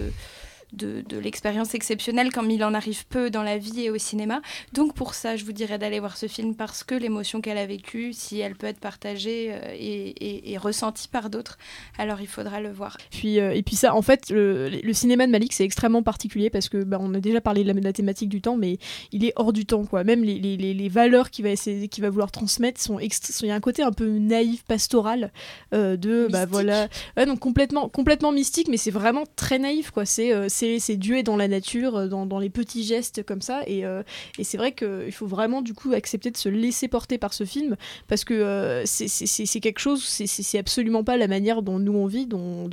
de, 0.74 1.02
de 1.08 1.18
l'expérience 1.18 1.74
exceptionnelle, 1.74 2.30
comme 2.32 2.50
il 2.50 2.62
en 2.64 2.74
arrive 2.74 3.06
peu 3.06 3.30
dans 3.30 3.42
la 3.42 3.58
vie 3.58 3.82
et 3.82 3.90
au 3.90 3.98
cinéma. 3.98 4.40
Donc 4.72 4.94
pour 4.94 5.14
ça, 5.14 5.37
je 5.37 5.44
vous 5.44 5.52
dirais 5.52 5.78
d'aller 5.78 6.00
voir 6.00 6.16
ce 6.16 6.26
film 6.26 6.54
parce 6.54 6.84
que 6.84 6.94
l'émotion 6.94 7.40
qu'elle 7.40 7.58
a 7.58 7.66
vécue, 7.66 8.12
si 8.12 8.40
elle 8.40 8.54
peut 8.54 8.66
être 8.66 8.80
partagée 8.80 9.48
euh, 9.50 9.72
et, 9.74 10.08
et- 10.10 10.52
et 10.52 10.58
ressentie 10.58 11.08
par 11.08 11.30
d'autres, 11.30 11.58
alors 11.98 12.20
il 12.20 12.26
faudra 12.28 12.60
le 12.60 12.70
voir. 12.72 12.96
Puis, 13.10 13.40
euh, 13.40 13.52
et 13.54 13.62
puis 13.62 13.76
ça, 13.76 13.94
en 13.94 14.02
fait, 14.02 14.30
le, 14.30 14.68
le 14.68 14.92
cinéma 14.92 15.26
de 15.26 15.32
Malik, 15.32 15.52
c'est 15.52 15.64
extrêmement 15.64 16.02
particulier 16.02 16.50
parce 16.50 16.68
que 16.68 16.82
bah, 16.84 16.98
on 17.00 17.14
a 17.14 17.20
déjà 17.20 17.40
parlé 17.40 17.62
de 17.62 17.68
la, 17.68 17.74
de 17.74 17.80
la 17.84 17.92
thématique 17.92 18.28
du 18.28 18.40
temps, 18.40 18.56
mais 18.56 18.78
il 19.12 19.24
est 19.24 19.32
hors 19.37 19.52
du 19.52 19.66
temps, 19.66 19.84
quoi. 19.84 20.04
Même 20.04 20.22
les, 20.24 20.38
les, 20.38 20.56
les- 20.56 20.88
valeurs 20.88 21.30
qu'il 21.30 21.44
va 21.44 21.50
essayer, 21.50 21.88
qu'il 21.88 22.02
va 22.04 22.10
vouloir 22.10 22.30
transmettre 22.30 22.80
sont, 22.80 22.98
il 23.00 23.08
y 23.46 23.50
a 23.50 23.54
un 23.54 23.60
côté 23.60 23.82
un 23.82 23.90
peu 23.90 24.06
naïf, 24.06 24.62
pastoral, 24.64 25.32
euh, 25.72 25.96
de 25.96 26.28
bah 26.30 26.46
voilà, 26.46 26.88
ouais, 27.16 27.26
donc 27.26 27.40
complètement, 27.40 27.88
complètement 27.88 28.32
mystique, 28.32 28.68
mais 28.68 28.76
c'est 28.76 28.90
vraiment 28.90 29.24
très 29.37 29.58
naïf, 29.58 29.90
quoi. 29.90 30.04
C'est, 30.04 30.32
euh, 30.32 30.46
c'est, 30.79 30.96
Dieu 30.96 31.22
dans 31.22 31.37
la 31.37 31.48
nature, 31.48 31.96
euh, 31.96 32.09
dans, 32.09 32.38
les 32.38 32.50
petits 32.50 32.85
gestes 32.85 33.22
comme 33.24 33.40
ça, 33.40 33.62
et, 33.66 33.85
euh, 33.85 34.03
c'est 34.42 34.57
vrai 34.57 34.72
qu'il 34.72 35.12
faut 35.12 35.27
vraiment 35.27 35.62
du 35.62 35.74
coup 35.74 35.92
accepter 35.92 36.31
de 36.31 36.37
se 36.37 36.48
laisser 36.48 36.88
porter 36.88 37.18
par 37.18 37.33
ce 37.33 37.44
film. 37.44 37.77
Parce 38.09 38.24
que 38.24 38.35
euh, 38.35 38.83
c'est- 38.87 39.61
quelque 39.61 39.79
chose, 39.79 40.03
c'est- 40.05 40.59
absolument 40.59 41.05
pas 41.05 41.16
la 41.16 41.29
manière 41.29 41.62
dont 41.62 41.79
nous 41.79 41.94
on 41.94 42.07
vit, 42.07 42.27
dont, 42.27 42.68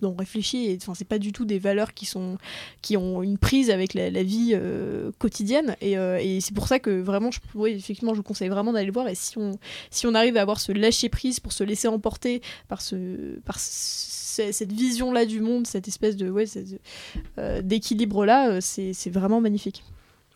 dont 0.00 0.12
on 0.12 0.16
réfléchit. 0.16 0.66
et, 0.70 0.78
Enfin, 0.80 0.94
c'est 0.94 1.04
pas 1.06 1.18
du 1.18 1.32
tout 1.32 1.44
des 1.44 1.58
valeurs 1.58 1.94
qui 1.94 2.06
sont 2.06 2.38
qui 2.82 2.96
ont 2.96 3.22
une 3.22 3.38
prise 3.38 3.70
avec 3.70 3.94
la, 3.94 4.22
vie 4.22 4.52
euh, 4.54 5.10
quotidienne. 5.18 5.76
Et, 5.80 5.96
euh, 5.98 6.18
et 6.20 6.40
c'est 6.40 6.54
pour 6.54 6.68
ça 6.68 6.78
que 6.78 7.00
vraiment, 7.00 7.30
je, 7.30 7.38
effectivement, 7.66 8.12
je 8.14 8.18
vous 8.18 8.22
conseille 8.22 8.48
vraiment 8.48 8.72
d'aller 8.72 8.86
le 8.86 8.92
voir. 8.92 9.08
Et 9.08 9.14
si 9.14 9.38
on 9.38 9.58
si 9.90 10.06
on 10.06 10.14
arrive 10.14 10.36
à 10.36 10.42
avoir 10.42 10.60
ce 10.60 10.72
lâcher 10.72 11.08
prise 11.08 11.40
pour 11.40 11.52
se 11.52 11.64
laisser 11.64 11.88
emporter 11.88 12.42
par 12.68 12.80
ce 12.82 13.38
par 13.44 13.58
ce- 13.58 14.52
cette 14.52 14.72
vision 14.72 15.12
là 15.12 15.26
du 15.26 15.40
monde, 15.40 15.66
cette 15.66 15.88
espèce 15.88 16.16
de 16.16 16.30
ouais, 16.30 16.44
euh, 17.38 17.62
d'équilibre 17.62 18.24
là, 18.24 18.60
c'est 18.60 19.10
vraiment 19.10 19.40
magnifique. 19.40 19.82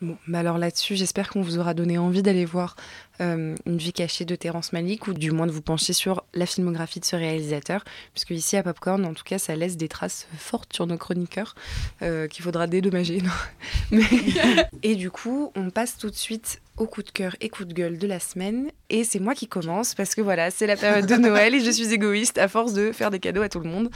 Bon, 0.00 0.16
bah 0.26 0.40
alors 0.40 0.58
là-dessus, 0.58 0.96
j'espère 0.96 1.30
qu'on 1.30 1.40
vous 1.40 1.58
aura 1.58 1.72
donné 1.72 1.98
envie 1.98 2.22
d'aller 2.22 2.44
voir 2.44 2.74
euh, 3.20 3.54
Une 3.64 3.78
vie 3.78 3.92
cachée 3.92 4.24
de 4.24 4.34
Terrence 4.34 4.72
Malick, 4.72 5.06
ou 5.06 5.14
du 5.14 5.30
moins 5.30 5.46
de 5.46 5.52
vous 5.52 5.62
pencher 5.62 5.92
sur 5.92 6.24
la 6.34 6.46
filmographie 6.46 6.98
de 6.98 7.04
ce 7.04 7.14
réalisateur, 7.14 7.84
puisque 8.12 8.30
ici 8.30 8.56
à 8.56 8.62
Popcorn, 8.64 9.04
en 9.04 9.14
tout 9.14 9.22
cas, 9.22 9.38
ça 9.38 9.54
laisse 9.54 9.76
des 9.76 9.88
traces 9.88 10.26
fortes 10.36 10.72
sur 10.72 10.86
nos 10.88 10.98
chroniqueurs, 10.98 11.54
euh, 12.02 12.26
qu'il 12.26 12.42
faudra 12.42 12.66
dédommager. 12.66 13.22
Mais... 13.92 14.02
et 14.82 14.96
du 14.96 15.10
coup, 15.10 15.52
on 15.54 15.70
passe 15.70 15.96
tout 15.96 16.10
de 16.10 16.16
suite 16.16 16.60
au 16.76 16.86
coup 16.86 17.04
de 17.04 17.10
cœur 17.10 17.36
et 17.40 17.48
coup 17.48 17.64
de 17.64 17.72
gueule 17.72 17.98
de 17.98 18.06
la 18.08 18.18
semaine. 18.18 18.70
Et 18.90 19.04
c'est 19.04 19.20
moi 19.20 19.34
qui 19.34 19.46
commence, 19.46 19.94
parce 19.94 20.16
que 20.16 20.20
voilà, 20.20 20.50
c'est 20.50 20.66
la 20.66 20.76
période 20.76 21.06
de 21.06 21.14
Noël 21.14 21.54
et 21.54 21.60
je 21.60 21.70
suis 21.70 21.92
égoïste 21.92 22.38
à 22.38 22.48
force 22.48 22.72
de 22.72 22.90
faire 22.90 23.12
des 23.12 23.20
cadeaux 23.20 23.42
à 23.42 23.48
tout 23.48 23.60
le 23.60 23.70
monde. 23.70 23.90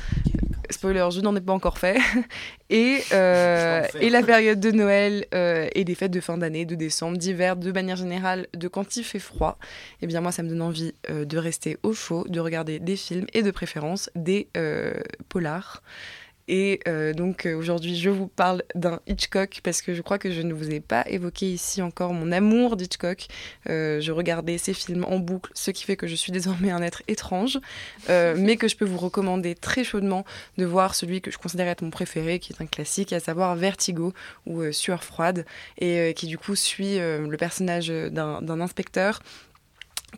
Spoiler, 0.71 1.09
je 1.11 1.21
n'en 1.21 1.35
ai 1.35 1.41
pas 1.41 1.53
encore 1.53 1.79
fait. 1.79 1.99
Et, 2.71 3.01
euh, 3.13 3.83
et 3.99 4.11
la 4.11 4.23
période 4.23 4.61
de 4.61 4.71
Noël 4.71 5.25
euh, 5.33 5.69
et 5.75 5.85
des 5.85 5.95
fêtes 5.95 6.11
de 6.11 6.21
fin 6.21 6.37
d'année, 6.37 6.67
de 6.67 6.75
décembre, 6.75 7.17
d'hiver, 7.17 7.57
de 7.57 7.73
manière 7.73 7.97
générale, 7.97 8.47
de 8.53 8.69
quand 8.69 8.97
il 8.97 9.05
fait 9.05 9.19
froid, 9.19 9.59
eh 10.03 10.07
bien 10.07 10.21
moi 10.21 10.33
ça 10.33 10.43
me 10.43 10.51
donne 10.51 10.61
envie 10.61 10.93
euh, 11.09 11.25
de 11.25 11.39
rester 11.39 11.79
au 11.83 11.95
chaud, 11.95 12.27
de 12.29 12.41
regarder 12.41 12.79
des 12.79 12.97
films 12.97 13.25
et 13.33 13.43
de 13.43 13.51
préférence 13.51 14.11
des 14.15 14.49
polars. 15.31 15.83
Et 16.49 16.81
euh, 16.89 17.13
donc 17.13 17.45
euh, 17.45 17.55
aujourd'hui, 17.55 17.95
je 17.95 18.09
vous 18.09 18.27
parle 18.27 18.63
d'un 18.75 19.01
Hitchcock 19.07 19.61
parce 19.63 19.83
que 19.83 19.95
je 19.95 20.01
crois 20.01 20.19
que 20.19 20.31
je 20.31 20.41
ne 20.41 20.55
vous 20.55 20.71
ai 20.71 20.81
pas 20.81 21.05
évoqué 21.07 21.47
ici 21.47 21.83
encore 21.83 22.15
mon 22.15 22.33
amour 22.33 22.77
d'Hitchcock. 22.77 23.27
Euh, 23.69 24.01
je 24.01 24.13
regardais 24.13 24.57
ses 24.57 24.73
films 24.73 25.05
en 25.05 25.19
boucle, 25.19 25.51
ce 25.55 25.71
qui 25.71 25.85
fait 25.85 25.97
que 25.97 26.07
je 26.07 26.15
suis 26.15 26.33
désormais 26.33 26.71
un 26.71 26.83
être 26.83 27.03
étrange, 27.07 27.61
mais 28.09 28.57
que 28.57 28.67
je 28.67 28.77
peux 28.77 28.87
vous 28.87 28.99
recommander 28.99 29.55
très 29.55 29.85
chaudement 29.85 30.25
de 30.57 30.65
voir 30.65 30.95
celui 30.95 31.21
que 31.21 31.31
je 31.31 31.39
considère 31.39 31.69
être 31.69 31.83
mon 31.83 31.91
préféré, 31.91 32.39
qui 32.39 32.53
est 32.53 32.63
un 32.63 32.67
classique, 32.67 33.13
à 33.13 33.21
savoir 33.21 33.55
Vertigo 33.55 34.15
ou 34.47 34.73
Sueur 34.73 35.05
froide, 35.05 35.45
et 35.79 36.15
qui 36.15 36.27
du 36.27 36.39
coup 36.39 36.57
suit 36.57 36.99
le 36.99 37.37
personnage 37.37 37.89
d'un 37.89 38.61
inspecteur 38.61 39.21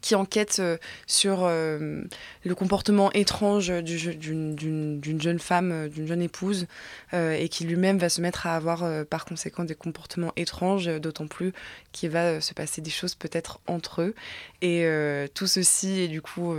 qui 0.00 0.14
enquête 0.14 0.59
euh, 0.61 0.76
sur 1.07 1.40
euh, 1.42 2.03
le 2.44 2.55
comportement 2.55 3.12
étrange 3.12 3.70
d'une 3.70 5.20
jeune 5.20 5.38
femme, 5.38 5.72
euh, 5.72 5.88
d'une 5.88 6.07
jeune 6.07 6.22
épouse, 6.22 6.66
et 7.12 7.48
qui 7.48 7.64
lui-même 7.64 7.98
va 7.98 8.09
se 8.09 8.20
mettre 8.20 8.46
à 8.46 8.55
avoir 8.55 8.85
par 9.07 9.24
conséquent 9.24 9.64
des 9.64 9.74
comportements 9.74 10.33
étranges, 10.37 10.87
d'autant 10.87 11.26
plus 11.26 11.53
qu'il 11.92 12.11
va 12.11 12.40
se 12.40 12.55
passer 12.55 12.81
des 12.81 12.90
choses 12.90 13.14
peut-être 13.14 13.61
entre 13.66 14.03
eux. 14.03 14.14
Et 14.62 14.85
tout 15.35 15.46
ceci 15.46 16.00
est 16.00 16.09
du 16.09 16.22
coup 16.22 16.55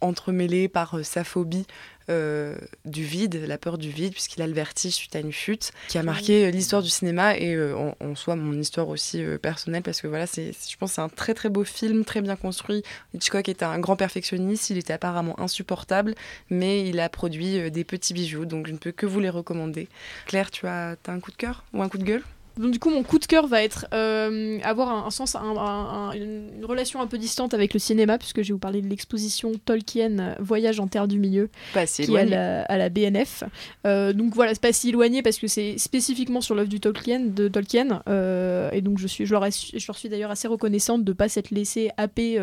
entremêlé 0.00 0.68
par 0.68 1.04
sa 1.04 1.24
phobie 1.24 1.66
euh, 2.08 2.54
du 2.84 3.02
vide, 3.02 3.42
la 3.48 3.58
peur 3.58 3.78
du 3.78 3.90
vide, 3.90 4.12
puisqu'il 4.12 4.40
a 4.40 4.46
le 4.46 4.52
vertige 4.52 4.92
suite 4.92 5.16
à 5.16 5.18
une 5.18 5.32
chute, 5.32 5.72
qui 5.88 5.98
a 5.98 6.04
marqué 6.04 6.46
euh, 6.46 6.50
l'histoire 6.52 6.80
du 6.80 6.88
cinéma 6.88 7.36
et 7.36 7.56
euh, 7.56 7.74
en, 7.98 8.14
soi 8.14 8.36
mon 8.36 8.52
histoire 8.52 8.88
aussi 8.88 9.24
personnelle, 9.42 9.82
parce 9.82 10.00
que 10.00 10.06
voilà, 10.06 10.28
c'est, 10.28 10.52
je 10.52 10.76
pense 10.76 10.92
c'est 10.92 11.00
un 11.00 11.08
très 11.08 11.34
très 11.34 11.48
beau 11.48 11.64
film, 11.64 12.04
très 12.04 12.20
bien 12.20 12.36
construit. 12.36 12.84
Hitchcock 13.12 13.48
était 13.48 13.64
un 13.64 13.80
grand 13.80 13.96
perfectionniste, 13.96 14.70
il 14.70 14.78
était 14.78 14.92
apparemment 14.92 15.38
insupportable, 15.40 16.14
mais 16.48 16.88
il 16.88 17.00
a 17.00 17.08
produit 17.08 17.72
des 17.72 17.82
petits 17.82 18.14
bijoux, 18.14 18.46
donc 18.46 18.68
je 18.68 18.72
ne 18.72 18.78
peux 18.78 18.92
que 18.92 19.06
vous 19.06 19.18
les 19.18 19.30
recommander. 19.30 19.88
Claire, 20.26 20.52
tu 20.52 20.68
as, 20.68 20.90
as 20.90 21.10
un 21.10 21.18
coup 21.18 21.32
de 21.32 21.36
cœur 21.36 21.64
ou 21.72 21.82
un 21.82 21.88
coup 21.88 21.98
de 21.98 22.04
gueule? 22.04 22.22
Donc 22.58 22.72
du 22.72 22.78
coup, 22.78 22.90
mon 22.90 23.02
coup 23.02 23.18
de 23.18 23.26
cœur 23.26 23.46
va 23.46 23.62
être 23.62 23.86
euh, 23.92 24.58
avoir 24.62 25.06
un, 25.06 25.10
sens, 25.10 25.36
une 25.36 26.64
relation 26.64 27.00
un 27.02 27.06
peu 27.06 27.18
distante 27.18 27.52
avec 27.52 27.74
le 27.74 27.80
cinéma, 27.80 28.16
puisque 28.16 28.42
je 28.42 28.48
vais 28.48 28.52
vous 28.52 28.58
parler 28.58 28.80
de 28.80 28.88
l'exposition 28.88 29.52
Tolkien 29.64 30.36
Voyage 30.40 30.80
en 30.80 30.86
Terre 30.86 31.06
du 31.06 31.18
Milieu, 31.18 31.50
qui 31.72 32.14
est 32.14 32.34
à 32.34 32.78
la, 32.78 32.88
BNF. 32.88 33.44
Euh, 33.86 34.12
donc 34.14 34.34
voilà, 34.34 34.54
c'est 34.54 34.62
pas 34.62 34.72
si 34.72 34.88
éloigné 34.88 35.22
parce 35.22 35.38
que 35.38 35.48
c'est 35.48 35.76
spécifiquement 35.76 36.40
sur 36.40 36.54
l'œuvre 36.54 36.68
du 36.68 36.80
Tolkien, 36.80 37.20
de 37.20 37.48
Tolkien, 37.48 38.02
euh, 38.08 38.70
et 38.72 38.80
donc 38.80 38.98
je 38.98 39.06
suis, 39.06 39.26
je 39.26 39.32
leur, 39.32 39.44
je 39.50 39.92
suis 39.92 40.08
d'ailleurs 40.08 40.30
assez 40.30 40.48
reconnaissante 40.48 41.04
de 41.04 41.12
pas 41.12 41.28
s'être 41.28 41.50
laissé 41.50 41.90
happer, 41.98 42.40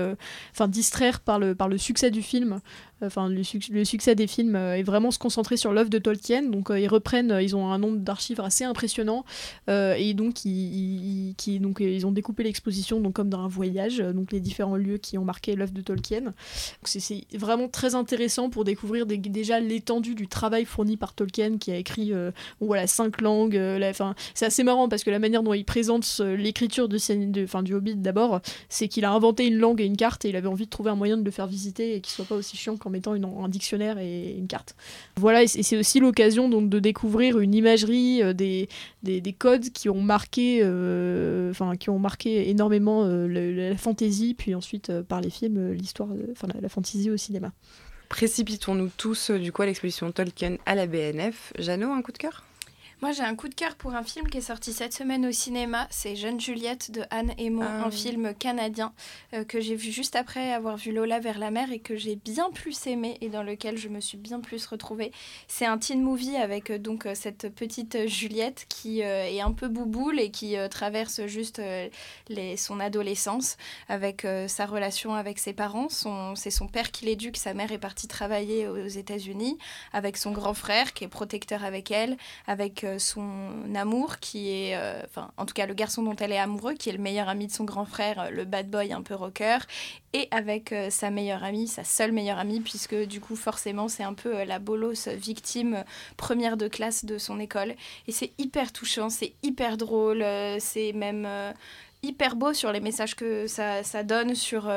enfin 0.52 0.67
distraire 0.67 1.21
par 1.21 1.39
le 1.39 1.56
par 1.56 1.67
le 1.67 1.78
succès 1.78 2.12
du 2.12 2.21
film 2.21 2.60
enfin 3.05 3.29
le, 3.29 3.43
succès 3.43 4.15
des 4.15 4.27
films 4.27 4.55
euh, 4.55 4.77
est 4.77 4.83
vraiment 4.83 5.11
se 5.11 5.19
concentrer 5.19 5.57
sur 5.57 5.73
l'œuvre 5.73 5.89
de 5.89 5.97
Tolkien. 5.97 6.43
Donc 6.43 6.69
euh, 6.69 6.79
ils 6.79 6.87
reprennent, 6.87 7.31
euh, 7.31 7.41
ils 7.41 7.55
ont 7.55 7.71
un 7.71 7.77
nombre 7.77 7.97
d'archives 7.97 8.39
assez 8.41 8.63
impressionnant 8.63 9.25
et 9.67 10.13
donc 10.13 10.45
ils, 10.45 12.05
ont 12.05 12.11
découpé 12.11 12.43
l'exposition 12.43 12.99
donc 12.99 13.13
comme 13.13 13.29
dans 13.29 13.39
un 13.39 13.47
voyage, 13.47 13.99
donc 13.99 14.31
les 14.31 14.39
différents 14.39 14.75
lieux 14.75 14.97
qui 14.97 15.17
ont 15.17 15.23
marqué 15.23 15.55
l'œuvre 15.55 15.71
de 15.71 15.81
Tolkien. 15.81 16.33
C'est 16.83 17.25
vraiment 17.33 17.67
très 17.67 17.95
intéressant 17.95 18.49
pour 18.49 18.63
découvrir 18.63 19.05
déjà 19.05 19.59
l'étendue 19.59 20.15
du 20.15 20.27
travail 20.27 20.65
fourni 20.65 20.97
par 20.97 21.13
Tolkien 21.13 21.57
qui 21.57 21.71
a 21.71 21.77
écrit 21.77 22.11
voilà 22.59 22.87
cinq 22.87 23.21
langues. 23.21 23.59
Enfin 23.83 24.15
c'est 24.33 24.45
assez 24.45 24.63
marrant 24.63 24.89
parce 24.89 25.03
que 25.03 25.11
la 25.11 25.19
manière 25.19 25.43
dont 25.43 25.53
il 25.53 25.65
présente 25.65 26.19
l'écriture 26.19 26.89
de, 26.89 26.97
de, 26.97 27.61
du 27.61 27.73
Hobbit 27.73 27.95
d'abord, 27.95 28.41
c'est 28.69 28.87
qu'il 28.87 29.05
a 29.05 29.11
inventé 29.11 29.47
une 29.47 29.57
langue 29.57 29.81
et 29.81 29.85
une 29.85 29.97
carte 29.97 30.25
et 30.25 30.29
il 30.29 30.35
avait 30.35 30.47
envie 30.47 30.65
de 30.65 30.69
trouver 30.69 30.91
un 30.91 30.95
moyen 30.95 31.17
de 31.17 31.23
le 31.23 31.31
faire 31.31 31.47
visiter 31.47 31.95
et 31.95 32.01
qu'il 32.01 32.13
soit 32.13 32.25
pas 32.25 32.35
aussi 32.35 32.57
chiant 32.57 32.77
qu'en 32.77 32.89
mettant 32.93 33.13
un 33.13 33.49
dictionnaire 33.49 33.97
et 33.97 34.36
une 34.38 34.47
carte. 34.47 34.75
Voilà, 35.17 35.43
et 35.43 35.47
c'est 35.47 35.77
aussi 35.77 35.99
l'occasion 35.99 36.47
donc 36.47 36.69
de 36.69 36.79
découvrir 36.79 37.39
une 37.39 37.53
imagerie, 37.53 38.23
euh, 38.23 38.34
des, 38.34 38.69
des, 39.03 39.19
des, 39.19 39.34
codes 39.34 39.69
qui 39.71 39.89
ont 39.89 40.01
marqué, 40.01 40.60
euh, 40.63 41.51
enfin 41.51 41.75
qui 41.75 41.89
ont 41.89 41.99
marqué 41.99 42.49
énormément 42.49 43.03
euh, 43.03 43.27
la 43.27 43.75
fantaisie, 43.77 44.34
puis 44.34 44.56
ensuite 44.56 44.91
par 45.01 45.19
les 45.19 45.29
films 45.29 45.73
l'histoire, 45.73 46.10
enfin 46.32 46.47
la, 46.53 46.62
la 46.62 46.69
fantaisie 46.69 47.10
au 47.10 47.17
cinéma. 47.17 47.51
Précipitons-nous 48.10 48.91
tous 48.95 49.32
du 49.32 49.51
coup 49.51 49.63
à 49.63 49.65
l'exposition 49.65 50.12
Tolkien 50.12 50.58
à 50.65 50.75
la 50.75 50.86
BNF. 50.88 51.51
Jeannot, 51.58 51.91
un 51.91 52.01
coup 52.01 52.12
de 52.12 52.17
cœur? 52.17 52.43
Moi, 53.03 53.11
j'ai 53.11 53.23
un 53.23 53.35
coup 53.35 53.49
de 53.49 53.53
cœur 53.53 53.75
pour 53.75 53.95
un 53.95 54.03
film 54.03 54.29
qui 54.29 54.37
est 54.37 54.41
sorti 54.41 54.71
cette 54.71 54.93
semaine 54.93 55.25
au 55.25 55.31
cinéma. 55.33 55.87
C'est 55.89 56.15
Jeune 56.15 56.39
Juliette 56.39 56.89
de 56.89 57.03
Anne 57.09 57.33
un 57.37 57.83
ah 57.83 57.91
film 57.91 58.33
canadien 58.33 58.93
euh, 59.33 59.43
que 59.43 59.59
j'ai 59.59 59.75
vu 59.75 59.91
juste 59.91 60.15
après 60.15 60.53
avoir 60.53 60.77
vu 60.77 60.93
Lola 60.93 61.19
vers 61.19 61.37
la 61.37 61.51
mer 61.51 61.73
et 61.73 61.79
que 61.79 61.97
j'ai 61.97 62.15
bien 62.15 62.49
plus 62.51 62.87
aimé 62.87 63.17
et 63.19 63.27
dans 63.27 63.43
lequel 63.43 63.77
je 63.77 63.89
me 63.89 63.99
suis 63.99 64.17
bien 64.17 64.39
plus 64.39 64.65
retrouvée. 64.65 65.11
C'est 65.49 65.65
un 65.65 65.77
teen 65.77 66.01
movie 66.01 66.37
avec 66.37 66.69
euh, 66.69 66.77
donc 66.77 67.05
euh, 67.05 67.13
cette 67.13 67.53
petite 67.53 68.07
Juliette 68.07 68.67
qui 68.69 69.01
est 69.01 69.41
un 69.41 69.51
peu 69.51 69.67
bouboule 69.67 70.17
et 70.17 70.31
qui 70.31 70.55
traverse 70.69 71.25
juste 71.25 71.61
les, 72.29 72.55
son 72.55 72.79
adolescence 72.79 73.57
avec 73.89 74.25
sa 74.47 74.65
relation 74.65 75.13
avec 75.13 75.39
ses 75.39 75.51
parents. 75.51 75.89
c'est 76.35 76.51
son 76.51 76.67
père 76.67 76.91
qui 76.91 77.05
l'éduque, 77.05 77.35
sa 77.35 77.53
mère 77.53 77.71
est 77.73 77.79
partie 77.79 78.07
travailler 78.07 78.67
aux 78.67 78.87
États-Unis 78.87 79.57
avec 79.91 80.15
son 80.15 80.31
grand 80.31 80.53
frère 80.53 80.93
qui 80.93 81.03
est 81.03 81.09
protecteur 81.09 81.65
avec 81.65 81.91
elle, 81.91 82.17
avec 82.47 82.85
son 82.99 83.75
amour, 83.75 84.19
qui 84.19 84.49
est, 84.49 84.75
euh, 84.75 85.01
enfin, 85.06 85.32
en 85.38 85.45
tout 85.45 85.53
cas, 85.53 85.65
le 85.65 85.73
garçon 85.73 86.03
dont 86.03 86.15
elle 86.15 86.32
est 86.32 86.38
amoureuse, 86.38 86.77
qui 86.77 86.89
est 86.89 86.93
le 86.93 86.99
meilleur 86.99 87.29
ami 87.29 87.47
de 87.47 87.51
son 87.51 87.63
grand 87.63 87.86
frère, 87.86 88.19
euh, 88.19 88.29
le 88.29 88.45
bad 88.45 88.69
boy 88.69 88.93
un 88.93 89.01
peu 89.01 89.15
rocker, 89.15 89.60
et 90.13 90.27
avec 90.32 90.71
euh, 90.71 90.89
sa 90.89 91.10
meilleure 91.10 91.43
amie, 91.43 91.67
sa 91.67 91.84
seule 91.84 92.12
meilleure 92.12 92.39
amie, 92.39 92.60
puisque 92.60 92.95
du 92.95 93.19
coup, 93.19 93.36
forcément, 93.36 93.88
c'est 93.88 94.03
un 94.03 94.13
peu 94.13 94.43
la 94.43 94.60
bolos 94.60 95.08
victime 95.10 95.84
première 96.17 96.58
de 96.58 96.67
classe 96.67 97.06
de 97.06 97.17
son 97.17 97.39
école. 97.39 97.75
Et 98.08 98.12
c'est 98.12 98.32
hyper 98.38 98.71
touchant, 98.71 99.10
c'est 99.10 99.34
hyper 99.43 99.77
drôle, 99.77 100.25
c'est 100.60 100.93
même 100.93 101.27
hyper 102.01 102.36
beau 102.36 102.53
sur 102.53 102.71
les 102.71 102.79
messages 102.79 103.15
que 103.15 103.47
ça, 103.47 103.84
ça 103.84 104.03
donne 104.03 104.36
sur 104.36 104.69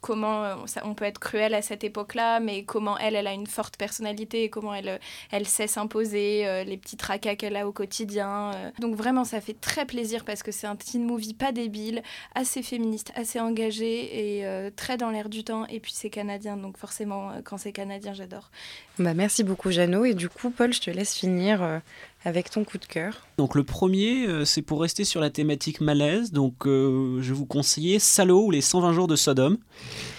comment 0.00 0.44
euh, 0.44 0.54
on 0.84 0.94
peut 0.94 1.04
être 1.04 1.18
cruel 1.18 1.54
à 1.54 1.62
cette 1.62 1.84
époque-là, 1.84 2.40
mais 2.40 2.64
comment 2.64 2.98
elle, 2.98 3.14
elle 3.14 3.26
a 3.26 3.32
une 3.32 3.46
forte 3.46 3.76
personnalité, 3.76 4.44
et 4.44 4.50
comment 4.50 4.74
elle, 4.74 4.88
euh, 4.88 4.98
elle 5.30 5.46
sait 5.46 5.66
s'imposer, 5.66 6.46
euh, 6.46 6.64
les 6.64 6.76
petits 6.76 6.96
tracas 6.96 7.36
qu'elle 7.36 7.56
a 7.56 7.66
au 7.66 7.72
quotidien. 7.72 8.52
Donc 8.78 8.94
vraiment, 8.94 9.24
ça 9.24 9.40
fait 9.40 9.58
très 9.58 9.84
plaisir 9.84 10.24
parce 10.24 10.42
que 10.42 10.52
c'est 10.52 10.66
un 10.66 10.76
teen 10.76 11.04
movie 11.04 11.34
pas 11.34 11.52
débile, 11.52 12.02
assez 12.34 12.62
féministe, 12.62 13.12
assez 13.14 13.40
engagé 13.40 14.40
et 14.40 14.70
très 14.72 14.96
dans 14.96 15.10
l'air 15.10 15.28
du 15.28 15.44
temps. 15.44 15.66
Et 15.66 15.80
puis 15.80 15.92
c'est 15.94 16.10
canadien, 16.10 16.56
donc 16.56 16.76
forcément, 16.76 17.32
quand 17.44 17.58
c'est 17.58 17.72
canadien, 17.72 18.12
j'adore. 18.12 18.50
Bah, 18.98 19.14
merci 19.14 19.44
beaucoup, 19.44 19.70
Jeannot. 19.70 20.04
Et 20.04 20.14
du 20.14 20.28
coup, 20.28 20.50
Paul, 20.50 20.72
je 20.72 20.80
te 20.80 20.90
laisse 20.90 21.14
finir 21.14 21.80
avec 22.24 22.50
ton 22.50 22.64
coup 22.64 22.78
de 22.78 22.84
cœur. 22.84 23.26
Donc 23.38 23.54
le 23.54 23.64
premier, 23.64 24.26
euh, 24.26 24.44
c'est 24.44 24.62
pour 24.62 24.80
rester 24.80 25.04
sur 25.04 25.20
la 25.20 25.30
thématique 25.30 25.80
malaise. 25.80 26.32
Donc 26.32 26.66
euh, 26.66 27.20
je 27.22 27.32
vous 27.32 27.46
conseiller 27.46 27.98
Salo 27.98 28.46
ou 28.46 28.50
les 28.50 28.60
120 28.60 28.92
jours 28.92 29.08
de 29.08 29.16
Sodome 29.16 29.58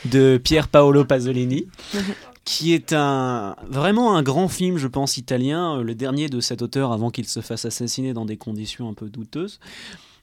de 0.06 0.40
Pier 0.44 0.64
Paolo 0.72 1.06
Pasolini. 1.06 1.68
qui 2.44 2.74
est 2.74 2.92
un 2.92 3.56
vraiment 3.70 4.16
un 4.16 4.24
grand 4.24 4.48
film, 4.48 4.78
je 4.78 4.88
pense, 4.88 5.18
italien, 5.18 5.78
euh, 5.78 5.84
le 5.84 5.94
dernier 5.94 6.28
de 6.28 6.40
cet 6.40 6.64
auteur 6.64 6.92
avant 6.92 7.12
qu'il 7.12 7.28
se 7.28 7.40
fasse 7.40 7.66
assassiner 7.66 8.14
dans 8.14 8.26
des 8.26 8.36
conditions 8.36 8.90
un 8.90 8.96
peu 8.96 9.10
douteuses. 9.10 9.60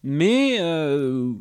Mais 0.02 0.58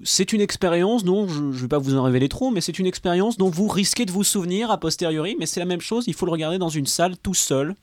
c'est 0.04 0.34
une 0.34 0.42
expérience 0.42 1.04
dont, 1.04 1.28
je 1.28 1.42
ne 1.42 1.52
vais 1.52 1.68
pas 1.68 1.78
vous 1.78 1.96
en 1.96 2.02
révéler 2.02 2.28
trop, 2.28 2.50
mais 2.50 2.60
c'est 2.60 2.80
une 2.80 2.88
expérience 2.88 3.38
dont 3.38 3.52
vous 3.52 3.68
risquez 3.68 4.04
de 4.06 4.12
vous 4.12 4.24
souvenir 4.24 4.72
a 4.72 4.80
posteriori, 4.80 5.36
mais 5.40 5.46
c'est 5.46 5.60
la 5.60 5.68
même 5.68 5.80
chose, 5.80 6.06
il 6.08 6.16
faut 6.16 6.26
le 6.26 6.32
regarder 6.32 6.58
dans 6.58 6.70
une 6.70 6.88
salle 6.88 7.18
tout 7.18 7.36
seul, 7.36 7.76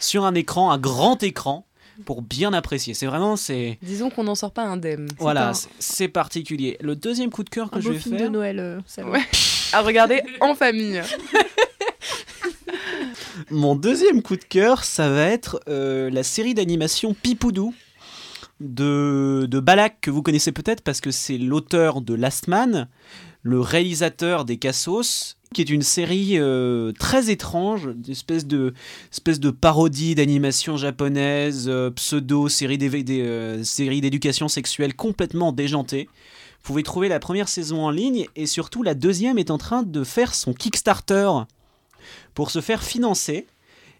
sur 0.00 0.26
un 0.26 0.34
écran, 0.34 0.70
un 0.70 0.78
grand 0.78 1.22
écran, 1.22 1.66
pour 2.04 2.22
bien 2.22 2.52
apprécier. 2.52 2.94
C'est 2.94 3.06
vraiment 3.06 3.36
c'est. 3.36 3.78
Disons 3.82 4.10
qu'on 4.10 4.24
n'en 4.24 4.34
sort 4.34 4.52
pas 4.52 4.64
indemne. 4.64 5.08
Voilà, 5.18 5.52
c'est 5.78 6.08
particulier. 6.08 6.76
Le 6.80 6.96
deuxième 6.96 7.30
coup 7.30 7.44
de 7.44 7.50
cœur 7.50 7.70
que 7.70 7.80
je 7.80 7.90
vais 7.90 7.98
film 7.98 8.18
faire. 8.18 8.28
de 8.28 8.32
Noël, 8.32 8.58
euh, 8.58 8.80
à 9.72 9.80
regarder 9.82 10.22
en 10.40 10.54
famille. 10.54 11.00
Mon 13.50 13.74
deuxième 13.74 14.22
coup 14.22 14.36
de 14.36 14.44
cœur, 14.44 14.84
ça 14.84 15.08
va 15.08 15.26
être 15.26 15.60
euh, 15.68 16.08
la 16.10 16.22
série 16.22 16.54
d'animation 16.54 17.14
Pipoudou 17.14 17.74
de, 18.60 19.46
de 19.50 19.60
Balak 19.60 19.96
que 20.00 20.10
vous 20.10 20.22
connaissez 20.22 20.52
peut-être 20.52 20.82
parce 20.82 21.00
que 21.00 21.10
c'est 21.10 21.38
l'auteur 21.38 22.00
de 22.00 22.14
Last 22.14 22.48
Man, 22.48 22.88
le 23.44 23.60
réalisateur 23.60 24.46
des 24.46 24.56
Cassos, 24.56 25.36
qui 25.52 25.60
est 25.60 25.70
une 25.70 25.82
série 25.82 26.38
euh, 26.38 26.92
très 26.92 27.30
étrange, 27.30 27.90
une 27.94 28.10
espèce 28.10 28.46
de, 28.46 28.72
espèce 29.12 29.38
de 29.38 29.50
parodie 29.50 30.14
d'animation 30.14 30.78
japonaise, 30.78 31.66
euh, 31.68 31.90
pseudo, 31.90 32.46
euh, 32.46 33.64
série 33.64 34.00
d'éducation 34.00 34.48
sexuelle 34.48 34.96
complètement 34.96 35.52
déjantée. 35.52 36.08
Vous 36.62 36.68
pouvez 36.68 36.82
trouver 36.82 37.08
la 37.08 37.20
première 37.20 37.48
saison 37.48 37.84
en 37.84 37.90
ligne 37.90 38.26
et 38.34 38.46
surtout 38.46 38.82
la 38.82 38.94
deuxième 38.94 39.38
est 39.38 39.50
en 39.50 39.58
train 39.58 39.82
de 39.82 40.04
faire 40.04 40.34
son 40.34 40.54
Kickstarter 40.54 41.28
pour 42.32 42.50
se 42.50 42.62
faire 42.62 42.82
financer. 42.82 43.46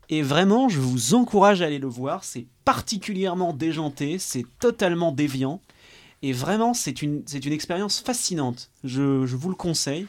Et 0.08 0.22
vraiment, 0.22 0.70
je 0.70 0.80
vous 0.80 1.14
encourage 1.14 1.60
à 1.60 1.66
aller 1.66 1.78
le 1.78 1.86
voir. 1.86 2.24
C'est 2.24 2.46
particulièrement 2.64 3.52
déjanté, 3.52 4.18
c'est 4.18 4.46
totalement 4.58 5.12
déviant. 5.12 5.60
Et 6.24 6.32
vraiment, 6.32 6.74
c'est 6.74 7.02
une, 7.02 7.22
c'est 7.26 7.44
une 7.44 7.52
expérience 7.52 8.00
fascinante. 8.00 8.70
Je, 8.82 9.26
je 9.26 9.36
vous 9.36 9.50
le 9.50 9.54
conseille 9.54 10.06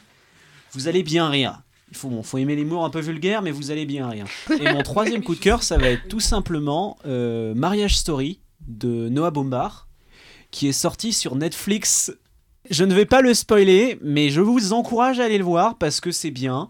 vous 0.76 0.88
allez 0.88 1.02
bien 1.02 1.28
rire. 1.28 1.62
Il 1.90 1.96
faut, 1.96 2.22
faut 2.22 2.38
aimer 2.38 2.56
les 2.56 2.64
mots 2.64 2.82
un 2.82 2.90
peu 2.90 3.00
vulgaires, 3.00 3.42
mais 3.42 3.50
vous 3.50 3.70
allez 3.70 3.86
bien 3.86 4.08
rire. 4.08 4.26
Et 4.60 4.72
mon 4.72 4.82
troisième 4.82 5.22
coup 5.22 5.34
de 5.34 5.40
cœur, 5.40 5.62
ça 5.62 5.78
va 5.78 5.88
être 5.88 6.08
tout 6.08 6.20
simplement 6.20 6.98
euh, 7.06 7.54
Mariage 7.54 7.96
Story 7.96 8.40
de 8.66 9.08
Noah 9.08 9.30
Bombard, 9.30 9.88
qui 10.50 10.68
est 10.68 10.72
sorti 10.72 11.12
sur 11.12 11.36
Netflix. 11.36 12.12
Je 12.68 12.84
ne 12.84 12.94
vais 12.94 13.06
pas 13.06 13.22
le 13.22 13.32
spoiler, 13.32 13.98
mais 14.02 14.28
je 14.28 14.40
vous 14.40 14.72
encourage 14.72 15.20
à 15.20 15.24
aller 15.24 15.38
le 15.38 15.44
voir 15.44 15.78
parce 15.78 16.00
que 16.00 16.10
c'est 16.10 16.32
bien. 16.32 16.68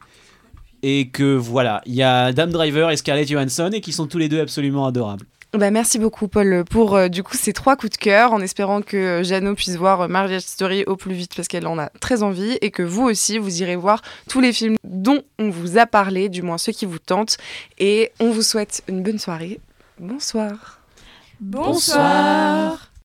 Et 0.83 1.09
que 1.09 1.35
voilà, 1.35 1.81
il 1.87 1.95
y 1.95 2.03
a 2.03 2.33
Dame 2.33 2.51
Driver 2.51 2.91
et 2.91 2.97
Scarlett 2.97 3.29
Johansson 3.29 3.71
et 3.73 3.81
qui 3.81 3.93
sont 3.93 4.07
tous 4.07 4.19
les 4.19 4.29
deux 4.29 4.41
absolument 4.41 4.87
adorables. 4.87 5.27
Bah, 5.59 5.71
merci 5.71 5.99
beaucoup 5.99 6.29
Paul 6.29 6.65
pour 6.69 6.97
euh, 6.97 7.09
du 7.09 7.23
coup 7.23 7.35
ces 7.35 7.55
trois 7.55 7.77
coups 7.77 7.93
de 7.93 7.97
cœur 7.97 8.35
en 8.35 8.43
espérant 8.43 8.83
que 8.83 8.97
euh, 8.97 9.23
Jeannot 9.23 9.55
puisse 9.55 9.77
voir 9.77 10.03
euh, 10.03 10.09
Marriage 10.09 10.43
Story 10.43 10.85
au 10.85 10.97
plus 10.97 11.15
vite 11.15 11.35
parce 11.35 11.49
qu'elle 11.49 11.67
en 11.67 11.79
a 11.79 11.89
très 11.99 12.23
envie 12.23 12.59
et 12.61 12.71
que 12.71 12.83
vous 12.83 13.05
aussi 13.05 13.39
vous 13.39 13.63
irez 13.63 13.77
voir 13.77 14.03
tous 14.29 14.41
les 14.41 14.53
films 14.53 14.77
dont 14.85 15.23
on 15.39 15.49
vous 15.49 15.79
a 15.79 15.87
parlé, 15.87 16.29
du 16.29 16.43
moins 16.43 16.59
ceux 16.59 16.73
qui 16.73 16.85
vous 16.85 16.99
tentent 16.99 17.39
et 17.79 18.13
on 18.21 18.31
vous 18.31 18.43
souhaite 18.43 18.83
une 18.87 19.03
bonne 19.03 19.19
soirée. 19.19 19.59
Bonsoir. 19.99 20.81
Bonsoir. 21.41 22.91